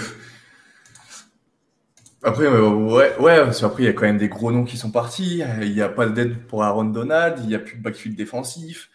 [2.23, 4.91] après, euh, ouais, ouais, après, il y a quand même des gros noms qui sont
[4.91, 5.43] partis.
[5.61, 8.91] Il n'y a pas d'aide pour Aaron Donald, il n'y a plus de backfield défensif.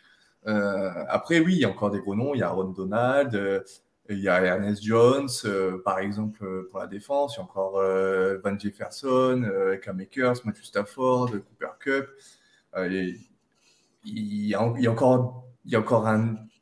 [0.47, 2.33] Euh, après, oui, il y a encore des gros noms.
[2.33, 3.63] Il y a Aaron Donald,
[4.09, 5.29] il y a Ernest Jones,
[5.85, 7.35] par exemple, pour la défense.
[7.35, 7.73] Il y a encore
[8.43, 9.47] Van Jefferson,
[9.83, 12.07] Cam Makers, Matthew Stafford, Cooper Cup.
[12.77, 13.15] Et,
[14.03, 15.45] il y a, encore,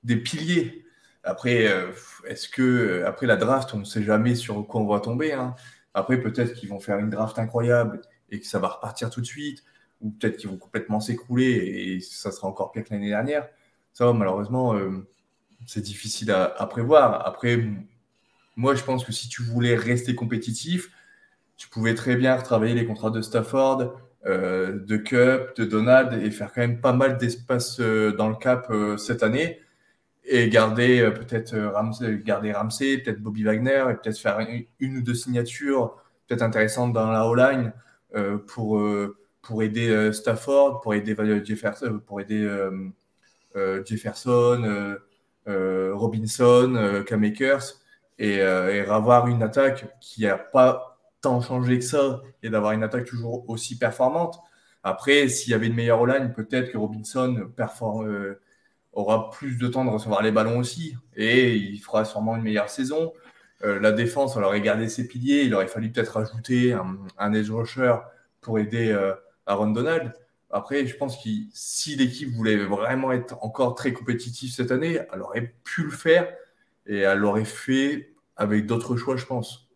[0.04, 0.86] des piliers.
[1.24, 1.92] Après, euh,
[2.28, 5.34] est-ce que après la draft, on ne sait jamais sur quoi on va tomber.
[5.34, 5.56] Hein.
[5.94, 9.26] Après, peut-être qu'ils vont faire une draft incroyable et que ça va repartir tout de
[9.26, 9.64] suite,
[10.02, 13.48] ou peut-être qu'ils vont complètement s'écrouler et ça sera encore pire que l'année dernière.
[13.94, 15.08] Ça, malheureusement, euh,
[15.66, 17.26] c'est difficile à, prévoir.
[17.26, 17.68] Après,
[18.56, 20.92] moi, je pense que si tu voulais rester compétitif,
[21.58, 26.52] tu pouvais très bien retravailler les contrats de Stafford, de Cup, de Donald et faire
[26.54, 29.62] quand même pas mal d'espace euh, dans le cap euh, cette année.
[30.26, 34.46] Et garder peut-être Ramsey, garder Ramsey, peut-être Bobby Wagner et peut-être faire
[34.80, 35.96] une, ou deux signatures
[36.28, 37.72] peut-être intéressantes dans la O-line
[38.48, 38.84] pour,
[39.42, 42.46] pour aider Stafford, pour aider Jefferson, pour aider
[43.86, 44.98] Jefferson,
[45.46, 47.76] Robinson, K-Makers
[48.20, 50.87] et, et avoir une attaque qui n'a pas
[51.28, 54.40] tant changé que ça et d'avoir une attaque toujours aussi performante.
[54.84, 58.40] Après, s'il y avait une meilleure line, peut-être que Robinson euh,
[58.94, 62.70] aura plus de temps de recevoir les ballons aussi et il fera sûrement une meilleure
[62.70, 63.12] saison.
[63.64, 65.44] Euh, la défense, on aurait gardé ses piliers.
[65.44, 66.74] Il aurait fallu peut-être ajouter
[67.18, 67.96] un, edge rusher
[68.40, 69.14] pour aider euh,
[69.46, 70.14] Aaron Donald.
[70.50, 75.22] Après, je pense que si l'équipe voulait vraiment être encore très compétitive cette année, elle
[75.22, 76.34] aurait pu le faire
[76.86, 79.67] et elle l'aurait fait avec d'autres choix, je pense.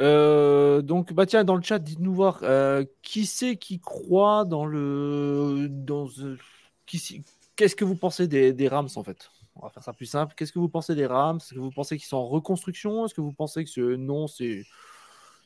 [0.00, 4.66] Euh, donc, bah tiens, dans le chat, dites-nous voir euh, qui c'est qui croit dans
[4.66, 5.66] le.
[5.70, 6.08] Dans,
[7.56, 9.30] Qu'est-ce que vous pensez des, Rams en fait?
[9.54, 10.34] On va faire ça plus simple.
[10.36, 11.36] Qu'est-ce que vous pensez des Rams?
[11.36, 13.04] Est-ce que vous pensez qu'ils sont en reconstruction?
[13.04, 13.96] Est-ce que vous pensez que ce...
[13.96, 14.64] non, c'est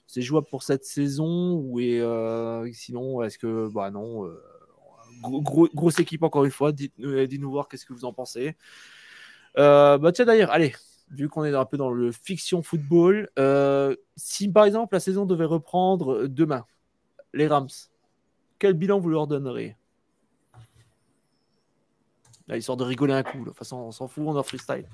[0.07, 1.55] c'est jouable pour cette saison?
[1.55, 4.29] Ou euh, sinon est-ce que bah non
[5.23, 6.73] grosse équipe encore une fois.
[6.73, 8.57] Dites-nous voir qu'est-ce que vous en pensez.
[9.57, 10.73] Bah tiens d'ailleurs allez
[11.11, 15.27] vu qu'on est un peu dans le fiction football, euh, si par exemple la saison
[15.27, 16.65] devait reprendre demain,
[17.33, 17.69] les Rams,
[18.59, 19.77] quel bilan vous leur donneriez?
[22.49, 23.41] Là, histoire de rigoler un coup.
[23.41, 24.89] De toute façon, on s'en fout, on est freestyle.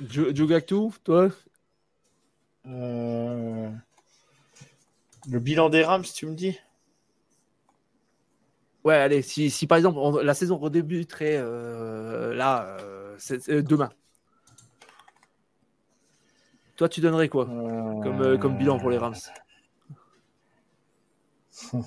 [0.00, 0.62] Joe
[1.02, 1.30] toi?
[2.66, 3.70] Euh,
[5.26, 6.58] Le bilan des Rams, tu me dis?
[8.86, 13.16] Ouais, allez, si, si par exemple la saison redébuterait euh, là, euh,
[13.48, 13.90] euh, demain,
[16.76, 19.16] toi tu donnerais quoi comme, comme bilan pour les Rams?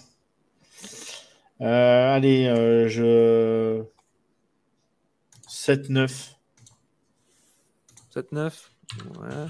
[1.62, 3.82] Allez, je.
[5.48, 6.36] 7-9.
[8.10, 8.72] 7-9
[9.22, 9.46] Ouais.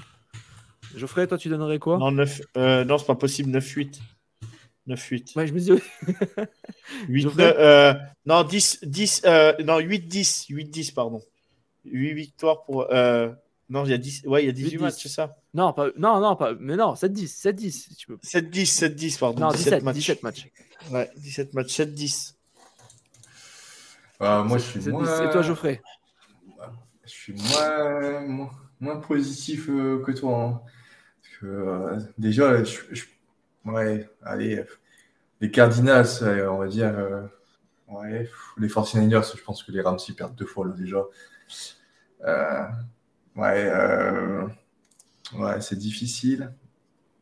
[0.94, 1.98] Geoffrey, toi, tu donnerais quoi?
[1.98, 3.50] Non, 9, euh, non c'est pas possible.
[3.50, 4.00] 9-8.
[4.88, 5.36] 9-8.
[5.36, 5.72] Ouais, je me dis.
[7.08, 7.94] 8, euh,
[8.26, 10.50] non, 10, 10, euh, non, 8-10.
[10.52, 11.22] 8-10, pardon.
[11.84, 12.92] 8 victoires pour.
[12.92, 13.30] Euh,
[13.68, 15.36] non, il y a 10, ouais, il y a 18 matchs, c'est ça?
[15.54, 17.40] Non, pas, non, non, pas, mais non, 7-10.
[17.40, 18.16] 7-10, si tu peux.
[18.16, 19.40] 7-10, 7-10, pardon.
[19.40, 19.94] Non, 17, 17 matchs.
[19.94, 20.50] 17 matchs.
[20.90, 22.34] Ouais, 17 matchs, 7-10.
[24.22, 25.28] Euh, moi, je suis moins...
[25.28, 25.80] Et toi, Geoffrey?
[27.04, 28.50] Je suis moins, moins,
[28.80, 30.44] moins positif euh, que toi.
[30.44, 30.60] Hein.
[31.22, 33.04] Parce que, euh, déjà, je, je,
[33.64, 34.64] ouais, allez,
[35.40, 36.06] les Cardinals,
[36.48, 37.22] on va dire, euh,
[37.88, 38.28] ouais,
[38.58, 41.02] les 49ers, je pense que les Rams, ils perdent deux fois là, déjà.
[42.24, 42.66] Euh,
[43.36, 43.72] ouais,
[45.34, 46.52] ouais c'est difficile.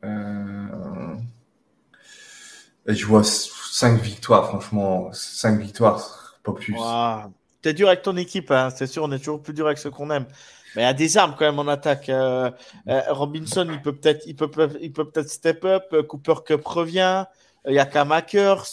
[0.02, 1.16] je
[3.06, 6.74] vois 5 victoires, franchement, 5 victoires, pas plus.
[6.74, 7.32] Wow.
[7.60, 8.70] T'es dur avec ton équipe, hein.
[8.70, 10.26] c'est sûr, on est toujours plus dur avec ceux qu'on aime.
[10.74, 12.08] Mais il y a des armes quand même en attaque.
[12.08, 12.50] Euh,
[12.88, 14.50] euh, Robinson, il peut peut-être il peut,
[14.80, 15.94] il peut peut step up.
[16.06, 17.24] Cooper Cup revient.
[17.66, 18.66] Il y a Kamakers.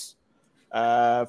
[0.75, 1.25] Euh,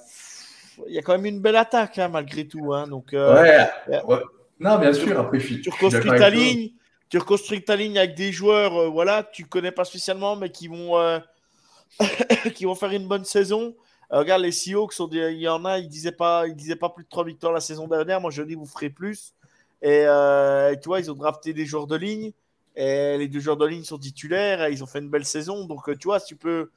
[0.87, 2.75] il y a quand même une belle attaque hein, malgré tout.
[2.75, 2.87] Hein.
[2.89, 4.23] Donc, ouais, ouais,
[4.61, 5.19] Non, bien sûr.
[5.19, 6.71] Après, je, tu reconstruis ta ligne.
[7.09, 10.67] Tu reconstruis ta ligne avec des joueurs voilà, que tu connais pas spécialement, mais qui
[10.67, 11.21] vont,
[12.55, 13.77] qui vont faire une bonne saison.
[14.11, 17.09] regarde, les Seahawks, il y en a, ils disaient pas, ils disaient pas plus de
[17.09, 18.21] 3 victoires la saison dernière.
[18.21, 19.36] Moi, je dis, vous ferez plus.
[19.87, 22.33] Et euh, tu vois, ils ont drafté des joueurs de ligne.
[22.75, 24.69] Et les deux joueurs de ligne sont titulaires.
[24.69, 25.65] ils ont fait une belle saison.
[25.65, 26.71] Donc, euh, tu vois, tu peux,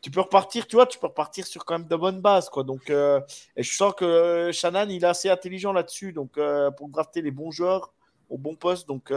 [0.00, 2.48] tu peux repartir, tu vois, tu peux repartir sur quand même de bonnes bases.
[2.48, 2.62] Quoi.
[2.62, 3.20] Donc, euh,
[3.56, 6.12] et je sens que Shannon, il est assez intelligent là-dessus.
[6.12, 6.38] Donc,
[6.76, 7.92] pour drafter les bons joueurs
[8.30, 8.86] au bon poste.
[8.86, 9.12] Donc,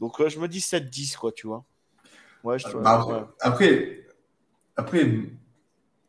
[0.00, 1.64] donc je me dis 7-10, quoi, tu vois.
[2.44, 4.06] Ouais, je, bah, après,
[4.76, 5.18] après,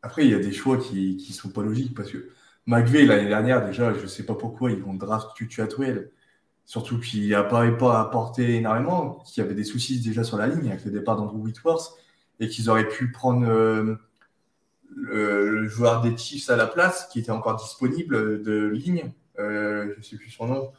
[0.00, 2.30] après, il y a des choix qui ne sont pas logiques parce que
[2.64, 6.10] McVeigh, l'année dernière, déjà, je ne sais pas pourquoi ils vont draft Tutu Atwell
[6.66, 10.68] Surtout qu'il n'apparaît pas apporté énormément, qu'il y avait des soucis déjà sur la ligne
[10.68, 11.94] avec le départ d'Andrew Whitworth
[12.40, 13.96] et qu'ils auraient pu prendre euh,
[14.90, 19.12] le, joueur des Chiefs à la place qui était encore disponible de ligne.
[19.38, 20.72] Euh, je ne sais plus son nom.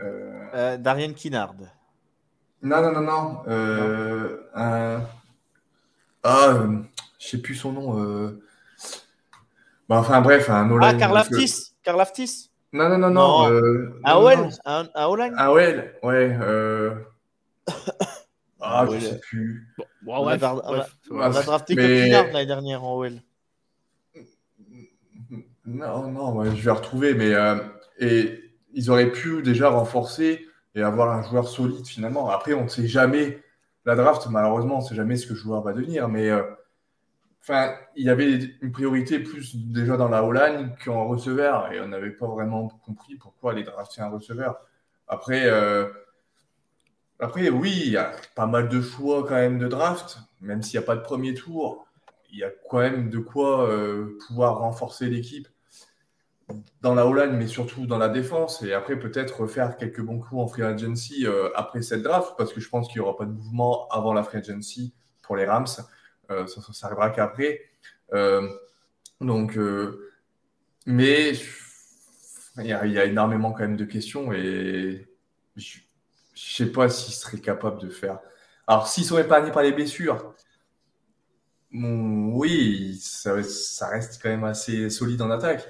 [0.00, 0.76] Euh...
[0.76, 1.54] Darien Kinnard.
[2.60, 3.42] Non, non, non, non.
[4.54, 5.02] Un...
[6.24, 6.82] Ah, je ne
[7.18, 8.34] sais plus son nom.
[9.88, 11.74] Bah, enfin, bref, un Ah, Karl Aftis.
[11.82, 12.51] Karl Aftis?
[12.72, 13.50] Non, non, non, non.
[13.50, 16.36] Euh, Un Aouel Aouel, ouais.
[16.40, 16.94] Euh...
[18.60, 19.68] ah, je sais plus.
[20.02, 22.08] Bon, on, a, on, a, on a drafté mais...
[22.08, 23.12] l'année dernière en OL.
[25.66, 27.56] Non, non, ouais, je vais retrouver, mais euh,
[27.98, 28.40] et
[28.72, 32.30] ils auraient pu déjà renforcer et avoir un joueur solide finalement.
[32.30, 33.42] Après, on ne sait jamais.
[33.84, 36.42] La draft, malheureusement, on ne sait jamais ce que le joueur va devenir, mais euh,
[37.42, 41.88] Enfin, il y avait une priorité plus déjà dans la O-line qu'en receveur et on
[41.88, 44.60] n'avait pas vraiment compris pourquoi aller drafter un receveur.
[45.08, 45.88] Après, euh,
[47.18, 50.78] après, oui, il y a pas mal de choix quand même de draft, même s'il
[50.78, 51.84] n'y a pas de premier tour.
[52.30, 55.48] Il y a quand même de quoi euh, pouvoir renforcer l'équipe
[56.80, 58.62] dans la O-line, mais surtout dans la défense.
[58.62, 62.52] Et après, peut-être refaire quelques bons coups en free agency euh, après cette draft, parce
[62.52, 65.44] que je pense qu'il n'y aura pas de mouvement avant la free agency pour les
[65.44, 65.66] Rams.
[66.32, 67.60] Euh, ça, ça, arrivera qu'après.
[68.12, 68.48] Euh,
[69.20, 70.10] donc, euh,
[70.86, 71.32] mais
[72.58, 75.08] il y, a, énormément quand même de questions et
[75.56, 75.82] je ne
[76.34, 78.18] sais pas s'ils seraient capables de faire.
[78.66, 80.34] Alors, s'ils sont épargnés par les blessures,
[81.72, 83.34] oui, ça,
[83.88, 85.66] reste quand même assez solide en attaque.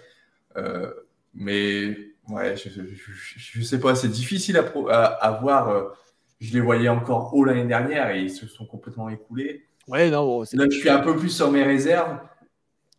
[1.35, 1.97] mais
[2.29, 5.95] ouais, je ne sais pas, c'est difficile à, à, voir.
[6.41, 9.67] je les voyais encore haut l'année dernière et ils se sont complètement écoulés.
[9.89, 12.19] Ouais, non, Là, je suis un peu plus sur mes réserves.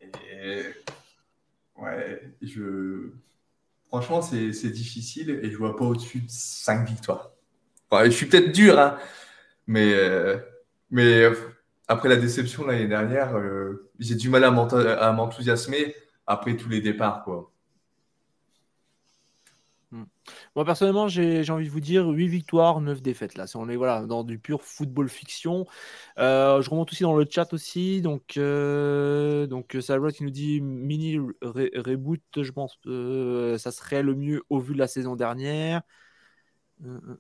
[0.02, 0.64] Et...
[1.78, 3.12] Ouais, je.
[3.88, 7.32] Franchement, c'est difficile et je vois pas au-dessus de 5 victoires.
[7.92, 8.98] je suis peut-être dur, hein,
[9.68, 10.38] mais, euh,
[10.90, 11.26] mais
[11.88, 15.96] après la déception l'année dernière, euh, j'ai du mal à m'enthousiasmer
[16.26, 17.24] après tous les départs.
[17.24, 17.53] Quoi.
[20.56, 23.36] Moi, personnellement, j'ai envie de vous dire 8 victoires, 9 défaites.
[23.36, 25.66] Là, on est voilà, dans du pur football fiction.
[26.20, 28.02] Euh, je remonte aussi dans le chat aussi.
[28.02, 34.44] Donc, euh, donc qui nous dit mini reboot, je pense euh, ça serait le mieux
[34.50, 35.82] au vu de la saison dernière.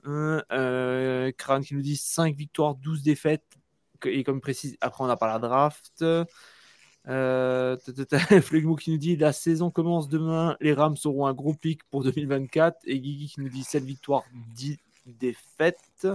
[0.05, 3.43] Euh, Kran qui nous dit 5 victoires, 12 défaites.
[4.05, 6.03] Et comme précise, après on n'a pas la draft.
[7.09, 7.77] Euh,
[8.41, 12.03] Flegmo qui nous dit la saison commence demain, les Rams auront un gros pic pour
[12.03, 14.23] 2024 et Guigui qui nous dit 7 victoires,
[14.55, 16.07] 10 défaites.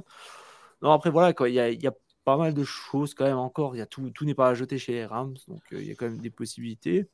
[0.82, 1.92] Non, après voilà, il y, a,
[2.24, 3.76] pas mal de choses quand même encore.
[3.76, 5.90] Y a tout, tout n'est pas à jeter chez les Rams, donc euh, il y
[5.90, 7.08] a quand même des possibilités.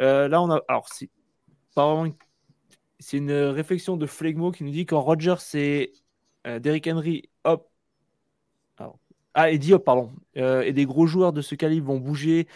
[0.00, 1.10] Euh, là, on a, alors c'est
[1.76, 2.14] une...
[2.98, 5.92] c'est une réflexion de Flegmo qui nous dit quand Roger c'est
[6.46, 7.68] euh, Derrick Henry, hop.
[9.34, 10.10] Ah, et Diop, pardon.
[10.34, 12.48] et des gros joueurs de ce calibre vont bouger.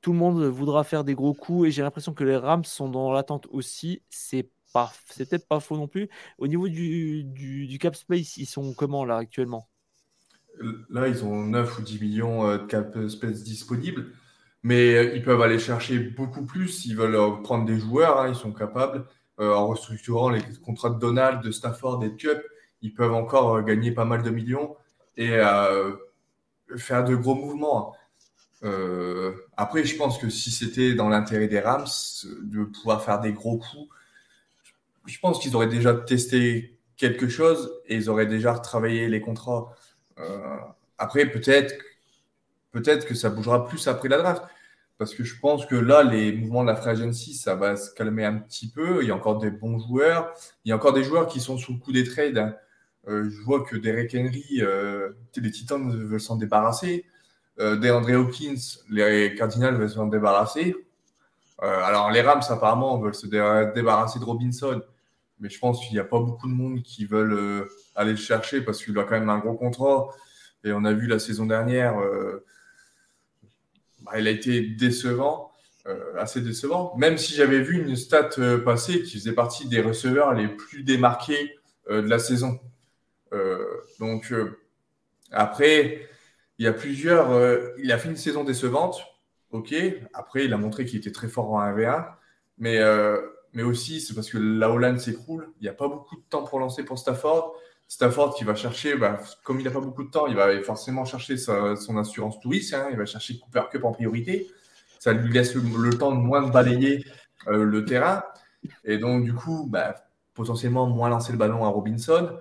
[0.00, 2.88] Tout le monde voudra faire des gros coups et j'ai l'impression que les Rams sont
[2.88, 4.02] dans l'attente aussi.
[4.08, 6.08] C'est pas, c'est peut-être pas faux non plus.
[6.38, 9.68] Au niveau du, du, cap space, ils sont comment là actuellement?
[10.90, 14.12] Là, ils ont 9 ou 10 millions de cap space disponibles,
[14.62, 18.20] mais ils peuvent aller chercher beaucoup plus s'ils veulent prendre des joueurs.
[18.20, 19.04] Hein, ils sont capables,
[19.38, 22.42] en restructurant les contrats de Donald, de Stafford et de Cup,
[22.82, 24.76] ils peuvent encore gagner pas mal de millions
[25.16, 25.38] et
[26.76, 27.94] faire de gros mouvements.
[28.64, 31.86] Euh, après, je pense que si c'était dans l'intérêt des Rams
[32.42, 33.88] de pouvoir faire des gros coups,
[35.06, 39.74] je pense qu'ils auraient déjà testé quelque chose et ils auraient déjà retravaillé les contrats.
[40.18, 40.56] Euh,
[40.98, 41.74] après, peut-être
[42.72, 44.42] peut-être que ça bougera plus après la draft.
[44.98, 47.94] Parce que je pense que là, les mouvements de la free agency, ça va se
[47.94, 49.00] calmer un petit peu.
[49.00, 50.34] Il y a encore des bons joueurs.
[50.64, 52.36] Il y a encore des joueurs qui sont sous le coup des trades.
[52.36, 52.56] Hein.
[53.06, 54.60] Euh, je vois que Derek Henry,
[55.36, 57.06] les Titans veulent s'en débarrasser
[57.60, 58.54] euh, DeAndre Hopkins,
[58.90, 60.74] les Cardinals veulent s'en débarrasser.
[61.62, 64.80] Euh, alors, les Rams, apparemment, veulent se débarrasser de Robinson.
[65.40, 68.16] Mais je pense qu'il n'y a pas beaucoup de monde qui veulent euh, aller le
[68.16, 70.08] chercher parce qu'il a quand même un gros contrat.
[70.64, 72.44] Et on a vu la saison dernière, euh,
[74.00, 75.52] bah, il a été décevant,
[76.18, 76.94] assez décevant.
[76.98, 78.30] Même si j'avais vu une stat
[78.64, 81.56] passée qui faisait partie des receveurs les plus démarqués
[81.88, 82.60] de la saison.
[83.98, 84.34] donc,
[85.30, 86.06] après,
[86.58, 87.30] il y a plusieurs.
[87.30, 89.00] Euh, il a fait une saison décevante,
[89.50, 89.74] ok.
[90.12, 92.06] Après, il a montré qu'il était très fort en 1v1,
[92.58, 93.20] mais, euh,
[93.52, 95.52] mais aussi c'est parce que la Hollande s'écroule.
[95.60, 97.54] Il n'y a pas beaucoup de temps pour lancer pour Stafford.
[97.86, 101.04] Stafford qui va chercher, bah, comme il n'a pas beaucoup de temps, il va forcément
[101.06, 102.74] chercher son assurance touriste.
[102.74, 102.88] Hein.
[102.90, 104.46] il va chercher Cooper Cup en priorité.
[104.98, 107.04] Ça lui laisse le, temps de moins balayer
[107.46, 108.24] euh, le terrain.
[108.84, 109.94] Et donc, du coup, bah,
[110.34, 112.38] potentiellement moins lancer le ballon à Robinson.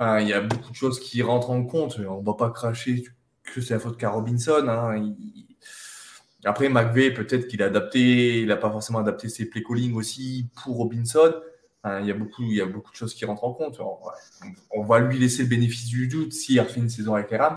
[0.00, 2.00] il y a beaucoup de choses qui rentrent en compte.
[2.00, 3.04] On ne va pas cracher
[3.54, 4.66] que c'est la faute qu'à Robinson.
[4.68, 5.14] Hein.
[6.44, 10.48] Après, McVeigh, peut-être qu'il a adapté, il n'a pas forcément adapté ses play calling aussi
[10.62, 11.34] pour Robinson.
[11.84, 13.80] il, y a beaucoup, il y a beaucoup de choses qui rentrent en compte.
[14.70, 17.56] On, va lui laisser le bénéfice du doute s'il refait une saison avec les Rams.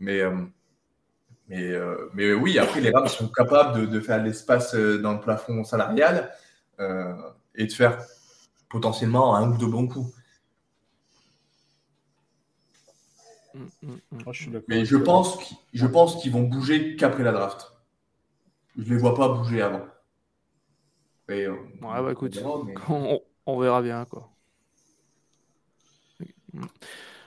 [0.00, 0.36] Mais, euh,
[1.50, 5.64] euh, mais oui, après, les Rams sont capables de, faire l'espace euh, dans le plafond
[5.64, 6.32] salarial
[7.56, 7.98] et de faire
[8.68, 10.14] potentiellement un ou deux bons coups.
[13.58, 14.60] Mm, mm, mm.
[14.68, 15.38] Mais je pense,
[15.72, 17.72] je pense qu'ils vont bouger qu'après la draft.
[18.76, 19.84] Je ne les vois pas bouger avant.
[21.30, 22.38] Euh, ouais, bah écoute,
[23.46, 24.04] on verra, bien.
[24.06, 24.30] Quoi.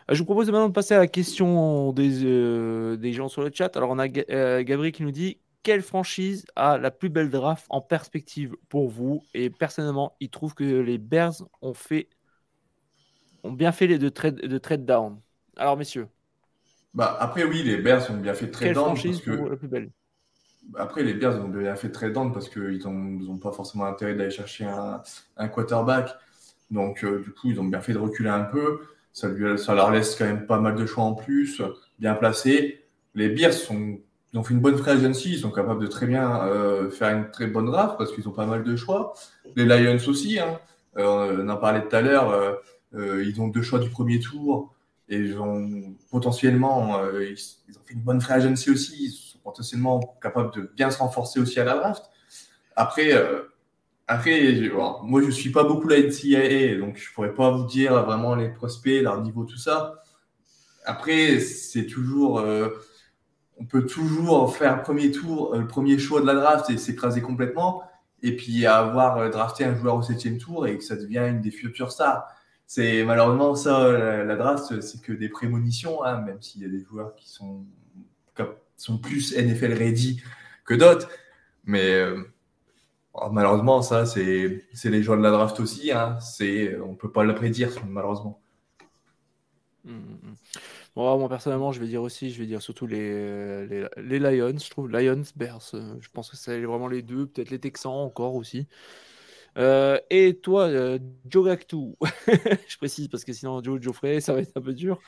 [0.09, 3.51] Je vous propose maintenant de passer à la question des, euh, des gens sur le
[3.53, 3.75] chat.
[3.77, 7.65] Alors, on a euh, Gabriel qui nous dit Quelle franchise a la plus belle draft
[7.69, 9.21] en perspective pour vous?
[9.33, 12.09] Et personnellement, il trouve que les Bears ont, fait,
[13.43, 15.19] ont bien fait les deux trade, de trade down.
[15.57, 16.07] Alors, messieurs.
[16.93, 18.95] Bah, après, oui, les Bears ont bien fait très down.
[19.01, 19.31] Parce que...
[19.31, 19.89] la plus belle?
[20.75, 24.31] Après, les Bears ont bien fait très down parce qu'ils n'ont pas forcément intérêt d'aller
[24.31, 25.01] chercher un,
[25.37, 26.13] un, quarterback.
[26.69, 28.81] Donc, euh, du coup, ils ont bien fait de reculer un peu.
[29.13, 31.61] Ça, lui, ça leur laisse quand même pas mal de choix en plus,
[31.99, 32.83] bien placés.
[33.15, 33.99] Les Bears sont,
[34.33, 35.33] ils ont fait une bonne free agency.
[35.33, 38.33] Ils sont capables de très bien euh, faire une très bonne draft parce qu'ils ont
[38.33, 39.13] pas mal de choix.
[39.55, 40.39] Les Lions aussi.
[40.39, 40.59] Hein.
[40.97, 42.59] Euh, on en parlait tout à l'heure.
[42.93, 44.73] ils ont deux choix du premier tour.
[45.11, 49.07] Et ils ont potentiellement, euh, ils, ont fait une bonne free agency aussi.
[49.07, 52.05] Ils sont potentiellement capables de bien se renforcer aussi à la draft.
[52.77, 53.41] Après, euh,
[54.07, 54.71] après
[55.03, 58.05] moi, je ne suis pas beaucoup la NCAA, donc je ne pourrais pas vous dire
[58.05, 60.01] vraiment les prospects, leur niveau, tout ça.
[60.85, 62.39] Après, c'est toujours.
[62.39, 62.69] Euh,
[63.57, 67.21] on peut toujours faire un premier tour, le premier choix de la draft et s'écraser
[67.21, 67.83] complètement.
[68.23, 71.51] Et puis avoir drafté un joueur au septième tour et que ça devient une des
[71.51, 72.25] futures stars
[72.73, 76.81] c'est malheureusement ça, la, draft, c'est que des prémonitions, hein, même s'il y a des
[76.81, 77.65] joueurs qui sont,
[79.03, 80.21] plus NFL ready
[80.63, 81.09] que d'autres.
[81.65, 82.23] Mais euh,
[83.11, 85.91] oh, malheureusement, ça, c'est les joueurs de la draft aussi.
[85.91, 88.41] Hein, on ne peut pas le prédire, malheureusement.
[89.83, 90.35] Mmh, mmh.
[90.95, 94.69] Bon, moi personnellement, je vais dire aussi, je vais dire surtout les, les, Lions, je
[94.69, 94.89] trouve.
[94.89, 98.65] Lions, Bears, euh, je pense que c'est vraiment les deux, peut-être les Texans encore aussi.
[99.57, 101.97] Euh, et toi, euh, Joe Gactou,
[102.67, 104.99] je précise parce que sinon Joe Geoffrey, ça va être un peu dur.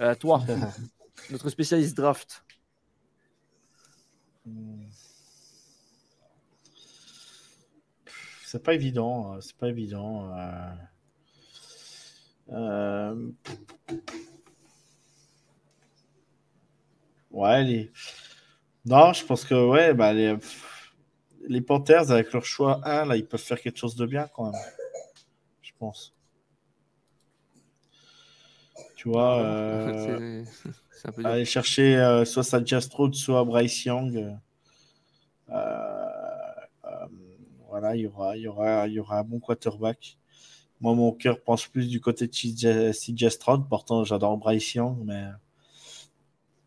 [0.00, 0.42] Euh, toi,
[1.30, 2.44] notre spécialiste draft.
[8.44, 10.30] C'est pas évident, hein, c'est pas évident.
[17.30, 17.90] Ouais, les...
[18.86, 20.36] non, je pense que ouais, bah les
[21.48, 24.50] les Panthers, avec leur choix 1, là, ils peuvent faire quelque chose de bien quand
[24.50, 24.60] même.
[25.62, 26.14] Je pense.
[28.96, 30.44] Tu vois, euh,
[30.90, 34.38] c'est aller chercher euh, soit Sanchez Stroud, soit Bryce Young.
[35.50, 36.06] Euh,
[37.68, 40.16] voilà, il y aura, il y aura, il y aura un bon quarterback.
[40.80, 43.68] Moi, mon cœur pense plus du côté de CJ Stroud.
[43.68, 45.24] Pourtant, j'adore Bryce Young, mais,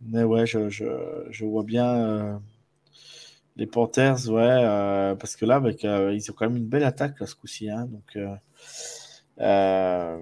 [0.02, 0.86] mais ouais, je, je,
[1.30, 2.42] je vois bien
[3.58, 6.84] les Panthers, ouais, euh, parce que là, avec, euh, ils ont quand même une belle
[6.84, 7.70] attaque là, ce coup-ci.
[7.70, 8.16] Hein, donc,
[9.40, 10.18] euh,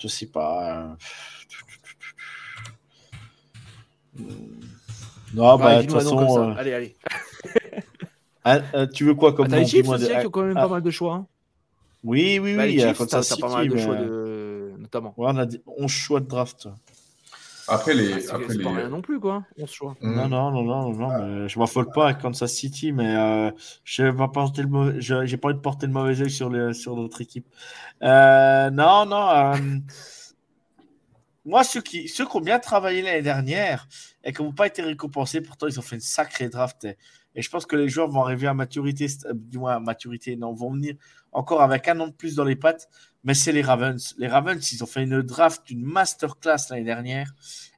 [0.00, 0.96] je sais pas.
[5.32, 6.54] Non, bah, de toute façon.
[6.56, 6.96] Allez, allez.
[8.46, 10.82] Ah, tu veux quoi comme ah, nom Chiefs aussi, qui ont quand même pas mal
[10.82, 11.14] de choix.
[11.14, 11.26] Hein.
[12.02, 12.74] Oui, oui, bah, oui.
[12.74, 14.74] Les Chiefs, t'as pas mal de choix, de...
[14.78, 15.14] notamment.
[15.16, 15.46] Ouais, on a
[15.78, 16.68] 11 choix de draft.
[17.68, 18.28] Après les.
[18.30, 19.44] Ah, c'est pas rien non plus, quoi.
[19.66, 19.94] Choix.
[20.02, 21.10] Non, non, non, non, non.
[21.10, 21.48] Ah.
[21.48, 23.50] je m'affole pas avec Kansas City, mais euh,
[23.84, 25.00] je vais pas porter le mauvais...
[25.00, 26.74] j'ai pas envie de porter le mauvais œil sur, les...
[26.74, 27.46] sur notre équipe.
[28.02, 29.30] Euh, non, non.
[29.30, 29.56] Euh,
[31.44, 32.08] moi, ceux qui...
[32.08, 33.88] ceux qui ont bien travaillé l'année dernière
[34.24, 36.86] et qui n'ont pas été récompensés, pourtant, ils ont fait une sacrée draft.
[37.34, 40.52] Et, je pense que les joueurs vont arriver à maturité, du moins à maturité, non,
[40.52, 40.94] vont venir
[41.32, 42.88] encore avec un an de plus dans les pattes
[43.24, 44.14] mais c'est les Ravens.
[44.18, 47.34] Les Ravens, ils ont fait une draft, une masterclass l'année dernière.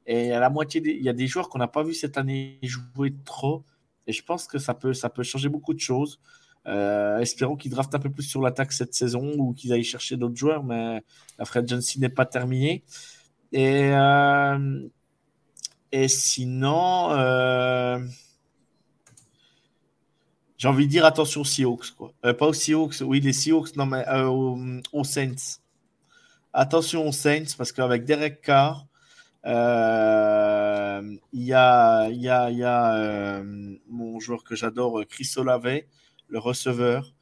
[0.06, 2.58] Et à la moitié, il y a des joueurs qu'on n'a pas vu cette année
[2.62, 3.64] jouer trop.
[4.06, 6.20] Et je pense que ça peut, ça peut changer beaucoup de choses.
[6.66, 10.16] Euh, espérons qu'ils draftent un peu plus sur l'attaque cette saison ou qu'ils aillent chercher
[10.16, 11.02] d'autres joueurs, mais
[11.38, 12.82] la Fred Johnson n'est pas terminée.
[13.52, 14.88] Et, euh,
[15.92, 18.00] et sinon, euh,
[20.58, 21.90] j'ai envie de dire attention aux Seahawks.
[21.96, 22.12] Quoi.
[22.24, 25.60] Euh, pas aux Seahawks, oui, les Seahawks, non, mais euh, aux, Saints.
[26.52, 28.86] Attention aux Saints, parce qu'avec Derek Carr,
[29.44, 31.02] euh,
[31.32, 33.42] il y a, y a,
[33.88, 35.82] mon joueur que j'adore, Chris Olave,
[36.28, 37.12] le receveur.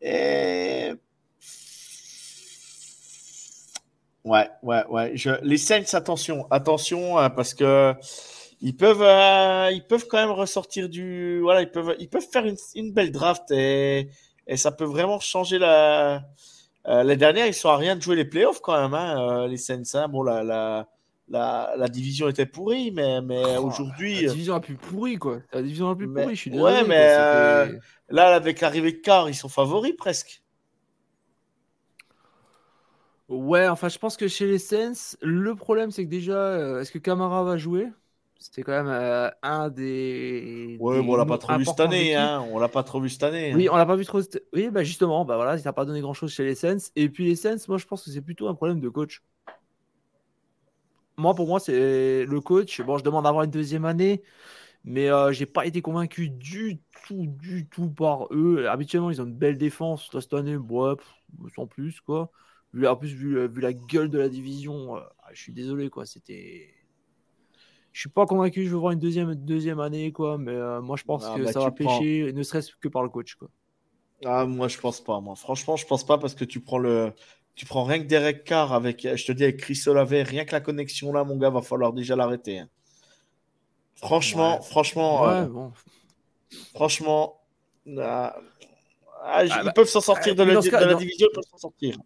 [0.00, 0.92] Et.
[4.24, 5.12] Ouais, ouais, ouais.
[5.16, 5.30] Je...
[5.42, 7.94] Les Saints, attention, attention, parce que
[8.64, 12.46] ils peuvent, euh, ils peuvent quand même ressortir du, voilà, ils peuvent, ils peuvent faire
[12.46, 14.08] une, une belle draft et,
[14.46, 16.22] et, ça peut vraiment changer la.
[16.86, 19.48] Euh, les dernières, ils sont à rien de jouer les playoffs quand même, hein, euh,
[19.48, 19.82] les Saints.
[19.92, 20.08] Hein.
[20.08, 20.88] Bon, la, la,
[21.28, 24.22] la, la, division était pourrie, mais, mais oh, aujourd'hui.
[24.22, 25.40] La division la plus pourrie, quoi.
[25.52, 26.72] La division la plus pourrie, je suis désolé.
[26.72, 27.78] Ouais, mais euh,
[28.08, 30.42] là, avec l'arrivée de Carr, ils sont favoris presque.
[33.28, 36.98] Ouais, enfin, je pense que chez les Saints, le problème, c'est que déjà, est-ce que
[36.98, 37.88] Camara va jouer?
[38.44, 40.76] C'était quand même euh, un des.
[40.78, 42.14] Ouais, on l'a pas trop vu cette année.
[42.14, 42.44] Hein.
[42.50, 43.54] On l'a pas trop vu cette année.
[43.54, 44.20] Oui, on l'a pas vu trop.
[44.52, 46.92] Oui, bah justement, bah voilà, ça n'a pas donné grand chose chez les Sens.
[46.94, 49.22] Et puis les Sens, moi je pense que c'est plutôt un problème de coach.
[51.16, 52.82] Moi, pour moi, c'est le coach.
[52.82, 54.22] Bon, je demande d'avoir une deuxième année,
[54.84, 58.66] mais euh, j'ai pas été convaincu du tout, du tout par eux.
[58.68, 60.10] Habituellement, ils ont une belle défense.
[60.12, 60.96] cette année, ouais,
[61.56, 62.30] sans plus, quoi.
[62.86, 65.00] En plus, vu, euh, vu la gueule de la division,
[65.32, 66.04] je suis désolé, quoi.
[66.04, 66.83] C'était
[67.94, 70.36] je suis pas convaincu, je veux voir une deuxième, deuxième année, quoi.
[70.36, 73.04] Mais euh, moi, je pense ah, que bah, ça va pêcher, ne serait-ce que par
[73.04, 73.48] le coach, quoi.
[74.24, 75.20] Ah, moi, je pense pas.
[75.20, 77.12] Moi, franchement, je pense pas parce que tu prends le,
[77.54, 80.50] tu prends rien que Derek Carr avec, je te dis avec Chris Olave, rien que
[80.50, 82.58] la connexion là, mon gars, va falloir déjà l'arrêter.
[82.58, 82.68] Hein.
[83.94, 85.46] Franchement, franchement, euh,
[86.74, 87.40] franchement,
[87.86, 88.36] euh, ah,
[89.22, 91.96] ah, ils bah, peuvent s'en sortir de, la, de la division, ils peuvent s'en sortir.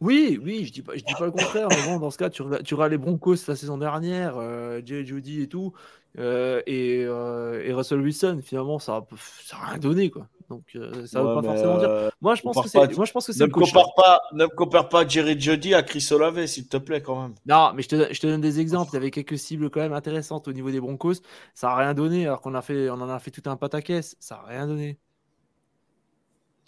[0.00, 1.68] Oui, oui, je dis pas, je dis pas le contraire.
[1.70, 5.42] mais bon, dans ce cas, tu, tu les Broncos la saison dernière, euh, Jay Judy
[5.42, 5.72] et tout,
[6.18, 8.40] euh, et, euh, et, Russell Wilson.
[8.42, 9.04] Finalement, ça
[9.52, 10.28] n'a rien donné, quoi.
[10.50, 12.10] Donc, euh, ça ne veut pas forcément dire.
[12.20, 12.96] Moi, je pense que c'est.
[12.96, 13.44] Moi, je pense que c'est.
[13.44, 17.20] Ne compare pas, ne compare pas Jerry Judy à Chris Olave, s'il te plaît, quand
[17.20, 17.34] même.
[17.46, 18.90] Non, mais je te, je te donne des exemples.
[18.92, 21.14] Il y avait quelques cibles quand même intéressantes au niveau des Broncos.
[21.54, 24.16] Ça n'a rien donné, alors qu'on a fait, on en a fait tout un pataquès.
[24.20, 24.98] Ça n'a rien donné.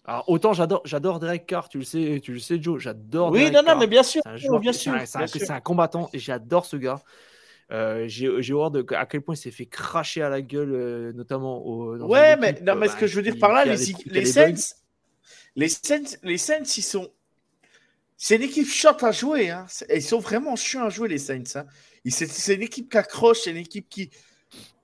[0.07, 3.33] Alors, autant j'adore, j'adore Derek Carr, tu le sais, tu le sais, Joe, j'adore.
[3.33, 4.23] Oui, non, non, mais bien sûr,
[4.61, 7.03] bien sûr, c'est un, combattant et j'adore ce gars.
[7.73, 11.13] Euh, j'ai, horreur de à quel point il s'est fait cracher à la gueule, euh,
[11.13, 11.97] notamment au.
[12.07, 13.77] ouais, mais non, mais ce que je veux dire par là, les,
[14.07, 14.77] les, Saints,
[15.57, 17.11] les Saints, les Saints, ils sont.
[18.17, 19.51] C'est une équipe chiante à jouer.
[19.51, 19.67] Hein.
[19.93, 21.43] Ils sont vraiment chiants à jouer, les Saints.
[21.57, 21.67] Hein.
[22.07, 24.11] C'est, c'est une équipe qui accroche, c'est une équipe qui.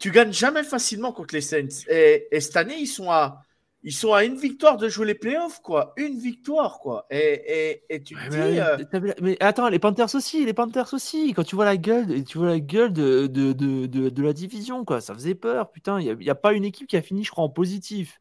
[0.01, 1.87] Tu gagnes jamais facilement contre les Saints.
[1.89, 3.45] Et, et cette année, ils sont à
[3.85, 5.93] ils sont à une victoire de jouer les playoffs, quoi.
[5.97, 7.07] Une victoire, quoi.
[7.11, 8.61] Et, et, tu te dis.
[8.61, 11.33] Euh, mais, attends, les Panthers aussi, les Panthers aussi.
[11.35, 14.85] Quand tu vois la gueule, tu vois la gueule de, de, de, de, la division,
[14.85, 15.01] quoi.
[15.01, 16.01] Ça faisait peur, putain.
[16.01, 18.21] Il n'y a, a, pas une équipe qui a fini, je crois, en positif.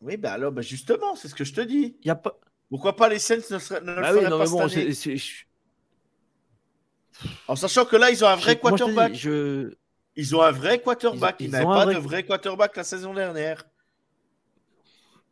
[0.00, 1.96] Oui, bah alors, bah justement, c'est ce que je te dis.
[2.02, 2.38] Y a pas.
[2.70, 4.66] Pourquoi pas les Saints ne, ne bah le oui, non, pas bon,
[7.48, 9.14] En sachant que là, ils ont un vrai quarterback.
[9.14, 9.74] je...
[10.16, 11.36] Ils ont un vrai quarterback.
[11.40, 13.62] Ils, n'avaient pas de vrai quarterback la saison dernière.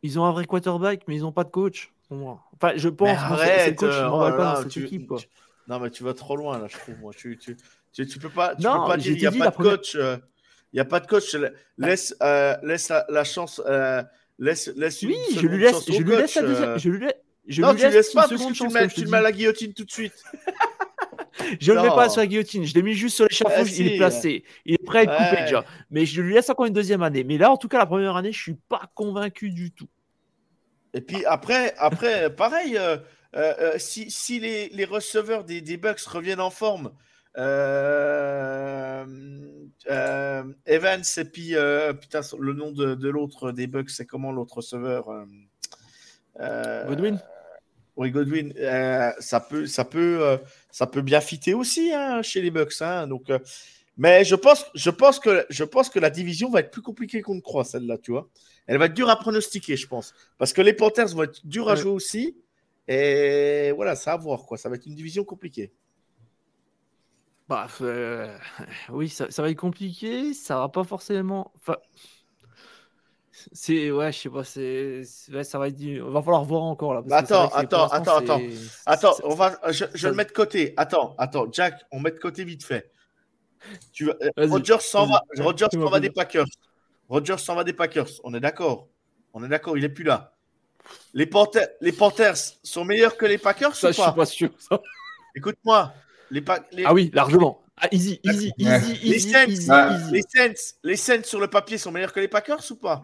[0.05, 1.91] Ils ont un vrai quarterback, mais ils n'ont pas de coach.
[2.11, 3.17] Enfin, je pense.
[3.17, 5.17] arrête, coach, euh, oh pas dans cette équipe, quoi.
[5.67, 6.95] Non, mais tu vas trop loin là, je trouve.
[6.99, 7.11] Moi.
[7.17, 7.57] Tu, tu,
[7.91, 9.55] tu, tu peux pas, tu Non, peux pas dire il n'y a dit pas de
[9.55, 9.95] coach.
[9.95, 10.17] euh,
[10.71, 11.35] Il n'y a pas de coach.
[11.79, 13.59] Laisse, euh, laisse la, la chance.
[13.65, 14.03] euh,
[14.37, 16.69] laisse, laisse une Oui, je lui laisse, je lui laisse la deuxième.
[16.69, 16.77] euh.
[16.77, 17.15] Je lui laisse.
[17.47, 19.31] Je non, lui tu laisse laisses pas parce que tu, mets, tu mets à la
[19.31, 20.13] guillotine tout de suite.
[21.59, 23.61] Je ne le mets pas sur la guillotine, je l'ai mis juste sur l'échafaud, Ah,
[23.63, 24.43] il est placé.
[24.65, 25.65] Il est prêt à être coupé déjà.
[25.91, 27.23] Mais je lui laisse encore une deuxième année.
[27.25, 29.87] Mais là, en tout cas, la première année, je suis pas convaincu du tout.
[30.95, 32.97] Et puis après, après pareil, euh,
[33.35, 36.91] euh, euh, si, si les, les receveurs des, des Bucks reviennent en forme,
[37.37, 37.83] Evans
[41.17, 41.53] et puis
[41.99, 45.05] putain, le nom de, de l'autre des Bucks, c'est comment l'autre receveur
[46.39, 47.19] Godwin
[47.97, 50.37] Oui, Godwin, euh, ça peut, ça peut, euh,
[50.71, 52.81] ça peut bien fitter aussi hein, chez les Bucks.
[52.81, 53.39] hein, donc, euh,
[53.97, 57.21] mais je pense, je pense que, je pense que la division va être plus compliquée
[57.21, 58.29] qu'on ne croit celle-là, tu vois.
[58.67, 61.69] Elle va être dure à pronostiquer, je pense, parce que les Panthers vont être durs
[61.69, 62.35] à jouer aussi.
[62.87, 64.57] Et voilà, ça à voir quoi.
[64.57, 65.71] Ça va être une division compliquée.
[67.47, 68.35] Bah, euh,
[68.89, 70.33] oui, ça, ça va être compliqué.
[70.33, 71.51] Ça va pas forcément.
[71.55, 71.77] Enfin,
[73.51, 74.43] c'est ouais, je sais pas.
[74.43, 75.75] C'est ouais, ça va être.
[75.75, 77.01] du- Va falloir voir encore là.
[77.03, 78.39] parce Attends, que attends, attends,
[78.85, 80.73] Attends, c'est- on va, je, je ça- le mets de côté.
[80.77, 82.91] Attends, attends, Jack, on met de côté vite fait.
[83.91, 86.45] Tu vas, euh, Rodgers s'en va, Fais-moi s'en va des Packers.
[87.09, 88.09] Rodgers s'en va des Packers.
[88.23, 88.87] On est d'accord.
[89.33, 90.33] On est d'accord, il est plus là.
[91.13, 94.25] Les Panthers, les Panthers sont meilleurs que les Packers Ça, ou je suis pas, pas
[94.25, 94.49] sûr.
[94.59, 94.79] ça.
[95.35, 95.93] Écoute-moi,
[96.31, 97.61] les, les, Ah oui, largement.
[97.77, 98.77] Ah, easy, easy, Ouais.
[98.79, 100.11] easy, Les easy, Saints, easy, easy.
[100.13, 103.01] les Saints, les Saints sur le papier sont meilleurs que les Packers ou pas?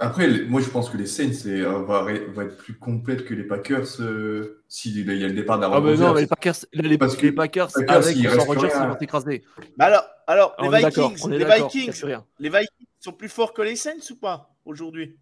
[0.00, 3.34] Après, moi, je pense que les Saints c'est, euh, va, va être plus complète que
[3.34, 6.54] les Packers euh, s'il y a le départ d'Aaron Ah, mais non, mais les Packers,
[6.72, 9.44] là, les, Parce que les Packers, Packers, avec sans Rodgers, ils vont t'écraser.
[9.76, 12.04] Mais alors, alors Ah, les Vikings, les Vikings,
[12.38, 15.16] les Vikings sont plus forts que les Saints ou pas aujourd'hui?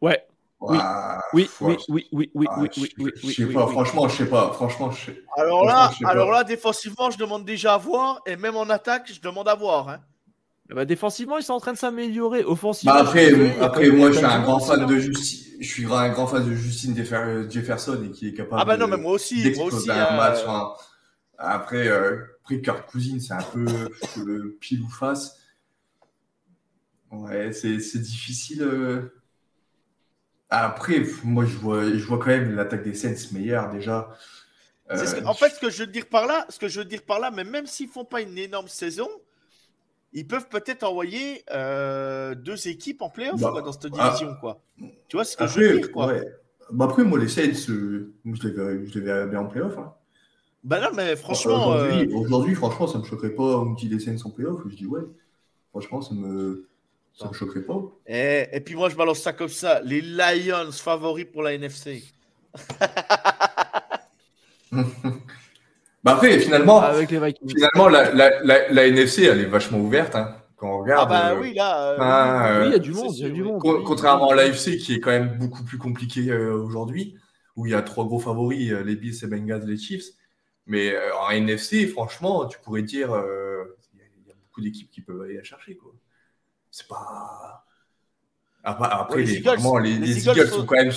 [0.00, 0.24] Ouais,
[0.60, 0.78] Oui.
[1.32, 4.26] Oui, oui, oui, oui, oui, Ah, oui, je- oui, Je sais pas, franchement, je sais
[4.28, 4.52] pas.
[4.52, 5.22] Franchement, je sais.
[5.36, 9.20] Alors là, alors là, défensivement, je demande déjà à voir, et même en attaque, je
[9.20, 9.88] demande à voir.
[9.88, 10.00] hein.
[10.68, 12.44] Bah, défensivement, ils sont en train de s'améliorer.
[12.44, 15.56] Offensivement, Bah je après, après moi, je a suis un grand fan de Justine.
[15.60, 18.76] Je suis un grand fan de Justine Jeffer- Jefferson et qui est capable Ah bah
[18.76, 19.90] non, de- mais moi aussi, moi d'exploser aussi.
[19.90, 20.38] un euh, match.
[20.46, 20.72] hein.
[21.38, 23.66] Après, euh, après Kirk Cousine, c'est un peu
[24.16, 25.38] le pile ou face.
[27.12, 28.62] Ouais, c'est c'est difficile.
[28.62, 29.14] euh.
[30.50, 34.08] Après, moi, je vois, je vois quand même l'attaque des Saints meilleure déjà.
[34.90, 36.68] c'est ce que- Euh, en fait, ce que je veux dire par là, ce que
[36.68, 39.08] je veux dire par là, mais même s'ils font pas une énorme saison,
[40.12, 44.08] ils peuvent peut-être envoyer euh, deux équipes en playoff Bah, quoi, dans cette ah.
[44.10, 44.60] division, quoi.
[45.08, 46.08] Tu vois ce que je veux dire, quoi.
[46.08, 46.22] ouais.
[46.70, 49.76] Bah après, moi, les Saints, euh, je les verrais, je les verrais bien en playoff.
[49.78, 49.94] Hein.
[50.64, 53.58] Bah non, mais franchement, Aujourd'hui, euh, aujourd'hui, franchement, ça me choquerait pas.
[53.60, 54.60] On me dit les Saints en playoff.
[54.68, 55.00] Je dis ouais.
[55.70, 56.68] Franchement, ça me,
[57.14, 57.80] ça me choquerait pas.
[58.06, 59.80] et, et puis moi, je balance ça comme ça.
[59.82, 62.04] Les Lions favoris pour la NFC.
[66.04, 70.16] Bah après, finalement, Avec les finalement la, la, la, la NFC, elle est vachement ouverte.
[70.16, 71.06] Hein, quand on Ah regarde.
[71.06, 71.90] bah euh, oui, là.
[71.92, 73.64] euh, ah, Oui, il y a euh, du c'est monde, il y a du monde.
[73.64, 74.32] oui, contrairement oui.
[74.32, 77.16] à l'AFC qui est quand même beaucoup plus compliqué euh, aujourd'hui,
[77.56, 80.06] où il y a trois gros favoris, euh, les Bills, les Bengals, les Chiefs.
[80.66, 84.34] Mais euh, en NFC, franchement, tu pourrais dire, euh, il y, a- il y a
[84.34, 85.76] beaucoup d'équipes qui peuvent aller la chercher.
[85.76, 85.92] quoi.
[86.72, 87.64] C'est pas.
[88.64, 90.74] Après, après, Ouais, les les, Eagles- vraiment, les, les les Eagles Eagles sont- sont quand
[90.76, 90.92] même, les-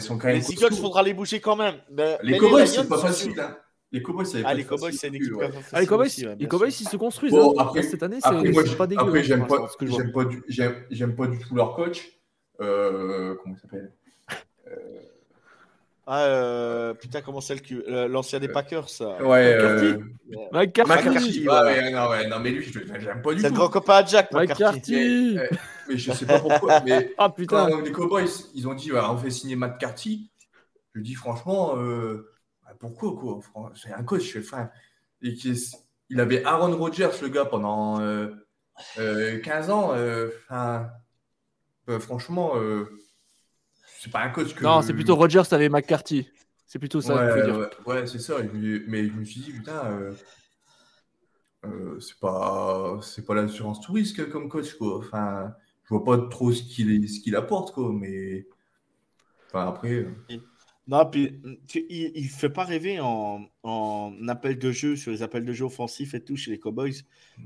[0.00, 1.74] sont- quand même Les Eagles, faudra les bouger quand même.
[1.90, 3.38] Mais, Les mais Cowboys, c'est pas facile.
[3.38, 3.56] Hein.
[3.92, 5.50] Les Cowboys, c'est Ah, les Cowboys, c'est une équipe ouais.
[5.72, 7.32] Ah, les Cowboys, aussi, ouais, les Cowboys, ils se construisent.
[7.32, 7.54] Bon, hein.
[7.62, 9.00] après- cette année, Après, c'est moi, c'est je- pas dégueu.
[9.02, 12.06] après, hein, j'aime pas, j'aime pas, du, j'aime, j'aime pas du tout leur coach.
[12.60, 13.92] Euh, comment il s'appelle?
[16.10, 19.22] Ah, euh, putain, comment c'est le cul euh, L'ancien des Packers, ça.
[19.22, 19.84] Ouais, McCarthy.
[19.84, 19.98] euh,
[20.52, 20.88] McCarthy.
[20.88, 21.48] McCarthy.
[21.48, 23.54] Ouais, ouais, non, ouais, non, mais lui, je j'aime pas du C'est le tout.
[23.56, 24.64] grand copain à Jack, McCarthy.
[24.64, 25.34] McCarthy.
[25.34, 25.48] Mais, euh,
[25.88, 26.80] mais je sais pas pourquoi.
[26.86, 27.68] mais Ah putain.
[27.68, 28.24] quand les Cowboys,
[28.54, 30.30] ils ont dit, ouais, on fait signer McCarthy,
[30.94, 32.30] je dis franchement, euh,
[32.64, 33.72] bah, pourquoi quoi?
[33.74, 34.70] C'est un coach, enfin,
[35.22, 35.52] et qui
[36.10, 38.28] il avait Aaron Rodgers, le gars, pendant euh,
[38.98, 39.92] euh, 15 ans.
[39.94, 40.88] euh, enfin,
[41.88, 42.86] euh, franchement, euh,
[44.00, 44.62] c'est pas un coach que.
[44.64, 46.28] Non, c'est plutôt Rogers avec McCarthy.
[46.66, 47.58] C'est plutôt ça Ouais, dire.
[47.58, 48.34] ouais, ouais, c'est ça.
[48.52, 50.12] Mais je me suis dit, putain, euh,
[51.64, 54.98] euh, c'est pas, c'est pas l'assurance tout risque comme coach, quoi.
[54.98, 55.54] Enfin,
[55.84, 57.90] je vois pas trop ce qu'il ce qu'il apporte, quoi.
[57.92, 58.46] Mais
[59.48, 60.10] enfin, après, euh,
[60.86, 65.22] Non, puis tu- il, il fait pas rêver en, en appel de jeu, sur les
[65.22, 66.94] appels de jeu offensifs et tout chez les Cowboys.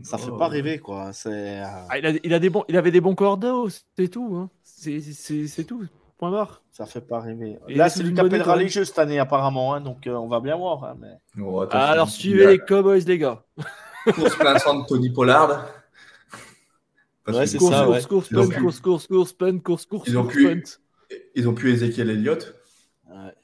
[0.03, 0.57] Ça fait oh, pas ouais.
[0.57, 1.13] rêver, quoi.
[1.13, 1.61] C'est.
[1.61, 4.35] euh, Ah, il, a, il, a des bons, il avait des bons cordeaux, c'est tout.
[4.37, 4.51] Hein.
[4.63, 5.87] C'est tout.
[6.23, 6.63] Point barre.
[6.71, 7.59] Ça fait pas rêver.
[7.67, 9.75] Et Là, c'est lui qui appellera les jeux cette année, apparemment.
[9.75, 10.85] hein, donc, euh, on va bien voir.
[10.85, 11.09] hein, mais...
[11.43, 13.43] Oh, Ah, alors suivez a les Cowboys, les gars.
[14.15, 15.67] course plein sang de Tony Pollard.
[17.27, 18.09] Ouais, c'est Course, ça, course, ouais.
[18.09, 20.61] course, Ils ont punt, pu- course, course, course, punt, course, course, Ils ont course, pu-
[20.61, 21.17] punt.
[21.35, 22.55] Ils ont pu Ezekiel Elliott.
[23.11, 23.35] Ouais.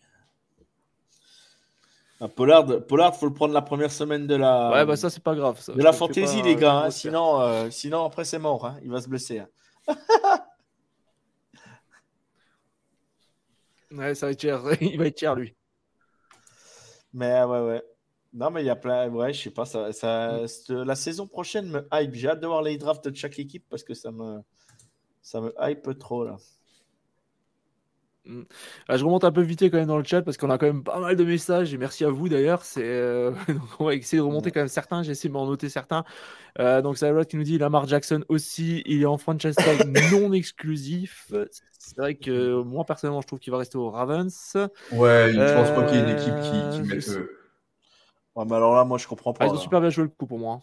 [2.20, 4.70] Ah, Pollard, Pollard, faut le prendre la première semaine de la.
[4.70, 5.58] Ouais, bah ça, c'est pas grave.
[5.60, 5.72] Ça.
[5.72, 6.76] De la fantaisie, pas- les gars.
[6.84, 8.64] hein, sinon, euh, sinon, après, c'est mort.
[8.66, 9.40] hein, Il va se blesser.
[9.40, 9.48] hein.
[13.90, 14.62] Ouais, ça va être cher.
[14.80, 15.54] Il va être cher, lui.
[17.12, 17.82] Mais ouais, ouais.
[18.34, 19.08] Non, mais il y a plein.
[19.08, 19.64] Ouais, je sais pas.
[19.64, 22.14] Ça, ça, cette- la saison prochaine me hype.
[22.14, 24.40] J'ai hâte de voir les drafts de chaque équipe parce que ça me,
[25.22, 26.36] ça me hype trop là.
[28.88, 30.66] Ah, je remonte un peu vite quand même dans le chat parce qu'on a quand
[30.66, 32.62] même pas mal de messages et merci à vous d'ailleurs.
[32.64, 33.32] C'est euh,
[33.78, 35.02] on va essayer de remonter quand même certains.
[35.02, 36.04] J'ai essayé de m'en noter certains.
[36.58, 40.32] Euh, donc c'est qui nous dit Lamar Jackson aussi, il est en franchise tag non
[40.32, 41.32] exclusif.
[41.88, 44.56] C'est vrai que moi personnellement, je trouve qu'il va rester aux Ravens.
[44.90, 47.08] Ouais, je pense pas qu'il y ait une Euh, équipe qui, qui je mette.
[47.08, 47.48] euh,
[48.34, 49.44] Ouais, mais alors là, moi, je comprends pas.
[49.44, 50.54] Ah, ils ont super bien joué le coup pour moi.
[50.54, 50.62] hein.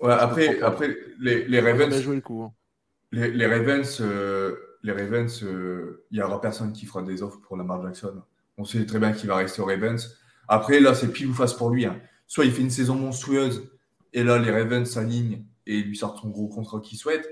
[0.00, 2.42] Ouais, après, après les, les Ils ont bien Ravens, joué le coup.
[2.44, 2.54] hein.
[3.12, 7.40] les, les Ravens, euh, les Ravens, euh, il y aura personne qui fera des offres
[7.40, 8.22] pour Lamar Jackson.
[8.58, 10.16] On sait très bien qu'il va rester aux Ravens.
[10.48, 11.84] Après, là, c'est pile ou face pour lui.
[11.86, 12.00] hein.
[12.26, 13.70] Soit il fait une saison monstrueuse
[14.12, 17.28] et là, les Ravens s'alignent et lui sortent son gros contrat qu'il souhaite,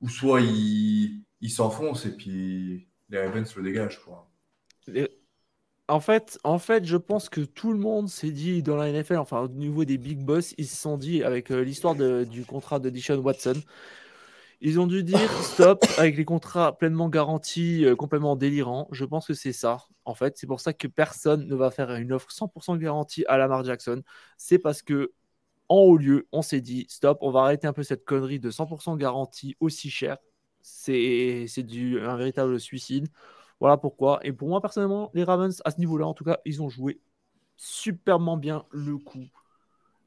[0.00, 4.00] ou soit il, il s'enfonce et puis les Ravens le dégagent.
[4.02, 4.30] Quoi.
[4.86, 5.08] Les-
[5.88, 9.18] En fait, en fait, je pense que tout le monde s'est dit dans la NFL,
[9.18, 12.80] enfin au niveau des big boss, ils se sont dit avec euh, l'histoire du contrat
[12.80, 13.62] de Dishon Watson,
[14.60, 18.88] ils ont dû dire stop avec les contrats pleinement garantis, euh, complètement délirants.
[18.92, 19.78] Je pense que c'est ça.
[20.04, 23.36] En fait, c'est pour ça que personne ne va faire une offre 100% garantie à
[23.38, 24.02] Lamar Jackson.
[24.36, 25.12] C'est parce que
[25.68, 28.50] en haut lieu, on s'est dit stop, on va arrêter un peu cette connerie de
[28.50, 30.18] 100% garantie aussi cher.
[30.62, 33.08] C'est c'est du un véritable suicide.
[33.60, 34.20] Voilà pourquoi.
[34.24, 37.00] Et pour moi, personnellement, les Ravens, à ce niveau-là, en tout cas, ils ont joué
[37.56, 39.24] superbement bien le coup.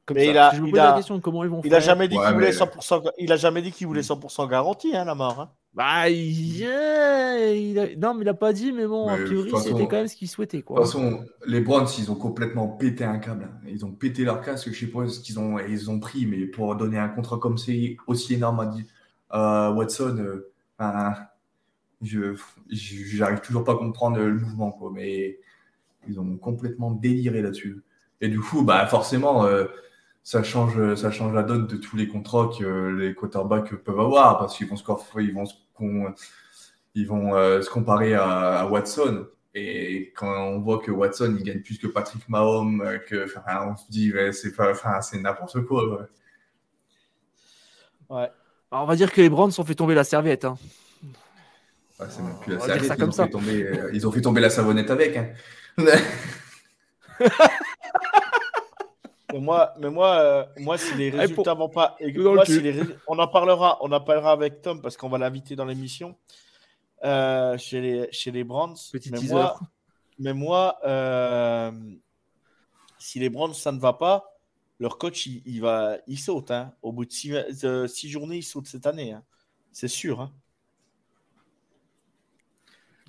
[0.04, 0.30] Comme Mais ça.
[0.30, 1.78] il a- je me il pose a- la question de comment ils vont Il faire.
[1.78, 3.02] a jamais dit Ouais, qu'il voulait mais- 100%.
[3.18, 5.40] Il a jamais dit qu'il voulait 100% garantie, hein, Lamar.
[5.40, 5.50] hein.
[5.74, 6.60] Bah, il...
[6.60, 9.64] il a- Non, mais il a pas dit, mais bon, a Mais de priori, façon-
[9.64, 10.58] c'était quand même ce qu'il souhaitait.
[10.58, 10.76] De Quoi.
[10.76, 13.50] toute façon, les Browns, ils ont complètement pété un câble.
[13.68, 14.70] Ils ont pété leur casque.
[14.70, 17.58] Je sais pas ce qu'ils ont, ils ont pris, mais pour donner un contrat comme
[17.58, 18.66] c'est aussi énorme à
[19.32, 20.42] Watson,
[20.80, 21.10] euh,
[22.02, 22.36] je
[22.68, 24.90] j'arrive toujours pas à comprendre le mouvement, quoi.
[24.92, 25.38] Mais
[26.08, 27.82] ils ont complètement déliré là-dessus.
[28.20, 29.66] Et du coup, bah forcément, euh,
[30.22, 34.38] ça change, ça change la donne de tous les contrats que les quarterbacks peuvent avoir
[34.38, 34.84] parce qu'ils vont se,
[37.34, 39.26] euh, comparer à, Watson.
[39.54, 43.26] Et quand on voit que Watson il gagne plus que Patrick Mahomes, euh, que,
[43.66, 44.52] on se dit ouais, c'est
[45.20, 46.08] n'importe quoi.
[48.08, 48.30] Ouais.
[48.70, 50.44] Alors, on va dire que les Browns ont fait tomber la serviette.
[50.44, 50.58] hein.
[51.98, 53.24] Ouais, c'est même plus la serviette, ils comme ont ça.
[53.24, 55.16] fait tomber, euh, ils ont fait tomber la savonnette avec.
[55.16, 55.28] hein.
[59.32, 62.60] Mais moi, mais moi, euh, moi, si les Eh, résultats vont pas, et moi, si
[62.60, 66.16] les on en parlera, on en parlera avec Tom parce qu'on va l'inviter dans l'émission
[67.04, 68.76] euh, chez les chez les Browns.
[68.92, 69.32] Petit mais teaser.
[69.34, 69.58] moi,
[70.18, 71.72] mais moi, euh,
[72.98, 74.35] si les Browns ça ne va pas,
[74.78, 76.50] leur coach il, il va, il saute.
[76.50, 76.72] hein.
[76.82, 79.12] Au bout de six, de six journées, il saute cette année.
[79.12, 79.24] hein.
[79.72, 80.20] C'est sûr.
[80.20, 80.32] hein.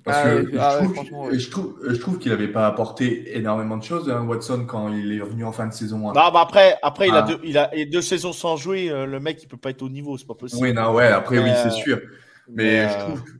[0.04, 1.38] Parce Ah que je, ah ouais, trouve, franchement, que- ouais.
[1.38, 5.12] je trouve, je trouve qu'il n'avait pas apporté énormément de choses, hein, Watson, quand il
[5.12, 6.08] est revenu en fin de saison.
[6.08, 6.12] hein.
[6.14, 7.22] Non, mais après, après il, a Ah.
[7.22, 8.90] deux, il a et deux saisons sans jouer.
[8.90, 10.16] euh, le mec, il peut pas être au niveau.
[10.16, 10.62] C'est pas possible.
[10.62, 12.00] Oui, non, ouais, après, oui, Mais, c'est euh, sûr.
[12.48, 13.30] Mais, mais, je, euh, trouve, que-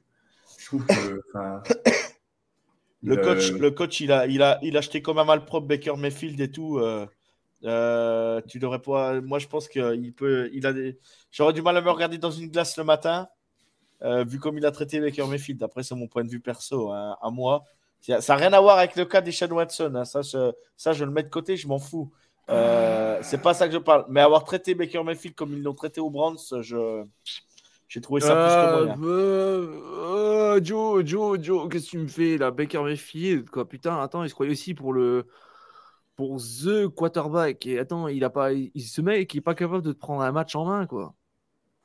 [0.58, 1.20] je trouve que.
[1.34, 1.62] enfin,
[3.02, 5.66] Le euh, coach, le coach, il a, il a, il a acheté comme un malpropre
[5.66, 6.78] Baker Mayfield et tout.
[7.64, 9.20] Euh, tu devrais pas.
[9.20, 10.48] Moi, je pense qu'il peut.
[10.52, 10.98] Il a des.
[11.30, 13.28] J'aurais du mal à me regarder dans une glace le matin,
[14.02, 15.62] euh, vu comme il a traité Baker Mayfield.
[15.62, 17.64] Après, c'est mon point de vue perso, hein, à moi.
[18.00, 19.92] Ça n'a rien à voir avec le cas des Sean Watson.
[19.96, 20.04] hein.
[20.04, 22.12] Ça, je, ça, je le mets de côté, je m'en fous.
[22.50, 24.06] Euh, c'est pas ça que je parle.
[24.08, 27.04] Mais avoir traité Baker Mayfield comme ils l'ont traité au Browns, je.
[27.88, 28.98] J'ai trouvé ça plus que Euh, moyen.
[29.02, 32.50] euh, euh, Joe, Joe, Joe, qu'est-ce que tu me fais là?
[32.50, 33.66] Baker Mayfield, quoi.
[33.66, 35.26] Putain, attends, il se croyait aussi pour le.
[36.18, 37.64] Pour The quarterback.
[37.64, 38.52] Et attends, il a pas.
[38.52, 41.14] Il, ce mec qui est pas capable de te prendre un match en main, quoi.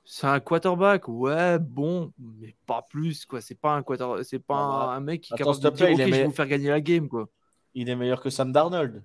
[0.05, 3.41] C'est un quarterback, ouais, bon, mais pas plus, quoi.
[3.41, 5.87] C'est pas un quarterback, c'est pas Ah un, un mec qui est capable de dire,
[5.95, 7.29] je vais vous faire gagner la game, quoi.
[7.75, 9.03] Il est meilleur que Sam Darnold.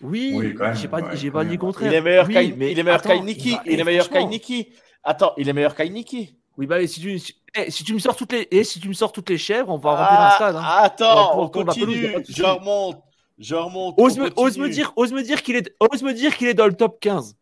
[0.00, 1.90] Oui, Oui, j'ai pas, ouais, pas dit le contraire.
[1.92, 3.52] Il est meilleur Oui, qu'Ai- mais il est meilleur attends, qu'Ainiki.
[3.52, 4.68] bah, Il est meilleur qu'Ainiki.
[5.04, 6.38] Attends, il est meilleur qu'Ainiki.
[6.56, 8.88] Oui, bah, si tu, si, eh, si tu me sors toutes les, eh, si tu
[8.88, 10.56] me sors toutes les chèvres, on va remplir un stade.
[10.56, 10.62] hein.
[10.62, 12.12] On Attends, on continue.
[12.24, 12.32] souci.
[12.32, 13.02] Je remonte.
[13.38, 13.94] Je remonte.
[13.98, 14.70] Ose me, ose me continue.
[14.70, 17.36] dire, ose me dire qu'il est, ose me dire qu'il est dans le top 15.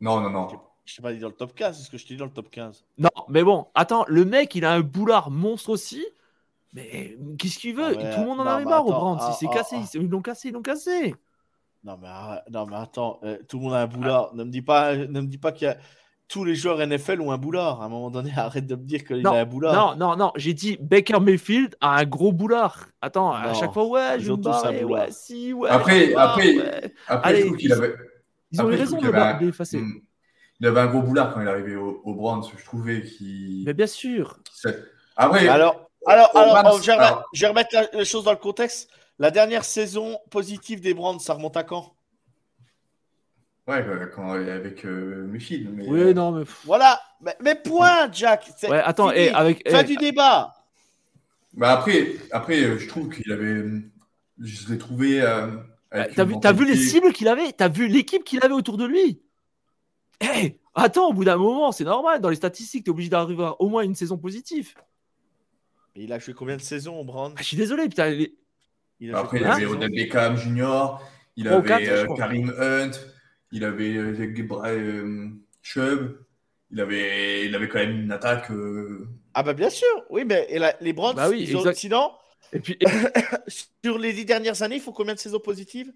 [0.00, 0.48] Non, non, non.
[0.84, 2.24] Je t'ai pas dit dans le top 15, c'est ce que je t'ai dit dans
[2.24, 2.84] le top 15.
[2.98, 6.04] Non, mais bon, attends, le mec, il a un boulard monstre aussi.
[6.72, 7.96] Mais qu'est-ce qu'il veut?
[7.96, 9.18] Ouais, Tout le monde en non, avait marre au Brands.
[9.20, 9.88] ah, c'est ah, cassé, ah.
[9.94, 11.14] ils l'ont cassé, ils l'ont cassé.
[11.82, 12.08] Non mais,
[12.50, 14.34] non, mais attends, euh, tout le monde a un boulard.
[14.34, 15.78] Ne me dis pas, ne me dis pas qu'il y a.
[16.30, 17.82] tous les joueurs NFL ont un boulard.
[17.82, 19.74] À un moment donné, arrête de me dire qu'il a un boulard.
[19.74, 22.86] Non, non, non, j'ai dit Baker Mayfield a un gros boulard.
[23.02, 25.68] Attends, à chaque fois, ouais, je me barrer, ouais, si, ouais.
[25.68, 26.94] Après- barre, après- ouais.
[27.08, 27.94] Après, Allez, je trouve qu'il ils- avait.
[28.52, 29.78] Ils ont après, eu raison de le d'effacer.
[29.78, 30.00] Hmm.
[30.60, 32.42] Il avait un gros boulard quand il est arrivé au, au Browns.
[32.56, 33.64] Je trouvais qu'il.
[33.64, 34.38] Mais bien sûr.
[35.16, 37.88] Après, Alors, alors, Au alors, Rams, oh, je, vais remettre, alors- je vais remettre la-
[37.98, 38.88] les choses dans le contexte.
[39.18, 41.94] La dernière saison positive des Brands, ça remonte à quand?
[43.68, 45.70] Ouais, euh, quand, avec euh, Mayfield.
[45.74, 46.44] Mais, Oui, euh, non, mais.
[46.64, 47.00] Voilà.
[47.20, 48.50] Mais, mais point, Jack.
[48.56, 49.68] C'est Ouais, attends, et avec.
[49.70, 50.54] Fin du débat.
[51.52, 53.64] Bah après, après, euh, je trouve qu'il avait.
[54.38, 55.20] Je l'ai trouvé.
[55.20, 55.48] euh,
[55.90, 57.52] avec T'as vu, t'as vu les cibles qu'il avait?
[57.52, 59.20] T'as vu l'équipe qu'il avait autour de lui?
[60.20, 62.20] Eh, attends, au bout d'un moment, c'est normal.
[62.20, 64.74] Dans les statistiques, t'es obligé d'arriver à au moins une saison positive.
[65.96, 68.10] Mais il a joué combien de saisons au Brands Ah, je suis désolé, putain.
[68.10, 68.34] les-
[69.00, 70.98] Il a joué Après, il avait Odell Beckham Jr.,
[71.36, 72.06] il avait euh.
[72.16, 72.90] Karim Hunt,
[73.52, 74.14] il avait euh,
[74.64, 75.28] euh,
[75.62, 76.16] Chubb,
[76.70, 78.50] il avait, il avait quand même une attaque.
[78.50, 79.86] euh, Ah bah bien sûr.
[80.10, 82.12] Oui, mais et la- les Brands, Bah oui, ils ont- sinon,
[82.52, 82.86] Et puis, et-
[83.84, 85.92] sur les dix dernières années, il faut combien de saisons positives?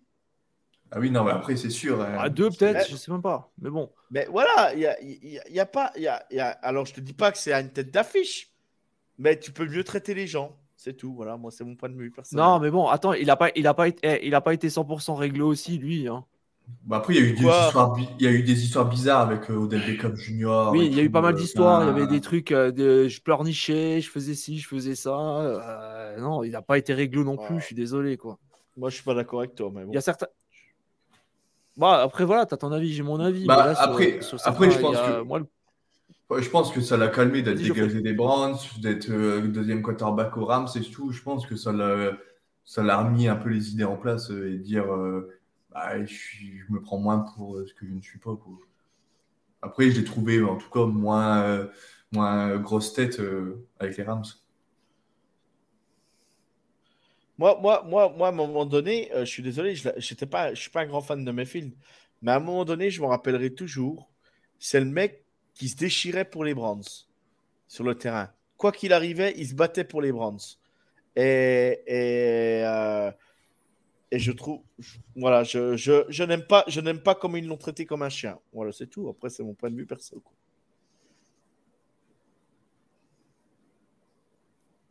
[0.90, 2.00] Ah oui, non, mais après, c'est sûr.
[2.02, 2.16] hein.
[2.18, 3.50] à deux peut-être, je sais même pas.
[3.60, 3.90] Mais bon.
[4.10, 5.90] Mais voilà, il y a, il y a- il y a pas.
[5.96, 7.70] il Y a, il y a- alors, je te dis pas que c'est à une
[7.70, 8.50] tête d'affiche,
[9.18, 10.56] mais tu peux mieux traiter les gens.
[10.76, 11.14] C'est tout.
[11.14, 12.44] Voilà, moi, c'est mon point de vue personnel.
[12.44, 14.52] Non, mais bon, attends, il a pas, il a pas été, eh, il a pas
[14.54, 16.06] été 100% réglé aussi, lui.
[16.06, 16.24] Hein.
[16.84, 18.86] Bah, après, il y, a eu des histoires, bi- il y a eu des histoires
[18.88, 20.68] bizarres avec euh, Odell Beckham Jr.
[20.72, 21.82] Oui, il y a eu pas mal euh, d'histoires.
[21.82, 24.94] Il y enfin, avait des trucs, euh, de, je pleurnichais, je faisais ci, je faisais
[24.94, 25.16] ça.
[25.16, 27.54] euh, non, il n'a pas été réglé non plus.
[27.54, 27.60] Ouais.
[27.60, 28.38] Je suis désolé, quoi.
[28.76, 29.92] Moi, je suis pas d'accord avec toi, mais bon.
[29.92, 30.26] Il y a certains.
[31.76, 33.46] Bah, après, voilà, t'as ton avis, j'ai mon avis.
[33.46, 35.46] Bah, mais là, sur- après- sur après, certains, je pense a- que- moi, le-
[36.30, 40.36] ouais, je pense que ça l'a calmé d'être dégagé des Browns, d'être euh, deuxième quarterback
[40.36, 41.10] au Rams et tout.
[41.12, 42.12] Je pense que ça l'a,
[42.64, 45.30] ça l'a remis un peu les idées en place et dire euh,
[45.74, 48.38] bah, je, me prends moins pour euh, ce que je ne suis pas.
[49.60, 51.68] Après, je l'ai trouvé en tout cas moins, euh,
[52.12, 54.24] moins grosse tête euh, avec les Rams.
[57.36, 60.70] Moi, moi, moi, moi, à un moment donné, je suis désolé, je ne pas, suis
[60.70, 61.74] pas un grand fan de Mayfield,
[62.22, 64.08] mais à un moment donné, je me rappellerai toujours,
[64.60, 66.84] c'est le mec qui se déchirait pour les Browns
[67.66, 68.30] sur le terrain.
[68.56, 70.38] Quoi qu'il arrivait, il se battait pour les Browns.
[71.16, 72.64] Et, et,
[74.14, 77.46] et je trouve, je- voilà, je, je, je n'aime pas, je n'aime pas comme ils
[77.46, 78.38] l'ont traité comme un chien.
[78.52, 79.08] Voilà, c'est tout.
[79.08, 80.20] Après, c'est mon point de vue perso.
[80.20, 80.34] quoi.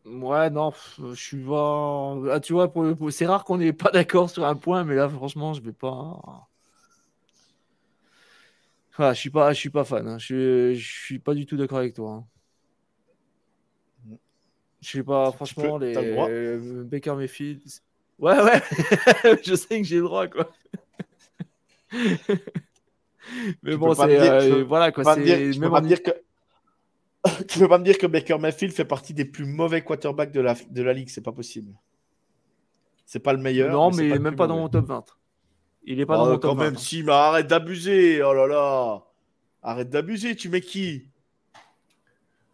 [0.06, 2.16] Ouais, non, je suis pas.
[2.32, 5.08] Ah, tu vois, pour, c'est rare qu'on n'est pas d'accord sur un point, mais là,
[5.10, 6.50] franchement, je vais pas.
[8.98, 10.08] Voilà, je suis pas, je suis pas fan.
[10.08, 10.18] hein.
[10.20, 12.12] Je, je suis pas du tout d'accord avec toi.
[12.12, 12.28] hein.
[14.82, 17.62] Je sais pas, franchement, peux- les le euh, Baker Mayfield.
[18.24, 18.62] Ouais, ouais,
[19.44, 20.50] je sais que j'ai le droit, quoi.
[21.92, 25.04] mais Tu bon, pas c'est me dire- euh, voilà quoi.
[25.04, 26.12] pas me dire- C'est tu peux pas en- me dire que
[27.48, 30.42] tu peux pas me dire que Baker Mayfield fait partie des plus mauvais quarterbacks de
[30.42, 31.74] la, de la ligue, c'est pas possible.
[33.06, 33.72] C'est pas le meilleur.
[33.72, 35.06] Non, c'est mais le même pas dans mon top 20.
[35.86, 36.64] Il est pas Oh, dans mon quand top 20.
[36.64, 38.24] même, si, mais arrête d'abuser.
[38.24, 39.04] Oh là là.
[39.62, 41.10] Arrête d'abuser, tu mets qui?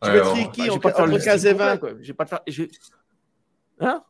[0.02, 1.92] Tu Ouais, mettrais on- Bah, qui vais entre, pas entre 15 et listing 20 complet,
[1.92, 2.00] quoi.
[2.02, 2.42] Je vais pas te faire.
[3.82, 4.04] Hein?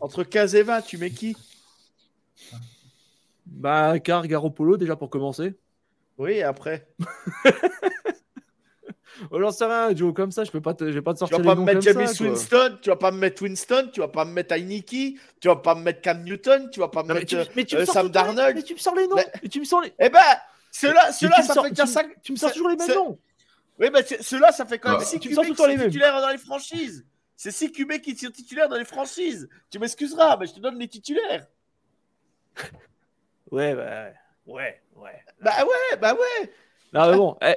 [0.00, 1.36] Entre 15 et 20, tu mets qui?
[3.46, 5.54] Bah, Car Garoppolo, déjà pour commencer.
[6.18, 6.88] Oui, et après.
[9.30, 11.18] Oh, J'en sais rien, Joe, comme ça, je peux pas te, je vais pas te
[11.18, 12.26] Tu sortir vas les pas noms me mettre comme James ça, quoi.
[12.28, 15.56] Winston, tu vas pas me mettre Winston, tu vas pas me mettre Heineke, tu vas
[15.56, 17.64] pas me mettre Cam Newton, tu vas pas me Non, mais mettre tu, euh, mais
[17.66, 18.56] tu euh, me Sam les- Darnold.
[18.56, 19.16] Mais tu me sors les noms.
[19.16, 19.92] Mais- Et tu me sors les.
[19.98, 20.20] Eh ben,
[20.70, 22.22] ceux-là, mais ceux-là, tu ça sors- fait déjà tu me- 5.
[22.22, 23.18] Tu me sors toujours les mêmes noms.
[23.78, 25.04] Oui, c'est- ceux-là, ça fait quand même Ah.
[25.04, 25.88] 6 Tu me sors tout le temps les mêmes.
[25.88, 27.04] titulaires dans les franchises.
[27.42, 29.48] C'est 6 QB qui sont titulaires dans les franchises.
[29.70, 31.46] Tu m'excuseras, mais je te donne les titulaires.
[33.50, 34.10] Ouais, bah,
[34.46, 35.24] ouais, ouais.
[35.40, 36.52] Bah ouais, bah ouais.
[36.92, 37.56] Non, mais bon, eh,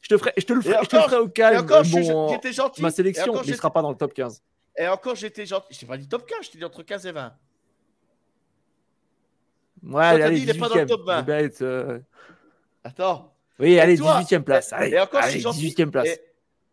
[0.00, 1.32] je te ferai, je te le ferai, Et je te le encore- ferai au Et
[1.32, 1.58] calme.
[1.64, 2.80] encore, je suis- mon- j'étais gentil.
[2.82, 4.42] ma Et sélection, encore, mais il sera pas dans le top 15.
[4.78, 5.74] Et encore, j'étais gentil.
[5.74, 7.34] Je t'ai pas dit top 15, je t'ai dit entre 15 et 20.
[9.82, 10.88] Ouais, allez, allez, dit, il est pas dans le 18e.
[10.88, 11.20] top 20.
[11.20, 11.98] Je vais bien être, euh,
[12.84, 13.34] Attends.
[13.58, 14.72] Oui, allez, toi, 18e place.
[14.72, 15.58] et- Allez, et encore, je allez, suis gentil.
[15.60, 16.08] 18e place.
[16.08, 16.20] Et,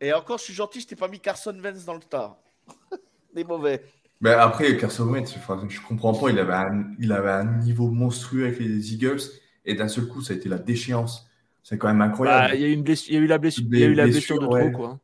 [0.02, 2.38] et encore, je suis gentil, je t'ai pas mis Carson Wentz dans le tas.
[3.34, 3.82] Des mauvais.
[4.20, 7.90] Mais après, Carson Wentz, enfin, je comprends pas, il avait, un, il avait un niveau
[7.90, 9.22] monstrueux avec les Eagles
[9.66, 11.28] et d'un seul coup, ça a été la déchéance.
[11.64, 12.56] C'est quand même Bah, incroyable.
[12.56, 13.84] il y a eu une blessure, il y a eu la blessure, Des il y
[13.84, 15.00] a eu la blessure de trop, quoi.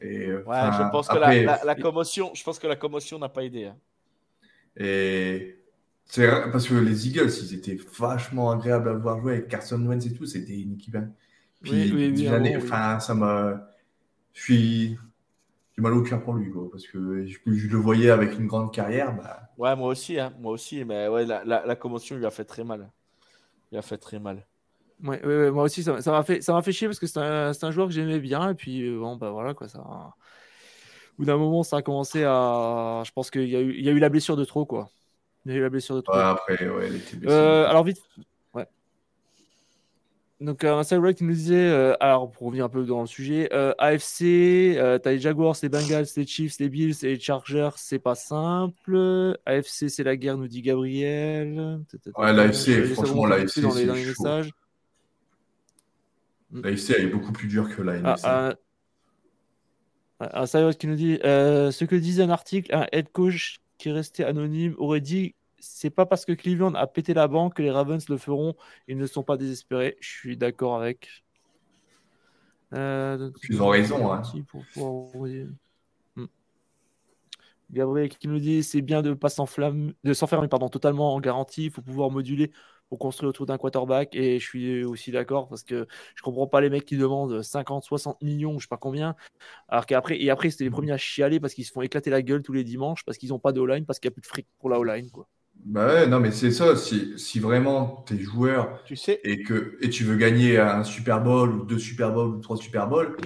[0.00, 2.66] Et, euh, Ouais, enfin, je pense que après, la, la- la commotion, je pense que
[2.66, 3.64] la commotion n'a pas aidé.
[3.66, 3.76] hein.
[4.76, 5.58] Et
[6.06, 10.06] c'est parce que les Eagles, ils étaient vachement agréables à voir jouer avec Carson Wentz
[10.06, 10.26] et tout.
[10.26, 10.96] C'était une équipe.
[10.96, 11.10] hein.
[11.62, 13.68] Puis, Oui, oui, oui, enfin, ça m'a.
[14.34, 14.98] Je suis.
[15.76, 18.46] J'ai mal au cœur pour lui, quoi, parce que je, je le voyais avec une
[18.46, 19.16] grande carrière.
[19.16, 22.30] Bah, Ouais, moi aussi, hein, moi aussi, mais ouais, la, la, la commotion lui a
[22.30, 22.90] fait très mal.
[23.72, 24.46] Il a fait très mal.
[25.02, 27.06] Ouais, ouais, ouais, moi aussi, ça ça m'a fait, ça m'a fait chier parce que
[27.06, 28.50] c'est un, joueur que j'aimais bien.
[28.50, 29.80] Et puis, euh, bon, bah voilà, quoi, ça.
[29.80, 30.12] Au
[31.18, 33.02] bout d'un moment, ça a commencé à.
[33.04, 34.90] Je pense qu'il y a eu, il y a eu la blessure de trop, quoi.
[35.44, 36.14] Il y a eu la blessure de trop.
[36.14, 37.34] Ouais, après, ouais, elle était blessée.
[37.34, 38.02] Euh, alors, vite.
[40.44, 41.54] Donc, un Cyberwreck qui nous disait.
[41.56, 45.56] euh, alors, pour revenir un peu dans le sujet, euh, AFC, euh, t'as les Jaguars,
[45.62, 49.36] les Bengals, les Chiefs, les Bills et les Chargers, c'est pas simple.
[49.46, 51.80] AFC, c'est la guerre, nous dit Gabriel.
[52.16, 54.22] Ouais, l'AFC, franchement, l'AFC, dans les, c'est dans les chaud.
[54.22, 54.50] messages.
[56.52, 58.26] La FC, elle est beaucoup plus dure que la Ah, NFC.
[60.20, 63.60] un, un Cyrus qui nous dit euh, ce que disait un article, un head coach
[63.78, 65.34] qui est resté anonyme aurait dit
[65.64, 68.54] c'est pas parce que Cleveland a pété la banque que les Ravens le feront.
[68.88, 69.96] Ils ne sont pas désespérés.
[70.00, 71.24] Je suis d'accord avec.
[72.72, 74.22] Euh, Ils ont raison, hein.
[74.48, 75.08] pour pouvoir-
[76.16, 76.26] Hmm.
[77.70, 81.66] Gabriel qui nous dit c'est bien de pas s'enflammer, de s'enfermer pardon totalement en garantie.
[81.66, 82.50] Il faut pouvoir moduler
[82.88, 84.14] pour construire autour d'un quarterback.
[84.14, 87.84] Et je suis aussi d'accord parce que je comprends pas les mecs qui demandent 50,
[87.84, 89.14] 60 millions, je sais pas combien.
[89.68, 92.22] Alors qu'après et après c'était les premiers à chialer parce qu'ils se font éclater la
[92.22, 94.20] gueule tous les dimanches parce qu'ils ont pas de O-line parce qu'il y a plus
[94.22, 95.26] de fric pour la O-line quoi.
[95.64, 96.76] Bah ouais, non, mais c'est ça.
[96.76, 101.22] Si, si vraiment t'es joueur Tu sais, et que et tu veux gagner un Super
[101.22, 103.16] Bowl ou deux Super Bowls ou trois Super Bowls,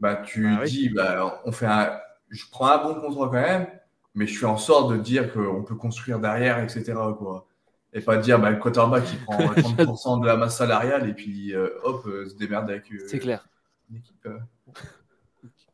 [0.00, 0.70] bah tu Ah oui.
[0.70, 1.92] dis, bah, on fait un,
[2.30, 3.68] je prends un bon contrat quand même,
[4.14, 6.94] mais je fais en sorte de dire qu'on peut construire derrière, etc.
[7.16, 7.46] Quoi.
[7.92, 11.54] Et pas dire, bah, le quarterback qui prend 30% de la masse salariale et puis
[11.54, 13.46] euh, hop, euh, se démerde avec euh, C'est clair.
[13.88, 14.26] une équipe.
[14.26, 14.38] euh.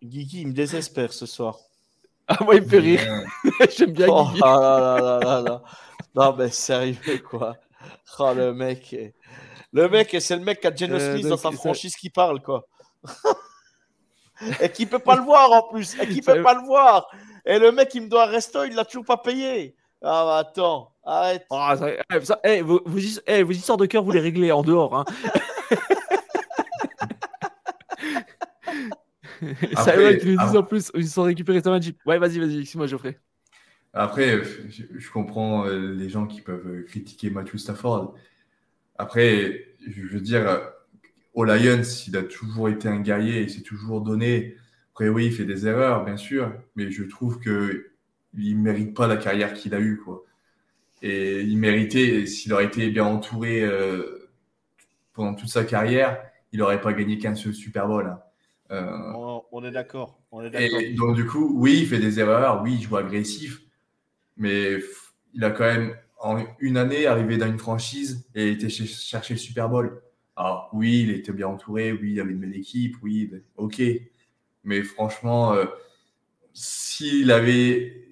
[0.03, 1.57] Guigui, il me désespère ce soir.
[2.29, 3.01] Ah moi il me fait rire.
[3.77, 4.41] J'aime bien Oh Guigui.
[4.41, 5.63] là là là là là.
[6.15, 7.57] Non, mais sérieux, quoi.
[8.19, 8.93] Oh, le mec.
[8.93, 9.15] est-
[9.73, 12.11] Le mec, c'est le mec qui a Geno Euh, Smith dans sa ça- franchise qui
[12.11, 12.67] parle, quoi.
[14.61, 15.95] et qui peut pas le voir en plus.
[16.01, 17.09] Et qui peut Ça- pas le voir.
[17.47, 19.77] Et le mec, il me doit un resto, il l'a toujours pas payé.
[20.03, 21.47] Ah, bah, attends, arrête.
[21.51, 24.21] Ah, ça- eh, ça- eh, vos, vos his- eh, vos histoires de cœur, vous les
[24.21, 24.95] réglez en dehors.
[24.97, 25.05] Hein.
[29.75, 31.99] Ça Après- va, tu nous dis après- en plus, ils sont récupérés ta Jeep.
[32.05, 33.19] Ouais, vas-y, vas-y, excuse-moi, Geoffrey.
[33.93, 38.15] Après, euh, je, je comprends euh, les gens qui peuvent euh, critiquer Matthew Stafford.
[38.99, 40.61] Après, je veux dire,
[41.35, 44.57] aux Lions, il a toujours été un guerrier, il s'est toujours donné.
[44.93, 47.91] Après, oui, il fait des erreurs, bien sûr, mais je trouve que
[48.37, 50.25] il mérite pas la carrière qu'il a eue, quoi.
[51.03, 54.31] Et il méritait, s'il aurait été bien entouré euh,
[55.15, 56.23] pendant toute sa carrière,
[56.53, 58.07] il n'aurait pas gagné qu'un seul Super Bowl.
[58.07, 58.21] hein.
[58.73, 59.43] Euh, On,
[60.33, 60.97] on est d'accord.
[60.97, 63.61] Donc, du coup, oui, il fait des erreurs, oui, il joue agressif,
[64.41, 64.79] mais
[65.35, 69.35] il a quand même, en une année, arrivé dans une franchise et été ch- chercher
[69.35, 70.03] le Super Bowl.
[70.35, 73.81] Alors, oui, il était bien entouré, oui, il y avait une belle équipe, oui, ok.
[74.65, 75.67] Mais franchement, euh,
[76.53, 78.07] s'il avait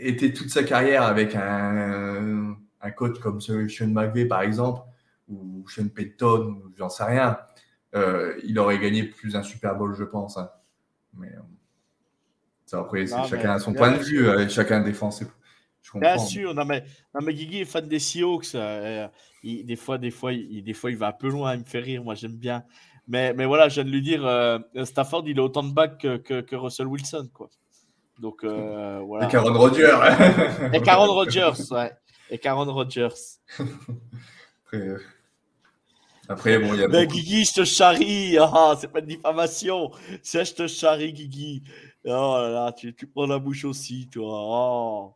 [0.00, 4.82] été toute sa carrière avec un, un coach comme Sean McVay, par exemple,
[5.28, 7.38] ou Sean Payton, ou j'en sais rien,
[7.94, 10.36] euh, il aurait gagné plus d'un Super Bowl, je pense.
[10.36, 10.50] hein.
[11.16, 11.40] Mais euh,
[12.66, 15.26] ça, après, chacun a son point de vue, chacun défend ses.
[15.94, 16.82] Bien sûr, non mais,
[17.14, 18.54] non mais Guigui est fan des Seahawks.
[18.54, 19.06] euh,
[19.42, 21.64] il- des, fois, des, fois, il, des fois, il va un peu loin, il me
[21.64, 22.64] fait rire, moi j'aime bien.
[23.06, 25.98] Mais, mais voilà, je viens de lui dire, euh, Stafford, il a autant de bacs
[25.98, 27.28] que, que, que Russell Wilson.
[27.34, 27.50] Quoi.
[28.18, 29.26] Donc euh, voilà.
[29.26, 29.98] Et Karen Rodgers.
[30.72, 31.92] Et Karen Rodgers, ouais.
[32.30, 33.08] Et Karen Rodgers.
[34.62, 34.88] après,
[36.28, 38.38] après, bon, il y a Mais beaucoup- Guigui, je te charrie.
[38.40, 39.90] Ah, c'est pas une diffamation.
[40.22, 41.62] C'est je te charrie, Guigui.
[42.06, 42.08] Oh
[42.38, 44.24] là là, tu, tu prends la bouche aussi, toi.
[44.32, 45.14] Oh.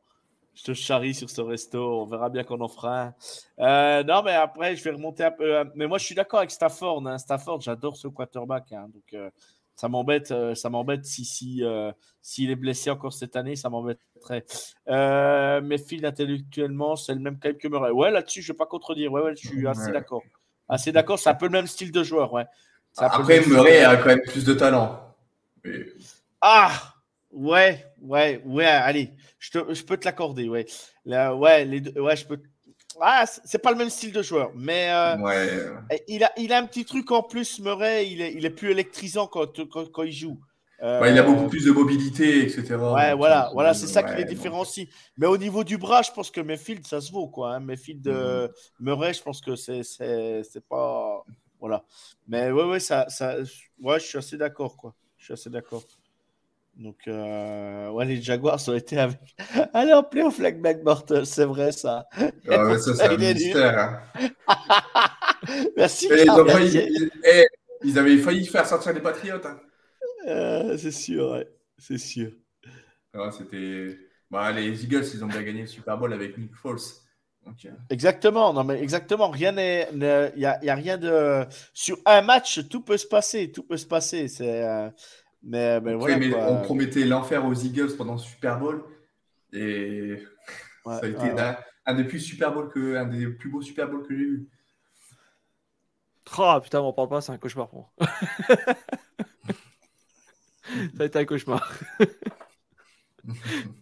[0.59, 2.03] Je te charrie sur ce resto.
[2.03, 3.15] On verra bien qu'on en fera un.
[3.61, 5.57] Euh, non, mais après, je vais remonter un peu.
[5.57, 7.07] euh, Mais moi, je suis d'accord avec Stafford.
[7.07, 7.17] hein.
[7.17, 8.73] Stafford, j'adore ce quarterback.
[8.73, 8.89] hein.
[8.93, 9.31] Donc, euh,
[9.77, 10.33] ça m'embête.
[10.33, 11.63] euh, ça m'embête si si
[12.21, 14.45] s'il est blessé encore cette année, ça m'embêterait.
[14.89, 17.91] Mais Phil, intellectuellement, c'est le même type que Murray.
[17.93, 19.13] Ouais, là-dessus, je vais pas contredire.
[19.13, 19.93] Ouais, ouais, je suis assez Ouais.
[19.93, 20.23] d'accord.
[20.69, 21.19] Assez d'accord.
[21.21, 22.33] C'est un peu le même style de joueur.
[22.33, 22.47] Ouais.
[22.97, 23.41] Après.
[23.47, 25.15] Murray a quand même plus de talent.
[25.65, 25.87] Mais-
[26.41, 26.73] Ah
[27.31, 30.67] Ouais, ouais, ouais, allez, je, te- je peux te l'accorder, ouais.
[31.05, 32.41] Là, ouais, les deux, ouais, je peux.
[33.01, 35.49] Ah, c'est pas le même style de joueur, mais euh, ouais.
[35.51, 38.51] euh, il, a, il a un petit truc en plus, Murray, il est, il est
[38.51, 40.41] plus électrisant quand, quand, quand il joue.
[40.83, 42.77] Euh, ouais, il a beaucoup plus de mobilité, etc.
[42.77, 44.31] Ouais, voilà, euh, voilà, c'est ça qui ouais, les non.
[44.31, 44.89] différencie.
[45.17, 47.55] Mais au niveau du bras, je pense que Mayfield, ça se vaut, quoi.
[47.55, 47.61] Hein.
[47.61, 48.49] Mayfield, euh,
[48.81, 49.83] Murray, je pense que c'est
[50.69, 51.25] pas.
[51.61, 51.85] Voilà.
[52.29, 53.37] Mais ouais, ouais, ça, ça,
[53.81, 54.95] ouais, je suis assez d'accord, quoi.
[55.17, 55.83] Je suis assez d'accord.
[56.79, 59.19] Donc, euh, ouais, les Jaguars ont été avec.
[59.75, 62.07] Allez, en playoff, like McMortal, c'est vrai, ça.
[62.49, 64.01] Ah ouais, ça, c'est un mystère.
[64.17, 64.31] hein.
[65.77, 66.07] Merci.
[66.13, 66.79] Et Charles, merci.
[66.89, 67.47] ils- eh,
[67.85, 69.45] ils avaient failli faire sortir les Patriotes.
[69.47, 69.61] hein.
[70.27, 71.49] Euh, c'est sûr, ouais.
[71.79, 72.31] C'est sûr.
[73.15, 73.99] Ah, C'était.
[74.31, 76.79] Bah, les Eagles, ils ont bien gagné le Super Bowl avec Nick Foles.
[77.89, 82.83] Exactement, non mais exactement, rien n'est, il y a, rien de sur un match, tout
[82.83, 84.29] peut se passer, tout peut se passer.
[84.29, 84.91] C'est, euh,
[85.43, 86.19] mais, mais, voilà,
[86.51, 88.85] on promettait l'enfer aux Eagles pendant le Super Bowl
[89.53, 90.23] et
[90.85, 91.31] ça a été
[91.87, 94.49] un, des plus Super Bowl que, un des plus beaux Super Bowl que j'ai vu.
[96.37, 98.09] Ah putain, on parle pas, c'est un cauchemar pour moi.
[100.97, 101.73] ça a été un cauchemar.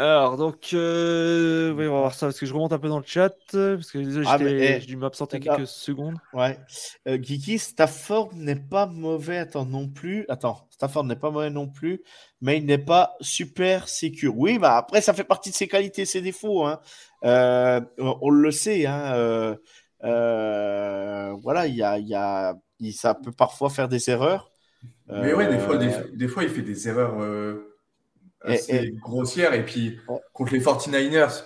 [0.00, 3.00] Alors, donc, euh, oui, on va voir ça parce que je remonte un peu dans
[3.00, 3.34] le chat.
[3.50, 6.14] Parce que désolé, ah, eh, j'ai dû m'absenter quelques secondes.
[6.32, 6.56] Ouais.
[7.08, 9.38] Euh, Geeky, Stafford n'est pas mauvais.
[9.38, 10.24] Attends, non plus.
[10.28, 12.00] Attends, Stafford n'est pas mauvais non plus,
[12.40, 14.34] mais il n'est pas super sécure.
[14.36, 16.64] Oui, bah après, ça fait partie de ses qualités, ses défauts.
[16.64, 16.78] Hein.
[17.24, 18.86] Euh, on le sait.
[18.86, 19.56] Hein,
[20.04, 22.54] euh, voilà, il y a, y a,
[22.92, 24.52] ça peut parfois faire des erreurs.
[25.08, 27.18] Mais ouais, des fois, des fois, il fait des erreurs
[28.42, 29.54] assez grossière.
[29.54, 29.98] Et puis,
[30.32, 31.44] contre les 49ers,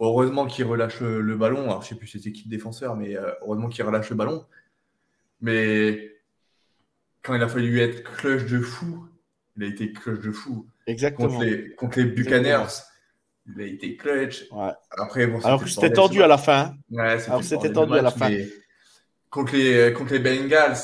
[0.00, 1.64] heureusement qu'il relâche le ballon.
[1.64, 4.44] Alors, je sais plus c'était qui défenseur, mais euh, heureusement qu'il relâche le ballon.
[5.40, 6.16] Mais
[7.22, 9.06] quand il a fallu être clutch de fou,
[9.56, 10.66] il a été clutch de fou.
[10.86, 11.28] Exactement.
[11.28, 12.66] Contre les, contre les Buccaneers,
[13.46, 14.46] il a été clutch.
[14.90, 16.74] Après, bon, Alors que c'était tendu à la fin.
[16.90, 18.30] Ouais, c'était tendu à la fin.
[19.30, 20.78] Contre les, contre les Bengals,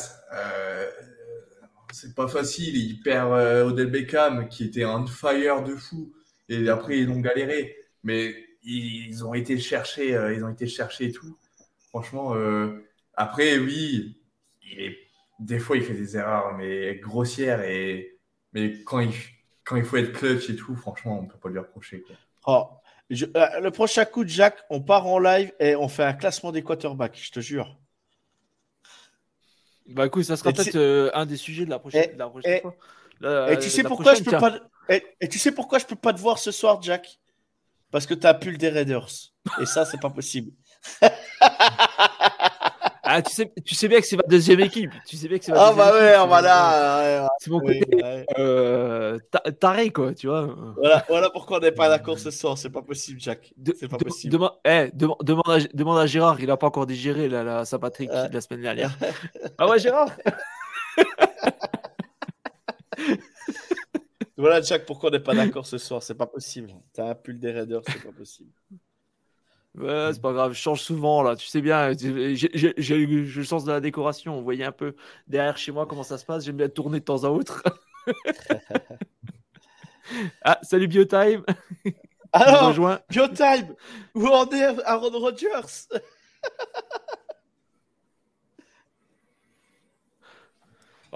[2.04, 2.76] c'est pas facile.
[2.76, 6.12] Il perd euh, Odell Beckham qui était un fire de fou.
[6.48, 7.76] Et après, ils ont galéré.
[8.02, 11.36] Mais ils, ont été chercher, euh, ils ont été chercher tout.
[11.88, 14.18] Franchement, euh, après, oui,
[14.70, 14.98] il est,
[15.40, 17.62] des fois, il fait des erreurs, mais grossières.
[17.62, 18.18] Et,
[18.52, 22.04] mais quand il, faut être clutch et tout, franchement, on peut pas lui reprocher.
[22.46, 22.68] Oh,
[23.08, 26.62] le prochain coup de Jacques, on part en live et on fait un classement des
[26.62, 27.78] quarterbacks, je te jure.
[29.86, 32.60] Bah écoute, ça sera peut-être euh, un des sujets de la prochaine, de la prochaine
[32.60, 32.74] fois.
[33.50, 36.20] et tu sais pourquoi je peux pas et, tu sais pourquoi je peux pas te
[36.20, 37.18] voir ce soir, Jack?
[37.90, 39.08] Parce que tu as pull des Raiders.
[39.60, 40.52] Et ça, c'est pas possible.
[43.16, 44.90] Ah, tu sais, tu sais bien que c'est ma deuxième équipe.
[45.06, 47.28] Tu sais bien que c'est ah, bah ouais, voilà.
[47.38, 47.86] C'est mon côté
[48.40, 49.20] euh,
[49.60, 50.52] taré, quoi, tu vois.
[50.76, 52.58] Voilà, voilà pourquoi on n'est pas d'accord ce soir.
[52.58, 53.54] C'est pas possible, Jack.
[53.78, 54.36] C'est pas possible.
[54.64, 58.34] Eh, demande, à, demande, à, Gérard, il a pas encore digéré la, la Saint-Patrick de
[58.34, 58.98] la semaine dernière.
[59.58, 60.10] ah ouais, Gérard?
[64.36, 66.02] Voilà, Jack, pourquoi on n'est pas d'accord ce soir.
[66.02, 66.74] C'est pas possible.
[66.92, 68.50] T'as un pull des Raiders, c'est pas possible.
[69.76, 73.72] Ouais, c'est pas grave, je change souvent là, tu sais bien, j'ai le sens de
[73.72, 74.36] la décoration.
[74.36, 74.94] Vous voyez un peu
[75.26, 77.64] derrière chez moi comment ça se passe, j'aime bien tourner de temps à autre.
[80.44, 81.44] ah, salut Biotime
[82.32, 82.72] Alors,
[83.10, 83.74] Biotime
[84.14, 85.88] Où en est Aaron Rodgers?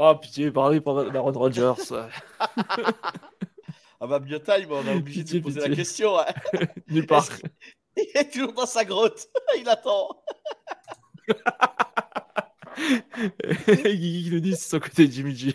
[0.01, 1.75] Oh pitié, parlez pour Aaron Rodgers.
[3.99, 6.17] ah bah Biotime, on a obligé de poser la question.
[6.21, 6.27] Hein.
[6.89, 7.27] Nulle part.
[8.15, 9.29] Il est toujours dans sa grotte.
[9.59, 10.23] Il attend.
[13.66, 15.55] Guigui nous dit c'est son côté Jimmy G.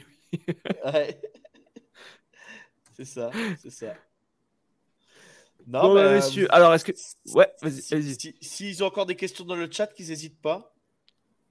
[0.85, 1.21] ouais.
[2.95, 3.93] C'est ça, c'est ça.
[5.65, 6.91] Non, bon, bah, alors est-ce que.
[7.33, 7.81] Ouais, vas-y.
[7.81, 10.75] S'ils si, si ont encore des questions dans le chat, qu'ils n'hésitent pas.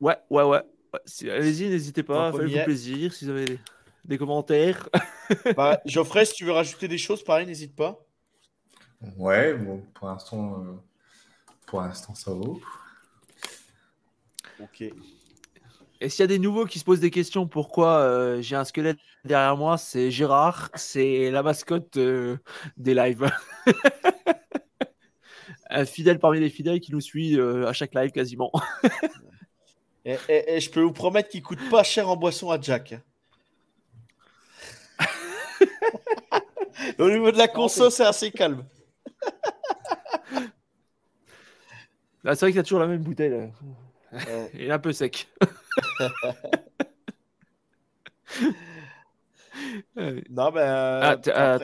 [0.01, 0.60] Ouais, ouais, ouais.
[0.93, 1.31] ouais.
[1.31, 3.59] Allez-y, n'hésitez pas, faites-vous plaisir si vous avez des,
[4.05, 4.90] des commentaires.
[5.56, 8.05] bah, Geoffrey, si tu veux rajouter des choses, pareil, n'hésite pas.
[9.16, 10.73] Ouais, bon, pour l'instant, euh,
[11.66, 12.61] pour l'instant, ça vaut.
[14.61, 14.85] Ok.
[16.01, 18.65] Et s'il y a des nouveaux qui se posent des questions, pourquoi euh, j'ai un
[18.65, 22.39] squelette derrière moi C'est Gérard, c'est la mascotte euh,
[22.77, 23.31] des lives.
[25.70, 28.53] un fidèle parmi les fidèles qui nous suit à chaque live quasiment.
[30.05, 32.95] et, et, je peux vous promettre qu'il coûte pas cher en boisson à Jack.
[36.99, 38.65] Au niveau de la conso, c'est assez calme.
[42.24, 43.53] C'est vrai qu'il a toujours la même bouteille.
[44.55, 45.28] Il est un peu sec.
[49.97, 50.61] non, mais.
[50.61, 51.59] Euh, ah,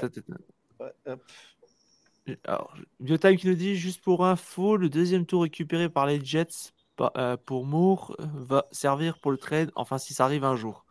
[2.45, 6.73] Alors, Biotime qui nous dit juste pour info, le deuxième tour récupéré par les Jets
[7.17, 10.85] euh, pour Moore va servir pour le trade, enfin si ça arrive un jour.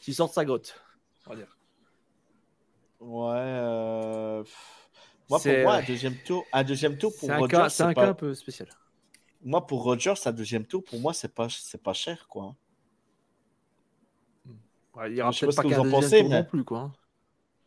[0.00, 0.80] S'il sort de sa grotte,
[1.26, 1.58] on va dire.
[3.00, 3.36] Ouais.
[3.36, 4.44] Euh...
[5.32, 7.66] Moi, pour moi, un deuxième tour, un deuxième tour pour Rogers.
[7.70, 8.68] C'est un, cas un peu spécial.
[9.42, 12.54] Moi, pour Rogers, un deuxième tour, pour moi, c'est pas, c'est pas cher, quoi.
[14.94, 16.36] Ouais, il y aura peut-être pas qu'un deuxième pensez, tour mais...
[16.40, 16.92] non plus, quoi.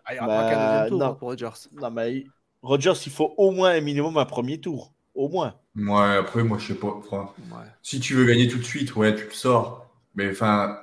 [0.05, 1.05] Ah, il y aura bah, pas qu'un deuxième tour non.
[1.05, 1.69] Hein, pour Rogers.
[1.71, 2.25] Non, mais
[2.61, 4.93] Rogers, il faut au moins un minimum un premier tour.
[5.15, 5.55] Au moins.
[5.75, 6.89] Ouais, après, moi, je sais pas.
[6.89, 7.65] Enfin, ouais.
[7.81, 9.89] Si tu veux gagner tout de suite, ouais, tu le sors.
[10.13, 10.77] Mais enfin,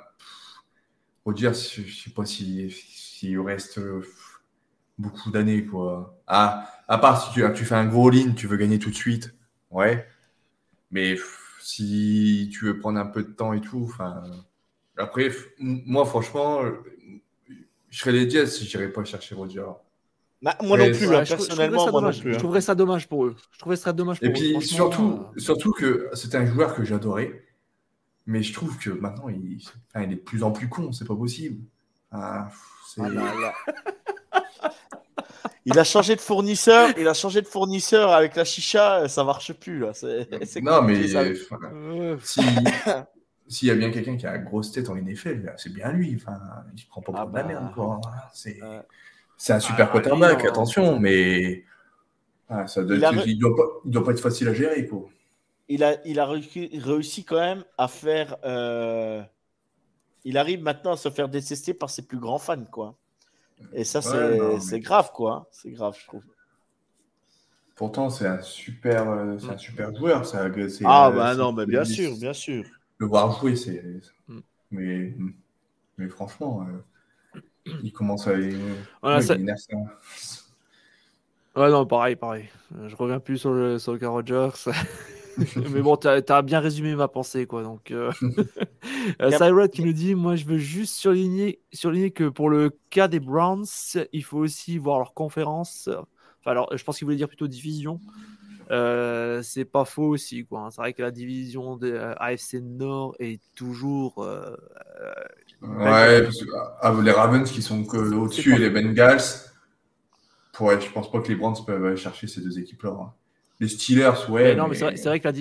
[1.23, 3.79] Rogers, je sais pas s'il si, si reste
[4.97, 6.19] beaucoup d'années, quoi.
[6.27, 8.95] Ah, à part si tu, tu fais un gros lean, tu veux gagner tout de
[8.95, 9.33] suite,
[9.71, 10.07] ouais.
[10.91, 11.15] Mais
[11.59, 14.23] si tu veux prendre un peu de temps et tout, enfin.
[14.97, 16.61] Après, moi, franchement,
[17.89, 19.65] je serais les Jets si j'irais pas chercher Roger.
[20.41, 22.31] Bah, moi non plus, hein, personnellement, moi non plus.
[22.31, 22.39] Je hein.
[22.39, 23.35] trouverais ça dommage pour eux.
[23.51, 26.83] Je trouverais ça dommage pour et puis, surtout, euh, surtout que c'était un joueur que
[26.83, 27.45] j'adorais.
[28.25, 29.57] Mais je trouve que maintenant, il,
[29.95, 30.91] il, est de plus en plus con.
[30.91, 31.63] C'est pas possible.
[32.11, 32.49] Ah,
[32.99, 33.03] ah
[35.65, 39.53] il a changé de fournisseur, il a changé de fournisseur avec la chicha, ça marche
[39.53, 39.91] plus là.
[40.61, 41.07] non mais
[43.47, 46.15] s'il y a bien quelqu'un qui a la grosse tête en NFL, c'est bien lui.
[46.15, 46.39] Enfin,
[46.75, 47.47] il prend pas pour ah de la bah.
[47.47, 48.01] merde quoi.
[48.33, 51.65] C'est un super ah, quarterback, attention, mais
[52.49, 55.05] ça il, ne doit pas, doit pas être facile à gérer quoi.
[55.69, 58.37] Il a, il a réussi quand même à faire.
[58.43, 59.21] Euh,
[60.25, 62.95] il arrive maintenant à se faire détester par ses plus grands fans, quoi.
[63.73, 65.47] Et ça, c'est grave, quoi.
[65.51, 66.23] C'est grave, je trouve.
[67.75, 70.25] Pourtant, c'est un super, euh, un super joueur.
[70.25, 70.45] Ça,
[70.85, 72.65] ah, euh, bah non, mais bien sûr, bien sûr.
[72.99, 73.83] Le voir jouer, c'est.
[74.27, 74.39] Mm.
[74.71, 75.15] Mais,
[75.97, 76.67] mais franchement,
[77.35, 77.41] euh,
[77.83, 78.33] il commence à.
[79.01, 79.35] Voilà, ça...
[81.55, 82.49] Ouais, non, pareil, pareil.
[82.87, 84.49] Je reviens plus sur le, sur le Rogers.
[85.71, 87.63] mais bon, tu as, bien résumé ma pensée, quoi.
[87.63, 88.11] Donc, euh...
[89.21, 93.19] euh qui nous dit Moi, je veux juste surligner, surligner que pour le cas des
[93.19, 93.65] Browns,
[94.11, 95.89] il faut aussi voir leur conférence.
[96.39, 97.99] Enfin, alors, je pense qu'il voulait dire plutôt division.
[98.71, 100.69] Euh, c'est pas faux aussi, quoi.
[100.71, 104.25] C'est vrai que la division de euh, AFC Nord est toujours.
[105.61, 106.27] Ouais,
[106.81, 109.21] ah, les Ravens qui sont au-dessus et les Bengals.
[110.59, 112.91] Ouais, je pense pas que les Browns peuvent aller chercher ces deux équipes-là.
[112.91, 113.13] Hein.
[113.59, 114.55] Les Steelers, ouais.
[114.55, 115.33] non, mais, c'est vrai, que la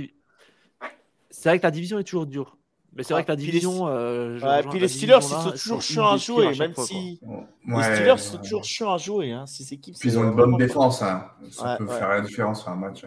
[1.30, 2.56] c'est vrai que la division est toujours dure.
[2.94, 3.88] Mais c'est vrai que la division.
[3.88, 7.20] Euh, ouais, puis les Steelers, ils sont toujours chiants à jouer, même si.
[7.66, 9.32] les Steelers sont toujours chiants à jouer.
[9.32, 9.46] Hein.
[9.46, 11.02] Ces équipes, puis ils ont une bonne défense.
[11.02, 11.26] Hein.
[11.50, 13.04] Ça peut faire la différence sur un match.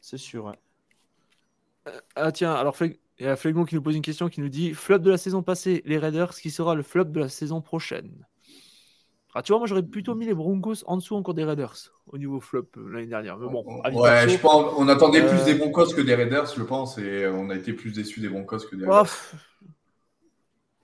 [0.00, 0.54] C'est sûr.
[1.86, 4.48] Euh, ah, tiens, alors il y a Flegon qui nous pose une question qui nous
[4.48, 7.60] dit Flop de la saison passée, les Raiders, qui sera le flop de la saison
[7.60, 8.26] prochaine?
[9.34, 12.16] Ah, tu vois, moi j'aurais plutôt mis les Broncos en dessous encore des Raiders au
[12.16, 13.36] niveau flop euh, l'année dernière.
[13.36, 16.62] Mais bon, ouais, je pense, on attendait plus des euh, Broncos que des Raiders, je
[16.62, 19.06] pense, et on a été plus déçus des Broncos que des Raiders.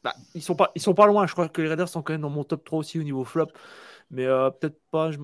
[0.02, 1.26] Bah, ils sont pas, ils sont pas loin.
[1.26, 3.24] Je crois que les Raiders sont quand même dans mon top 3 aussi au niveau
[3.24, 3.48] flop,
[4.10, 5.10] mais euh, peut-être pas.
[5.12, 5.18] Ça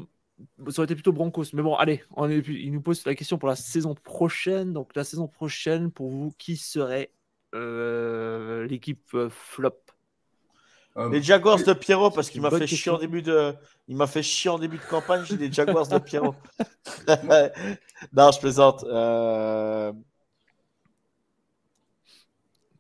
[0.79, 1.45] aurait été plutôt Broncos.
[1.53, 2.39] Mais bon, allez, on est...
[2.49, 4.73] il nous pose la question pour la saison prochaine.
[4.73, 7.13] Donc la saison prochaine, pour vous, qui serait
[7.53, 9.77] l'équipe flop?
[11.09, 13.55] Les Jaguars de Pierrot, parce qu'il m'a fait chier en début de,
[13.89, 15.25] il m'a fait chier en début de campagne.
[15.25, 16.35] J'ai les Jaguars de Pierrot.
[18.13, 18.85] non, je plaisante.
[18.85, 19.93] Euh...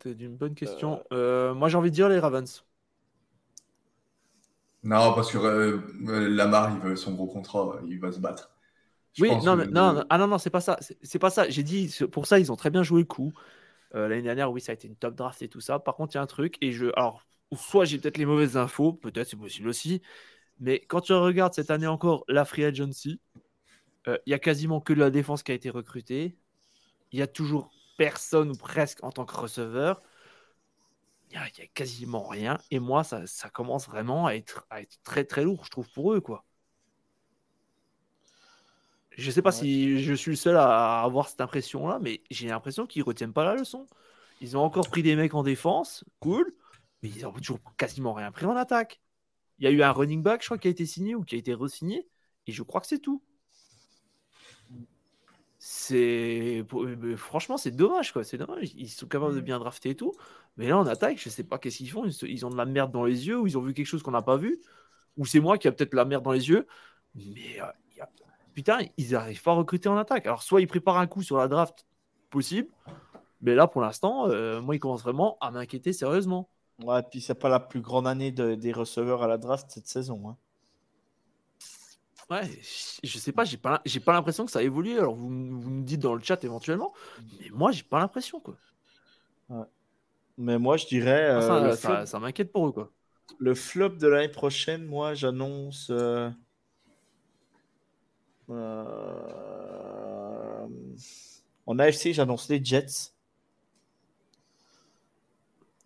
[0.02, 1.02] C'est une bonne question.
[1.12, 2.64] Euh, moi, j'ai envie de dire les Ravens.
[4.82, 8.50] Non, parce que euh, Lamar, il veut son gros contrat, il va se battre.
[9.18, 10.78] oui, non, non, ah non, non, c'est pas ça.
[11.02, 11.48] C'est pas ça.
[11.50, 13.32] J'ai dit, pour ça, ils ont très bien joué le coup.
[13.92, 15.80] L'année dernière, oui, ça a été une top draft et tout ça.
[15.80, 17.26] Par contre, il y a un truc, et je, alors,
[17.56, 20.02] soit j'ai peut-être les mauvaises infos, peut-être c'est possible aussi.
[20.60, 23.20] Mais quand tu regardes cette année encore la free agency,
[24.06, 26.36] euh, il y a quasiment que la défense qui a été recrutée.
[27.12, 30.02] Il y a toujours personne ou presque en tant que receveur.
[31.30, 32.58] Il n'y a, quasiment rien.
[32.70, 36.12] Et moi, ça, commence vraiment à être, à être, très très lourd, je trouve, pour
[36.12, 36.20] eux.
[36.20, 36.44] quoi.
[39.10, 42.48] Je ne sais pas si je suis le seul à avoir cette impression-là, mais j'ai
[42.48, 43.86] l'impression qu'ils ne retiennent pas la leçon.
[44.40, 46.52] Ils ont encore pris des mecs en défense, cool
[47.02, 49.00] mais ils n'ont toujours quasiment rien pris en attaque.
[49.58, 51.34] Il y a eu un running back, je crois, qui a été signé ou qui
[51.34, 52.08] a été re-signé,
[52.46, 53.22] et je crois que c'est tout.
[55.62, 56.64] C'est
[57.16, 58.72] franchement c'est dommage quoi, c'est dommage.
[58.76, 60.12] Ils sont capables de bien drafter et tout,
[60.56, 62.06] mais là en attaque, je sais pas qu'est-ce qu'ils font.
[62.06, 64.10] Ils ont de la merde dans les yeux ou ils ont vu quelque chose qu'on
[64.12, 64.58] n'a pas vu,
[65.18, 66.66] ou c'est moi qui a peut-être la merde dans les yeux.
[67.14, 67.66] Mais euh,
[68.54, 70.24] putain, ils n'arrivent pas à recruter en attaque.
[70.26, 71.86] Alors soit ils préparent un coup sur la draft,
[72.30, 72.70] possible,
[73.42, 76.48] mais là pour l'instant, euh, moi ils commencent vraiment à m'inquiéter sérieusement.
[76.82, 80.28] Ouais, puis c'est pas la plus grande année des receveurs à la draft cette saison.
[80.28, 80.36] Hein.
[82.30, 82.48] Ouais,
[83.02, 84.96] je sais pas, j'ai pas, j'ai pas l'impression que ça a évolué.
[84.96, 86.92] Alors vous, vous me dites dans le chat éventuellement,
[87.40, 88.56] mais moi j'ai pas l'impression quoi.
[90.38, 91.28] Mais moi je dirais.
[91.28, 92.92] Ah, ça, euh, ça, m'inquiète pour eux quoi.
[93.38, 95.88] Le flop de l'année prochaine, moi j'annonce.
[95.90, 96.30] Euh...
[98.48, 99.26] Euh...
[101.66, 103.12] En AFC, j'annonce les Jets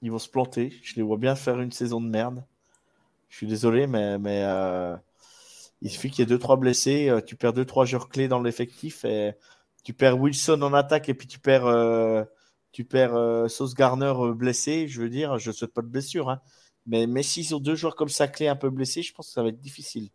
[0.05, 0.71] ils vont se planter.
[0.83, 2.45] Je les vois bien faire une saison de merde.
[3.31, 4.95] Je suis désolé, mais, euh,
[5.81, 7.09] il suffit qu'il y ait 2-3 blessés.
[7.09, 9.07] Euh, tu perds 2-3 joueurs clés dans l'effectif.
[9.07, 9.33] Et
[9.83, 12.23] tu perds Wilson en attaque et puis tu perds, euh,
[12.71, 14.89] tu perds Sauce Garner blessé.
[14.89, 16.29] Je veux dire, je ne souhaite pas de blessure.
[16.29, 16.43] Hein.
[16.87, 19.33] Mais, mais s'ils ont deux joueurs comme ça clé un peu blessés, je pense que
[19.33, 20.11] ça va être difficile.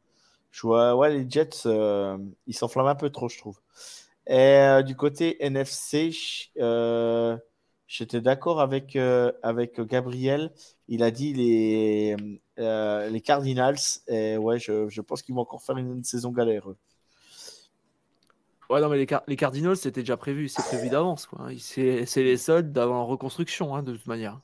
[0.52, 1.68] Je vois, ouais, les Jets,
[2.46, 3.60] ils s'enflamment un peu trop, je trouve.
[4.28, 6.12] Et du côté NFC,
[7.90, 8.98] j'étais d'accord avec,
[9.44, 10.54] avec Gabriel.
[10.88, 12.16] Il a dit les,
[12.58, 13.80] les Cardinals.
[14.08, 16.68] Et ouais, je, je pense qu'ils vont encore faire une, saison galère.
[18.70, 20.48] Ouais, non, mais les, les Cardinals, c'était déjà prévu.
[20.48, 21.28] C'est prévu d'avance.
[21.58, 24.40] C'est les seuls d'avant reconstruction, hein, de toute manière.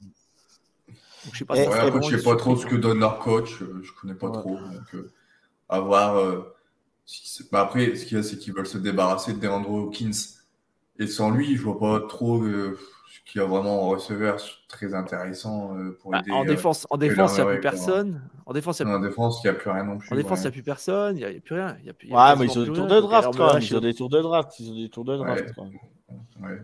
[1.32, 3.60] je sais pas, sais pas trop ce que donne leur coach.
[3.60, 4.58] Je connais pas trop.
[4.58, 5.06] Donc,
[5.70, 6.18] à voir.
[6.18, 6.42] Euh,
[7.52, 10.12] bah, après, ce qu'il y a, c'est qu'ils veulent se débarrasser de DeAndre Hawkins.
[10.98, 12.80] Et sans lui, je vois pas trop euh,
[13.36, 14.38] y a vraiment en receveur
[14.68, 16.32] très intéressant euh, pour bah, aider.
[16.32, 18.22] en défense, en défense, il n'y a plus personne.
[18.46, 20.12] En défense, il n'y a, a, plus rien non plus.
[20.12, 21.18] En défense, il n'y a plus personne.
[21.18, 21.78] Il n'y a, plus rien.
[21.84, 23.62] Y a, ouais, mais ils ont des tours de draft quand même.
[23.62, 24.60] Ils ont des tours de draft.
[24.60, 25.80] Ils ont des tours de draft quand même.
[26.42, 26.62] Ouais.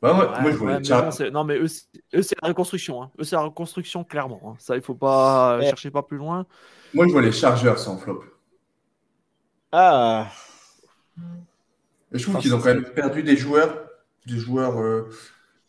[0.00, 3.02] Bah, moi, moi, je voulais ouais, non, mais eux, c'est la reconstruction.
[3.02, 3.10] Hein.
[3.20, 4.40] Eux, c'est la reconstruction, clairement.
[4.44, 4.54] Hein.
[4.58, 6.44] Ça, il faut pas chercher pas plus loin.
[6.92, 8.24] Moi, je vois les Chargers sans flop.
[9.70, 10.28] Ah.
[12.10, 13.86] je trouve qu'ils ont quand même perdu des joueurs,
[14.26, 14.78] des joueurs.
[14.78, 15.08] Euh,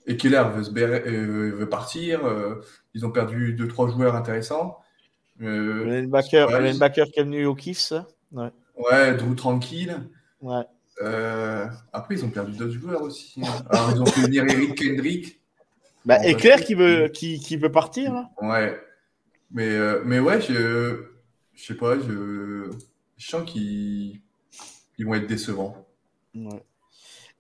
[0.06, 2.26] et Keller veut, euh, veut partir.
[2.26, 2.62] Euh,
[2.94, 4.80] ils ont perdu deux trois joueurs intéressants.
[5.42, 6.72] Euh, le linebacker, ouais,
[7.12, 7.94] qui est venu au Kiffs.
[8.32, 8.50] Ouais.
[8.78, 10.10] ouais, Drew Tranquille.
[10.42, 10.64] Ouais.
[11.92, 13.42] après, ils ont perdu d'autres joueurs aussi.
[13.44, 13.66] Hein.
[13.70, 15.40] Alors, ils ont fait venir Eric Kendrick.
[16.06, 18.14] Bah, Éclair qui veut, qui, qui, veut partir.
[18.14, 18.30] Là.
[18.42, 18.78] Ouais.
[19.52, 21.06] Mais, mais ouais, je,
[21.54, 22.70] je sais pas, je,
[23.18, 24.20] je sens qu'ils
[25.00, 25.88] vont être décevants.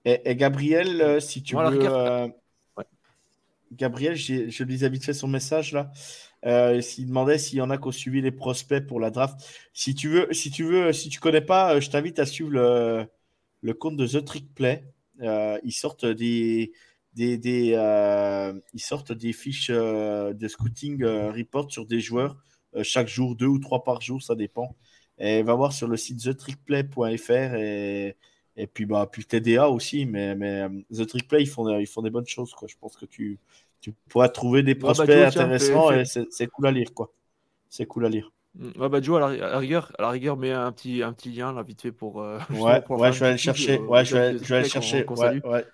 [0.05, 1.61] Et, Gabriel, euh, si tu veux.
[1.63, 2.27] Euh,
[3.75, 5.91] Gabriel, je lisais vite fait son message là.
[6.45, 9.39] Euh, il demandait s'il y en a qui ont suivi les prospects pour la draft.
[9.73, 13.05] Si tu veux, si tu veux, si tu connais pas, je t'invite à suivre le,
[13.61, 14.83] le, compte de The Trick Play.
[15.21, 16.73] ils sortent des,
[17.13, 17.69] des, des
[18.73, 22.37] ils sortent des fiches de scouting report sur des joueurs
[22.81, 24.75] chaque jour, deux ou trois par jour, ça dépend.
[25.19, 28.17] Et va voir sur le site thetrickplay.fr et,
[28.55, 30.05] et puis, bah, puis TDA aussi.
[30.05, 32.53] Mais, mais euh, The Trickplay, ils font, ils font des bonnes choses.
[32.53, 32.67] Quoi.
[32.67, 33.39] Je pense que tu,
[33.83, 36.93] tu pourras trouver des bah, prospects intéressants et c'est cool à lire.
[36.93, 37.11] quoi.
[37.69, 38.31] C'est cool à lire.
[38.55, 38.81] Mm.
[38.81, 41.51] Ouais, bah, Joe, à la, rigueur, à la rigueur, mets un petit, un petit lien
[41.51, 42.21] là, vite fait pour.
[42.21, 43.77] Euh, ouais, ouais je vais aller le chercher.
[43.79, 45.05] Euh, ouais, je vais, je vais aller chercher.
[45.05, 45.65] Ouais, ouais.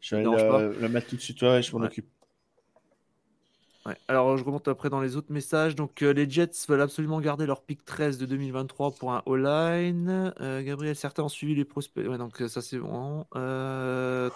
[0.00, 1.40] Je vais le, le, mettre tout de suite.
[1.42, 2.08] Ouais, je m'en occupe.
[4.08, 5.76] Alors, je remonte après dans les autres messages.
[5.76, 10.34] Donc, euh, les Jets veulent absolument garder leur pick 13 de 2023 pour un all-line.
[10.40, 12.06] Euh, Gabriel, certains ont suivi les prospects.
[12.06, 13.26] Ouais, donc ça, c'est bon.
[13.36, 14.30] Euh,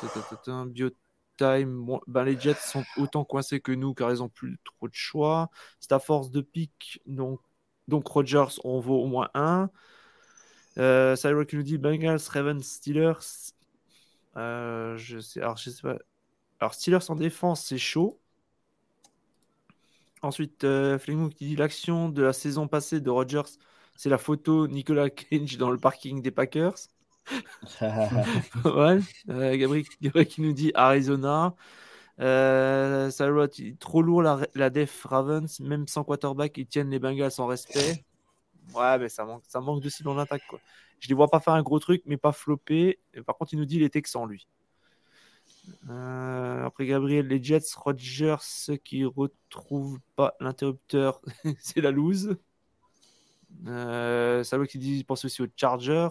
[1.41, 5.51] Ben, les Jets sont autant coincés que nous car ils n'ont plus trop de choix.
[5.81, 7.01] C'est à force de pick.
[7.07, 7.41] Donc,
[7.89, 9.71] donc Rogers, on vaut au moins un.
[10.79, 13.53] Euh, qui nous dit Bengals, Ravens, Steelers.
[14.37, 15.97] je sais, alors, je sais pas.
[16.61, 18.21] Alors, Steelers en défense, c'est chaud.
[20.23, 23.59] Ensuite, euh, qui dit l'action de la saison passée de Rogers,
[23.97, 26.77] c'est la photo Nicolas Cage dans le parking des Packers.
[28.65, 28.99] ouais.
[29.29, 31.55] Euh, Gabriel, qui nous dit Arizona.
[32.21, 33.11] Euh,
[33.79, 38.05] trop lourd la, la, def Ravens, même sans quarterback, ils tiennent les Bengals sans respect.
[38.75, 40.43] Ouais, mais ça manque, ça de si dans l'attaque.
[40.49, 40.61] Quoi.
[40.99, 43.01] Je les vois pas faire un gros truc, mais pas flopper.
[43.27, 44.47] par contre, il nous dit les Texans, lui.
[45.89, 51.21] Euh, après Gabriel, les Jets, Rogers qui retrouve pas l'interrupteur,
[51.59, 52.37] c'est la loose.
[53.67, 56.09] Euh, qui dit pense aussi aux Chargers.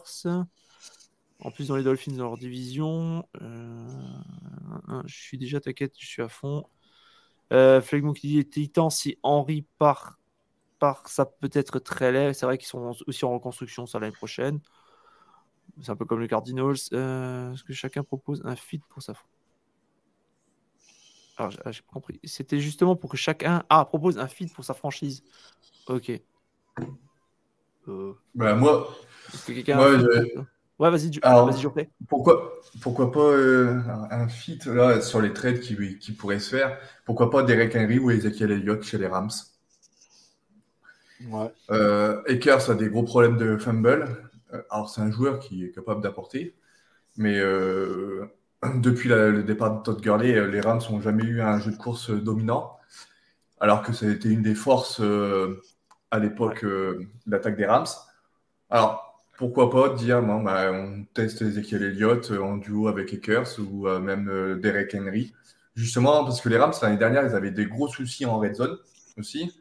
[1.40, 3.26] En plus, dans les Dolphins, dans leur division.
[3.42, 3.88] Euh,
[5.06, 6.66] je suis déjà, t'inquiète, je suis à fond.
[7.52, 10.20] Euh, Flegmont qui dit Titan, si Henry part,
[10.80, 12.34] part ça peut être très laid.
[12.34, 14.60] C'est vrai qu'ils sont aussi en reconstruction ça l'année prochaine.
[15.82, 16.76] C'est un peu comme les Cardinals.
[16.76, 19.14] Est-ce que chacun propose un fit pour sa
[21.40, 22.20] alors, j'ai pas compris.
[22.26, 25.24] C'était justement pour que chacun ah, propose un feed pour sa franchise.
[25.88, 26.12] Ok.
[27.88, 28.14] Euh...
[28.36, 28.94] Bah, moi.
[29.70, 29.98] moi
[30.80, 31.68] Ouais, vas-y, vas-y, je
[32.08, 33.82] Pourquoi, pourquoi pas euh,
[34.12, 38.00] un feat là sur les trades qui, qui pourraient se faire Pourquoi pas Derek Henry
[38.00, 39.30] ou Ezekiel Elliott chez les Rams
[41.28, 41.52] Ouais.
[41.72, 44.32] Euh, Akers a des gros problèmes de fumble.
[44.54, 46.56] Euh, alors, c'est un joueur qui est capable d'apporter,
[47.18, 48.26] mais euh,
[48.76, 52.10] depuis le départ de Todd Gurley, les Rams n'ont jamais eu un jeu de course
[52.12, 52.78] dominant,
[53.60, 55.62] alors que ça a été une des forces euh,
[56.12, 57.88] à l'époque de l'attaque des Rams.
[58.70, 59.09] Alors,
[59.40, 64.60] pourquoi pas dire, bon, bah, on teste Ezekiel Elliott en duo avec Akers ou même
[64.62, 65.34] Derek Henry,
[65.76, 68.78] justement parce que les Rams, l'année dernière, ils avaient des gros soucis en red zone
[69.18, 69.58] aussi.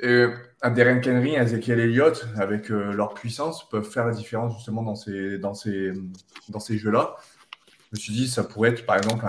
[0.00, 0.26] Et
[0.62, 4.96] un Derek Henry, un Ezekiel Elliott, avec leur puissance, peuvent faire la différence justement dans
[4.96, 5.92] ces, dans ces,
[6.48, 7.14] dans ces jeux-là.
[7.92, 9.24] Je me suis dit, ça pourrait être par exemple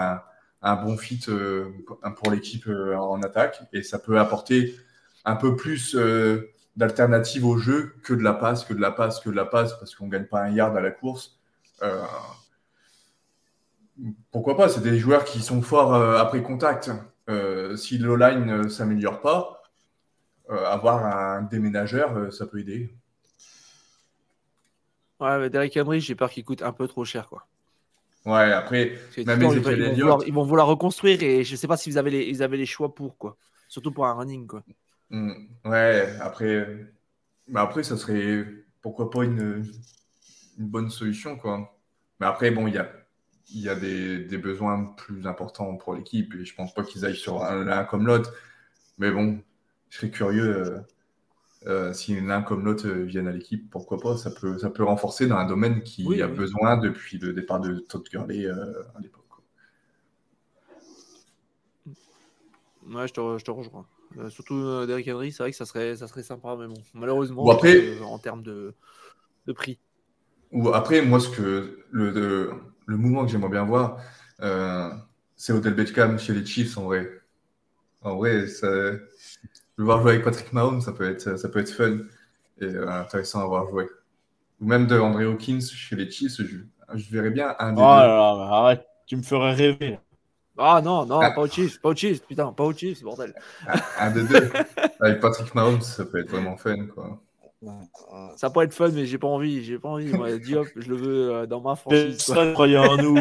[0.62, 1.70] un, bon fit euh,
[2.18, 3.62] pour l'équipe euh, en attaque.
[3.72, 4.76] Et ça peut apporter
[5.26, 9.20] un peu plus euh, d'alternative au jeu que de la passe, que de la passe,
[9.20, 11.38] que de la passe, parce qu'on ne gagne pas un yard à la course.
[11.84, 12.04] Euh,
[14.32, 16.90] pourquoi pas C'est des joueurs qui sont forts euh, après contact.
[17.76, 19.62] si l'O-line ne s'améliore pas,
[20.50, 22.92] avoir un déménageur, ça peut aider.
[25.20, 27.46] Ouais, mais Derrick Henry, j'ai peur qu'il coûte un peu trop cher, quoi.
[28.26, 31.90] Ouais, après, même ils, vont vouloir, ils, vont vouloir, reconstruire et je sais pas si
[31.90, 33.38] vous avez les, ils avaient les choix pour, quoi.
[33.68, 34.64] Surtout pour un running, quoi.
[35.10, 35.32] Mm.
[35.66, 36.68] ouais, après,
[37.48, 38.46] mais après, ça serait
[38.82, 39.66] pourquoi pas une,
[40.58, 41.76] une bonne solution, quoi.
[42.20, 42.92] Mais après, bon, il y a,
[43.50, 47.16] y a des, des, besoins plus importants pour l'équipe et je pense pas qu'ils aillent
[47.16, 48.34] sur l'un comme l'autre.
[48.98, 49.42] Mais bon,
[49.90, 50.80] je serais curieux euh,
[51.68, 54.18] euh, si l'un comme l'autre viennent à l'équipe, pourquoi pas?
[54.18, 57.80] Ça peut, ça peut renforcer dans un domaine qui a besoin depuis le départ de
[57.80, 59.26] Todd Gurley euh, à l'époque.
[62.88, 63.86] Ouais, je te, je te rejoins.
[64.18, 66.82] Euh, surtout euh, Derrick Henry, c'est vrai que ça serait, ça serait sympa, mais bon,
[66.94, 68.74] malheureusement, après, en termes de,
[69.46, 69.78] de, prix.
[70.52, 72.52] Ou après, moi, ce que le,
[72.86, 74.00] le mouvement que j'aimerais bien voir,
[75.36, 77.10] c'est Odell Beckham chez les Chiefs en vrai.
[78.02, 81.72] En vrai, ça, le voir jouer avec Patrick Mahomes, ça peut être, ça peut être
[81.72, 82.00] fun
[82.60, 83.88] et euh, intéressant à voir jouer.
[84.60, 86.58] Ou même de André Hawkins chez les Chiefs, je,
[86.96, 89.98] je verrais bien un des oh Là là, arrête, tu me ferais rêver.
[90.62, 91.32] Ah non, non, ah.
[91.32, 93.34] pas au Chiefs, pas au Chiefs, putain, pas au Chiefs, bordel.
[93.98, 94.52] Un, des deux.
[95.00, 97.22] avec Patrick Mahomes, ça peut être vraiment fun, quoi.
[98.36, 99.64] Ça peut être fun, mais j'ai pas envie.
[99.64, 100.12] J'ai pas envie.
[100.14, 102.18] Moi, Diop, je le veux euh, dans ma franchise.
[102.26, 103.18] Personne ne croyait en nous.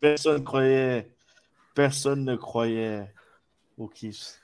[0.00, 1.10] Personne croyait.
[1.74, 3.12] Personne ne croyait
[3.78, 4.40] au Chiefs.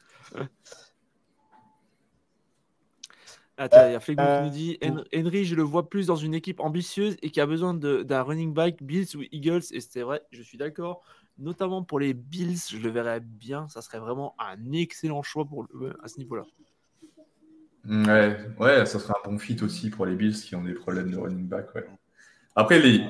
[3.59, 4.79] Attends, il y a Fleck qui nous dit
[5.15, 8.53] Henry, je le vois plus dans une équipe ambitieuse et qui a besoin d'un running
[8.53, 9.63] back, Bills ou Eagles.
[9.73, 11.03] Et c'est vrai, je suis d'accord.
[11.39, 13.69] Notamment pour les Bills, je le verrais bien.
[13.69, 15.67] Ça serait vraiment un excellent choix pour
[16.03, 16.45] à ce niveau-là.
[17.85, 21.11] Ouais, ouais, ça serait un bon fit aussi pour les Bills qui ont des problèmes
[21.11, 21.67] de running back.
[22.55, 23.05] Après, les,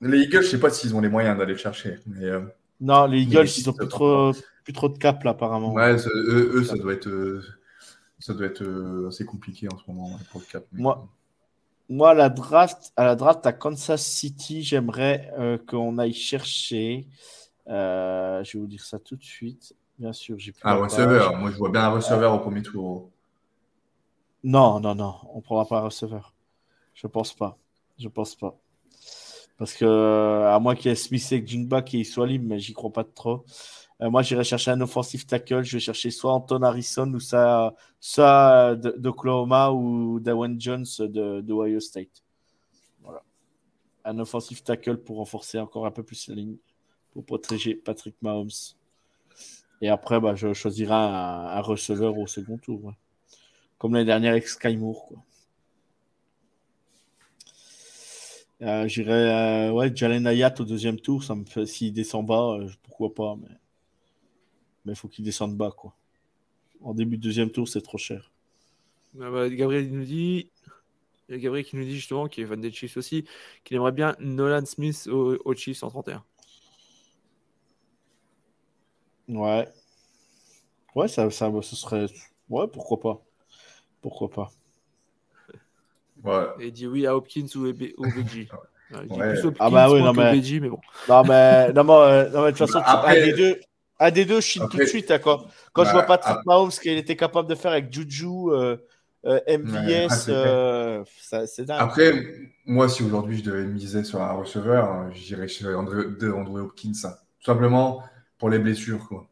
[0.00, 2.00] les Eagles, je sais pas s'ils ont les moyens d'aller chercher.
[2.06, 2.40] Mais, euh,
[2.80, 4.32] non, les Eagles, ils ont plus trop,
[4.64, 5.72] plus trop de cap là, apparemment.
[5.72, 7.08] Ouais, eux, ça doit être.
[7.08, 7.42] Euh,
[8.22, 10.64] ça doit être euh, assez compliqué en ce moment pour le Cap.
[10.72, 11.08] Moi,
[11.88, 17.08] moi à, la draft, à la draft à Kansas City, j'aimerais euh, qu'on aille chercher.
[17.68, 19.74] Euh, je vais vous dire ça tout de suite.
[19.98, 21.36] Bien sûr, j'ai Un receveur.
[21.36, 23.10] Moi, je vois bien un receveur au premier tour.
[24.42, 25.14] Non, non, non.
[25.32, 26.34] On ne prendra pas un receveur.
[26.94, 27.58] Je pense pas.
[27.98, 28.58] Je pense pas.
[29.58, 32.72] Parce que, à moins qu'il y ait Smith et Jingba qui soit libre, mais j'y
[32.72, 33.44] crois pas trop.
[34.02, 35.62] Euh, moi, j'irai chercher un offensive tackle.
[35.62, 41.52] Je vais chercher soit Anton Harrison ou ça, soit d'Oklahoma ou Dawan Jones de, de,
[41.52, 42.24] Ohio State.
[43.02, 43.22] Voilà.
[44.04, 46.56] Un offensive tackle pour renforcer encore un peu plus la ligne,
[47.12, 48.50] pour protéger Patrick Mahomes.
[49.80, 52.92] Et après, bah, je choisirai un, receveur au second tour.
[53.78, 55.06] Comme l'année dernière avec Sky Moore.
[55.06, 55.18] Quoi.
[58.62, 61.24] Euh, J'irai euh, ouais, Jalen Ayat au deuxième tour.
[61.24, 63.36] Ça me fait, s'il descend bas, euh, pourquoi pas.
[63.42, 63.56] Mais
[64.84, 65.72] mais il faut qu'il descende bas.
[65.76, 65.94] Quoi.
[66.80, 68.30] En début de deuxième tour, c'est trop cher.
[69.20, 70.50] Ah bah, Gabriel nous dit,
[71.28, 73.24] Gabriel qui nous dit justement, qui est fan des Chiefs aussi,
[73.64, 76.24] qu'il aimerait bien Nolan Smith au, au Chiefs en 31.
[79.32, 79.68] Ouais.
[80.94, 82.06] Ouais, ça, ça, ce serait.
[82.48, 83.20] Ouais, pourquoi pas.
[84.00, 84.50] Pourquoi pas.
[86.24, 86.46] Ouais.
[86.60, 88.48] Et il dit oui à Hopkins ou, BG.
[88.92, 89.34] Ouais.
[89.58, 90.34] ah bah oui, non mais...
[90.34, 90.78] mais bon.
[91.08, 93.32] Non mais, non, mais, non, mais de toute façon, Après...
[93.32, 93.60] un deux,
[93.98, 95.10] un des deux, je chine tout de suite.
[95.10, 97.90] Hein, quand quand je vois bah, Patrick Mahomes, ce qu'il était capable de faire avec
[97.90, 98.76] Juju, euh,
[99.24, 101.02] euh, MVS, euh,
[101.46, 101.80] c'est dingue.
[101.80, 102.12] Après,
[102.66, 106.92] moi, si aujourd'hui je devais miser sur un receveur, hein, j'irais chez André, André Hopkins.
[107.04, 107.14] Hein.
[107.40, 108.02] Tout simplement
[108.42, 109.06] pour les blessures.
[109.06, 109.28] Quoi.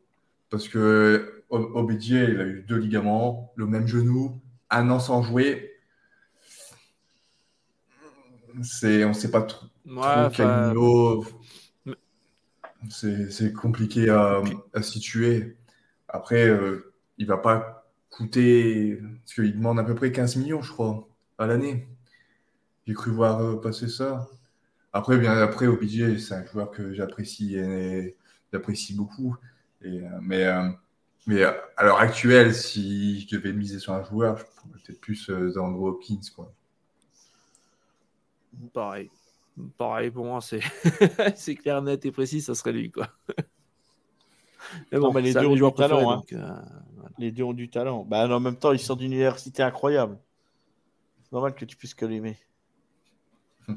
[0.50, 5.72] Parce que OBJ, il a eu deux ligaments, le même genou, un an sans jouer.
[8.62, 11.24] C'est, on ne sait pas trop,
[12.88, 14.42] c'est compliqué à,
[14.80, 15.56] situer.
[16.08, 19.00] Après, euh, il va pas coûter.
[19.22, 21.88] Parce qu'il demande à peu près 15 millions, je crois, à l'année.
[22.86, 24.28] J'ai cru voir euh, passer ça.
[24.92, 28.14] Après, bien après, OBJ, c'est un joueur que j'apprécie et
[28.52, 29.36] j'apprécie beaucoup.
[29.82, 30.46] Et, euh, mais,
[31.26, 35.30] mais à l'heure actuelle, si je devais miser sur un joueur, je pourrais peut-être plus
[35.56, 36.20] Andrew Hopkins.
[36.34, 36.52] Quoi.
[38.72, 39.10] Pareil.
[39.76, 40.60] Pareil pour moi, c'est
[41.36, 42.90] c'est clair, net et précis, ça serait lui.
[42.90, 43.08] Quoi.
[44.92, 46.10] Mais bon, les deux ont du talent.
[46.10, 46.22] Hein.
[46.32, 46.54] Euh,
[47.18, 48.04] les deux ont du talent.
[48.04, 50.18] Bah, en même temps, ils sont d'une université incroyable.
[51.24, 52.38] C'est normal que tu puisses que l'aimer.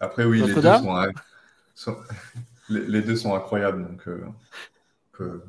[0.00, 0.62] Après, oui, les deux
[1.74, 1.96] sont,
[2.68, 3.86] les, deux sont, incroyables.
[3.86, 4.08] Donc,
[5.20, 5.40] euh,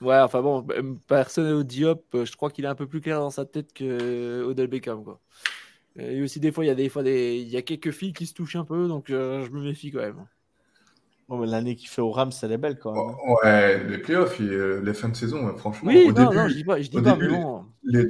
[0.00, 0.66] Ouais, enfin bon,
[1.06, 4.42] personne au Diop, je crois qu'il est un peu plus clair dans sa tête que
[4.42, 5.20] Odell Beckham, quoi.
[5.96, 7.36] Et aussi, des fois, il y a des fois des...
[7.36, 10.00] il y a quelques filles qui se touchent un peu, donc je me méfie quand
[10.00, 10.26] même.
[11.30, 13.16] L'année qu'il fait au Rams, elle est belle quand même.
[13.26, 15.90] Oh, ouais, les playoffs, et, les fins de saison, franchement.
[15.90, 17.64] Oui, non, non, je dis pas, je dis pas, mais bon.
[17.84, 18.04] les,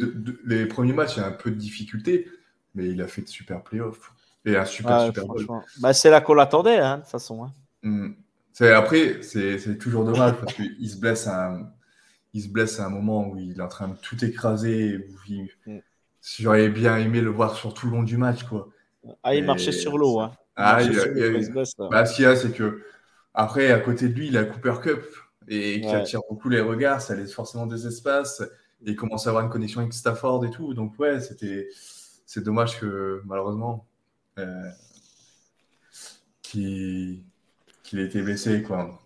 [0.46, 2.28] les, premiers matchs, il y a un peu de difficulté,
[2.74, 4.12] mais il a fait de super playoffs.
[4.44, 5.24] Et un super, super
[5.80, 7.44] bah, C'est là qu'on l'attendait, hein, de toute façon.
[7.44, 7.52] Hein.
[7.82, 8.12] Hmm.
[8.60, 11.70] Après, c'est toujours dommage parce qu'il se blesse à un,
[12.34, 15.08] il se blesse à un moment où il est en train de tout écraser.
[15.66, 15.78] Hmm.
[16.38, 18.68] J'aurais bien aimé le voir sur tout le long du match, quoi.
[19.22, 20.20] Ah, il marchait sur l'eau.
[20.20, 20.32] Hein.
[20.56, 20.90] Ah, il,
[21.90, 22.82] bah, ce qu'il y a, c'est que
[23.34, 25.04] après, à côté de lui, il a Cooper Cup
[25.48, 27.00] et qui attire beaucoup les regards.
[27.00, 28.40] Ça laisse forcément des espaces.
[28.86, 30.74] Et il commence à avoir une connexion avec Stafford et tout.
[30.74, 31.68] Donc, ouais, c'était.
[32.26, 33.86] C'est dommage que, malheureusement,
[34.38, 34.70] euh,
[36.42, 37.24] qu'il
[37.94, 38.98] ait été blessé, quoi.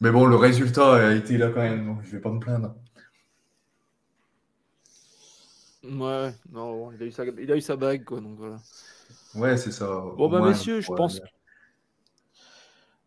[0.00, 2.74] Mais bon, le résultat a été là quand même, donc je vais pas me plaindre.
[5.84, 8.20] Ouais, non, il a eu sa, il a eu sa bague, quoi.
[8.20, 8.58] Donc voilà.
[9.34, 9.86] Ouais, c'est ça.
[10.16, 11.20] Bon, bah, messieurs, je pense.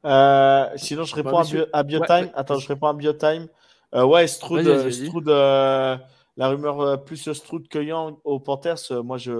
[0.05, 2.31] Euh, sinon, je réponds bah, à, Biotime.
[2.35, 3.47] Attends, je réponds à Biotime.
[3.93, 5.97] Euh, ouais, Stroud, euh,
[6.37, 8.91] la rumeur plus Stroud que Young au Panthers.
[9.03, 9.31] moi, je,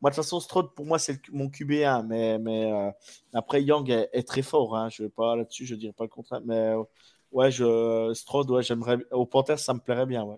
[0.00, 2.06] moi, de toute façon, Stroud, pour moi, c'est mon QB1.
[2.06, 2.72] Mais, mais
[3.32, 4.76] après, Young est, très fort.
[4.76, 4.88] Hein.
[4.90, 6.40] Je vais pas là-dessus, je dirais pas le contraire.
[6.44, 6.74] Mais
[7.32, 8.98] ouais, je, Stroud, ouais, j'aimerais.
[9.12, 10.24] Au Panthers, ça me plairait bien.
[10.24, 10.36] Ouais.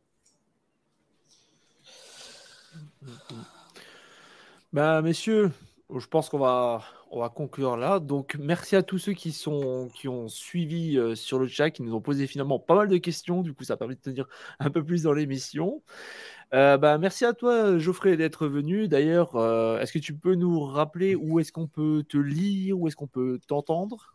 [4.72, 5.50] Bah, messieurs,
[5.94, 7.98] je pense qu'on va, on va conclure là.
[8.00, 11.82] Donc, merci à tous ceux qui, sont, qui ont suivi euh, sur le chat, qui
[11.82, 13.42] nous ont posé finalement pas mal de questions.
[13.42, 14.26] Du coup, ça permet de tenir
[14.58, 15.82] un peu plus dans l'émission.
[16.54, 18.88] Euh, bah, merci à toi, Geoffrey, d'être venu.
[18.88, 22.88] D'ailleurs, euh, est-ce que tu peux nous rappeler où est-ce qu'on peut te lire, où
[22.88, 24.14] est-ce qu'on peut t'entendre?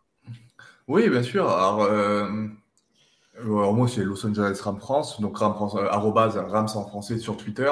[0.88, 1.48] Oui, bien sûr.
[1.50, 1.88] Alors,
[3.74, 7.72] moi, c'est Los Angeles Ram France, donc Ram France, Rams en français sur Twitter.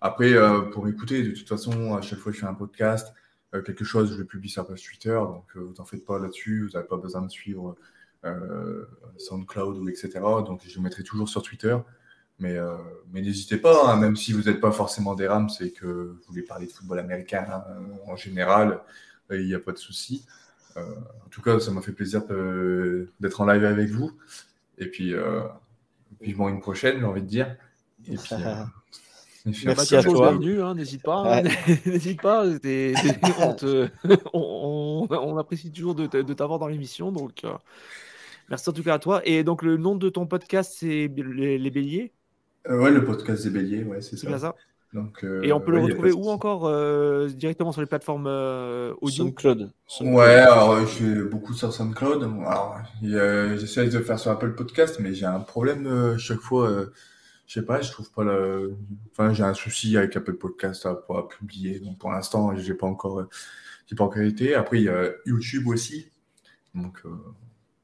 [0.00, 0.34] Après,
[0.72, 3.20] pour m'écouter, de toute façon, à chaque fois que je fais un podcast, euh,
[3.62, 6.66] quelque chose, je le publie sur page Twitter, donc euh, vous n'en faites pas là-dessus,
[6.66, 7.76] vous n'avez pas besoin de suivre
[8.24, 8.84] euh,
[9.18, 10.12] SoundCloud ou etc.
[10.20, 11.76] Donc je le mettrai toujours sur Twitter.
[12.40, 12.58] Mais,
[13.12, 16.42] n'hésitez pas, hein, même si vous n'êtes pas forcément des Rams et que vous voulez
[16.42, 17.62] parler de football américain hein,
[18.08, 18.80] en général,
[19.30, 20.26] il n'y a pas de souci.
[20.76, 22.22] en tout cas, ça m'a fait plaisir
[23.20, 24.10] d'être en live avec vous.
[24.78, 25.14] Et puis,
[26.20, 27.56] vivement une prochaine, j'ai envie de dire.
[29.44, 30.32] Merci à toi.
[30.32, 31.38] Hein, n'hésite pas.
[31.38, 31.42] Hein.
[31.86, 32.44] n'hésite pas.
[34.32, 37.12] on, apprécie toujours de, t'avoir dans l'émission.
[37.12, 37.52] Donc, euh,
[38.48, 39.20] merci en tout cas à toi.
[39.24, 42.12] Et donc, le nom de ton podcast, c'est les, Béliers?
[42.68, 44.38] Euh, Ouais, le podcast des Béliers, ouais, c'est ça.
[44.38, 44.54] ça.
[44.94, 46.70] Donc, euh, Et on peut le retrouver où encore
[47.28, 48.28] Directement sur les plateformes
[49.02, 49.24] audio?
[49.24, 49.72] SoundCloud.
[50.00, 52.30] Ouais, alors je fais beaucoup sur SoundCloud.
[53.02, 56.86] J'essaie de faire sur Apple Podcast, mais j'ai un problème chaque fois
[57.46, 58.76] je sais pas, je trouve pas le.
[59.10, 61.80] Enfin, j'ai un souci avec Apple Podcast à, pas publier.
[61.80, 63.26] Donc pour l'instant, j'ai pas encore,
[63.86, 64.54] j'ai pas encore été.
[64.54, 66.10] Après, il y a YouTube aussi.
[66.74, 67.10] Donc, euh,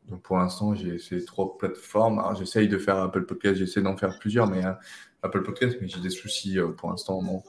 [0.09, 2.19] donc pour l'instant, j'ai ces trois plateformes.
[2.19, 4.78] Alors j'essaye de faire Apple Podcast, j'essaie d'en faire plusieurs, mais hein,
[5.23, 7.23] Apple Podcast, mais j'ai des soucis euh, pour l'instant.
[7.23, 7.43] Non,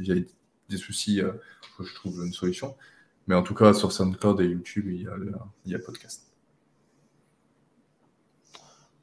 [0.00, 0.26] j'ai
[0.68, 1.20] des soucis.
[1.20, 1.32] Euh,
[1.80, 2.76] que je trouve une solution.
[3.26, 5.16] Mais en tout cas, sur SoundCloud et YouTube, il y a,
[5.66, 6.29] il y a podcast.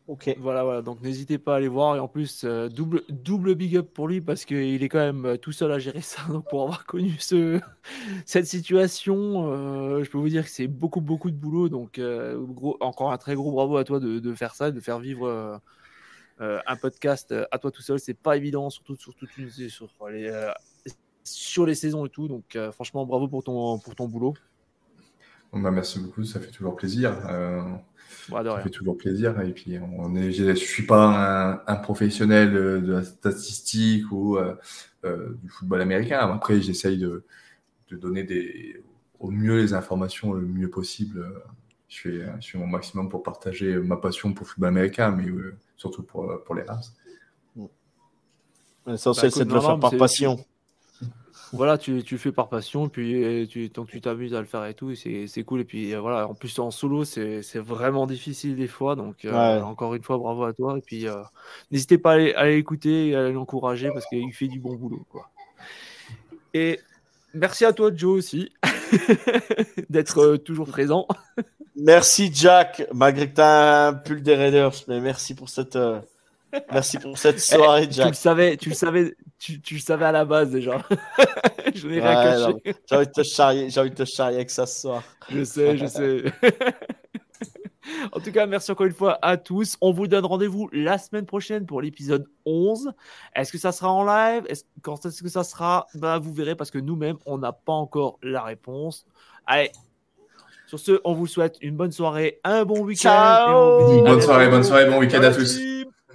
[0.08, 0.34] Ok.
[0.40, 0.82] Voilà, voilà.
[0.82, 1.98] Donc n'hésitez pas à aller voir.
[1.98, 5.26] Et en plus, euh, double, double big up pour lui parce qu'il est quand même
[5.26, 6.22] euh, tout seul à gérer ça.
[6.30, 7.60] Donc pour avoir connu ce,
[8.26, 11.68] cette situation, euh, je peux vous dire que c'est beaucoup, beaucoup de boulot.
[11.68, 15.00] Donc gros, encore un très gros bravo à toi de, de faire ça, de faire
[15.00, 15.60] vivre
[16.40, 18.00] un podcast à toi tout seul.
[18.00, 20.52] C'est pas évident, surtout, surtout sur, les,
[21.26, 22.30] sur les saisons et tout.
[22.30, 24.36] Donc franchement, bravo pour ton, pour ton boulot.
[25.52, 27.14] Bah, merci beaucoup, ça fait toujours plaisir.
[28.30, 29.40] Ça fait toujours plaisir.
[29.42, 34.56] Et puis, on est, je ne suis pas un, professionnel de la statistique ou euh,
[35.06, 36.20] euh, du football américain.
[36.20, 37.24] Après, j'essaye de,
[37.90, 38.82] de, donner des,
[39.20, 41.26] au mieux les informations le mieux possible.
[41.88, 45.30] Je fais, je fais mon maximum pour partager ma passion pour le football américain, mais
[45.30, 46.82] euh, surtout pour, pour les Rams.
[48.86, 50.38] L'essentiel, bah, c'est de le faire par passion
[51.54, 54.66] voilà, tu, tu fais par passion, puis tu, tant que tu t'amuses à le faire
[54.66, 55.62] et tout, c'est cool.
[55.62, 58.96] Et puis euh, voilà, en plus en solo, c'est vraiment difficile des fois.
[58.96, 60.78] Donc euh, encore une fois, bravo à toi.
[60.78, 61.22] Et puis euh,
[61.72, 65.06] n'hésitez pas à aller, écouter, à l'encourager parce qu'il fait du bon boulot.
[65.10, 65.30] Quoi.
[66.54, 66.80] Et
[67.34, 68.52] merci à toi, Joe aussi,
[69.90, 71.08] d'être toujours présent.
[71.76, 75.78] Merci, Jack, malgré que tu as un pull des Raiders, mais merci pour cette.
[76.72, 78.06] Merci pour cette soirée, eh, Jack.
[78.06, 80.82] Tu le savais, tu le savais, tu, tu le savais à la base déjà.
[81.76, 82.76] je n'ai rien caché.
[82.90, 85.04] J'ai envie de te charrier, j'ai envie de te charrier avec ça ce soir.
[85.30, 86.24] Je sais, je sais.
[88.12, 89.78] En tout cas, merci encore une fois à tous.
[89.82, 92.92] On vous donne rendez-vous la semaine prochaine pour l'épisode 11.
[93.36, 94.44] Est-ce que ça sera en live?
[94.50, 95.88] Est Quand est-ce que ça sera?
[95.96, 99.06] Bah, Vous verrez parce que nous-mêmes, on n'a pas encore la réponse.
[99.46, 99.72] Allez,
[100.68, 103.10] sur ce, on vous souhaite une bonne soirée, un bon week-end.
[103.10, 105.58] Ciao Bonne soirée, bonne soirée, bon week-end à tous.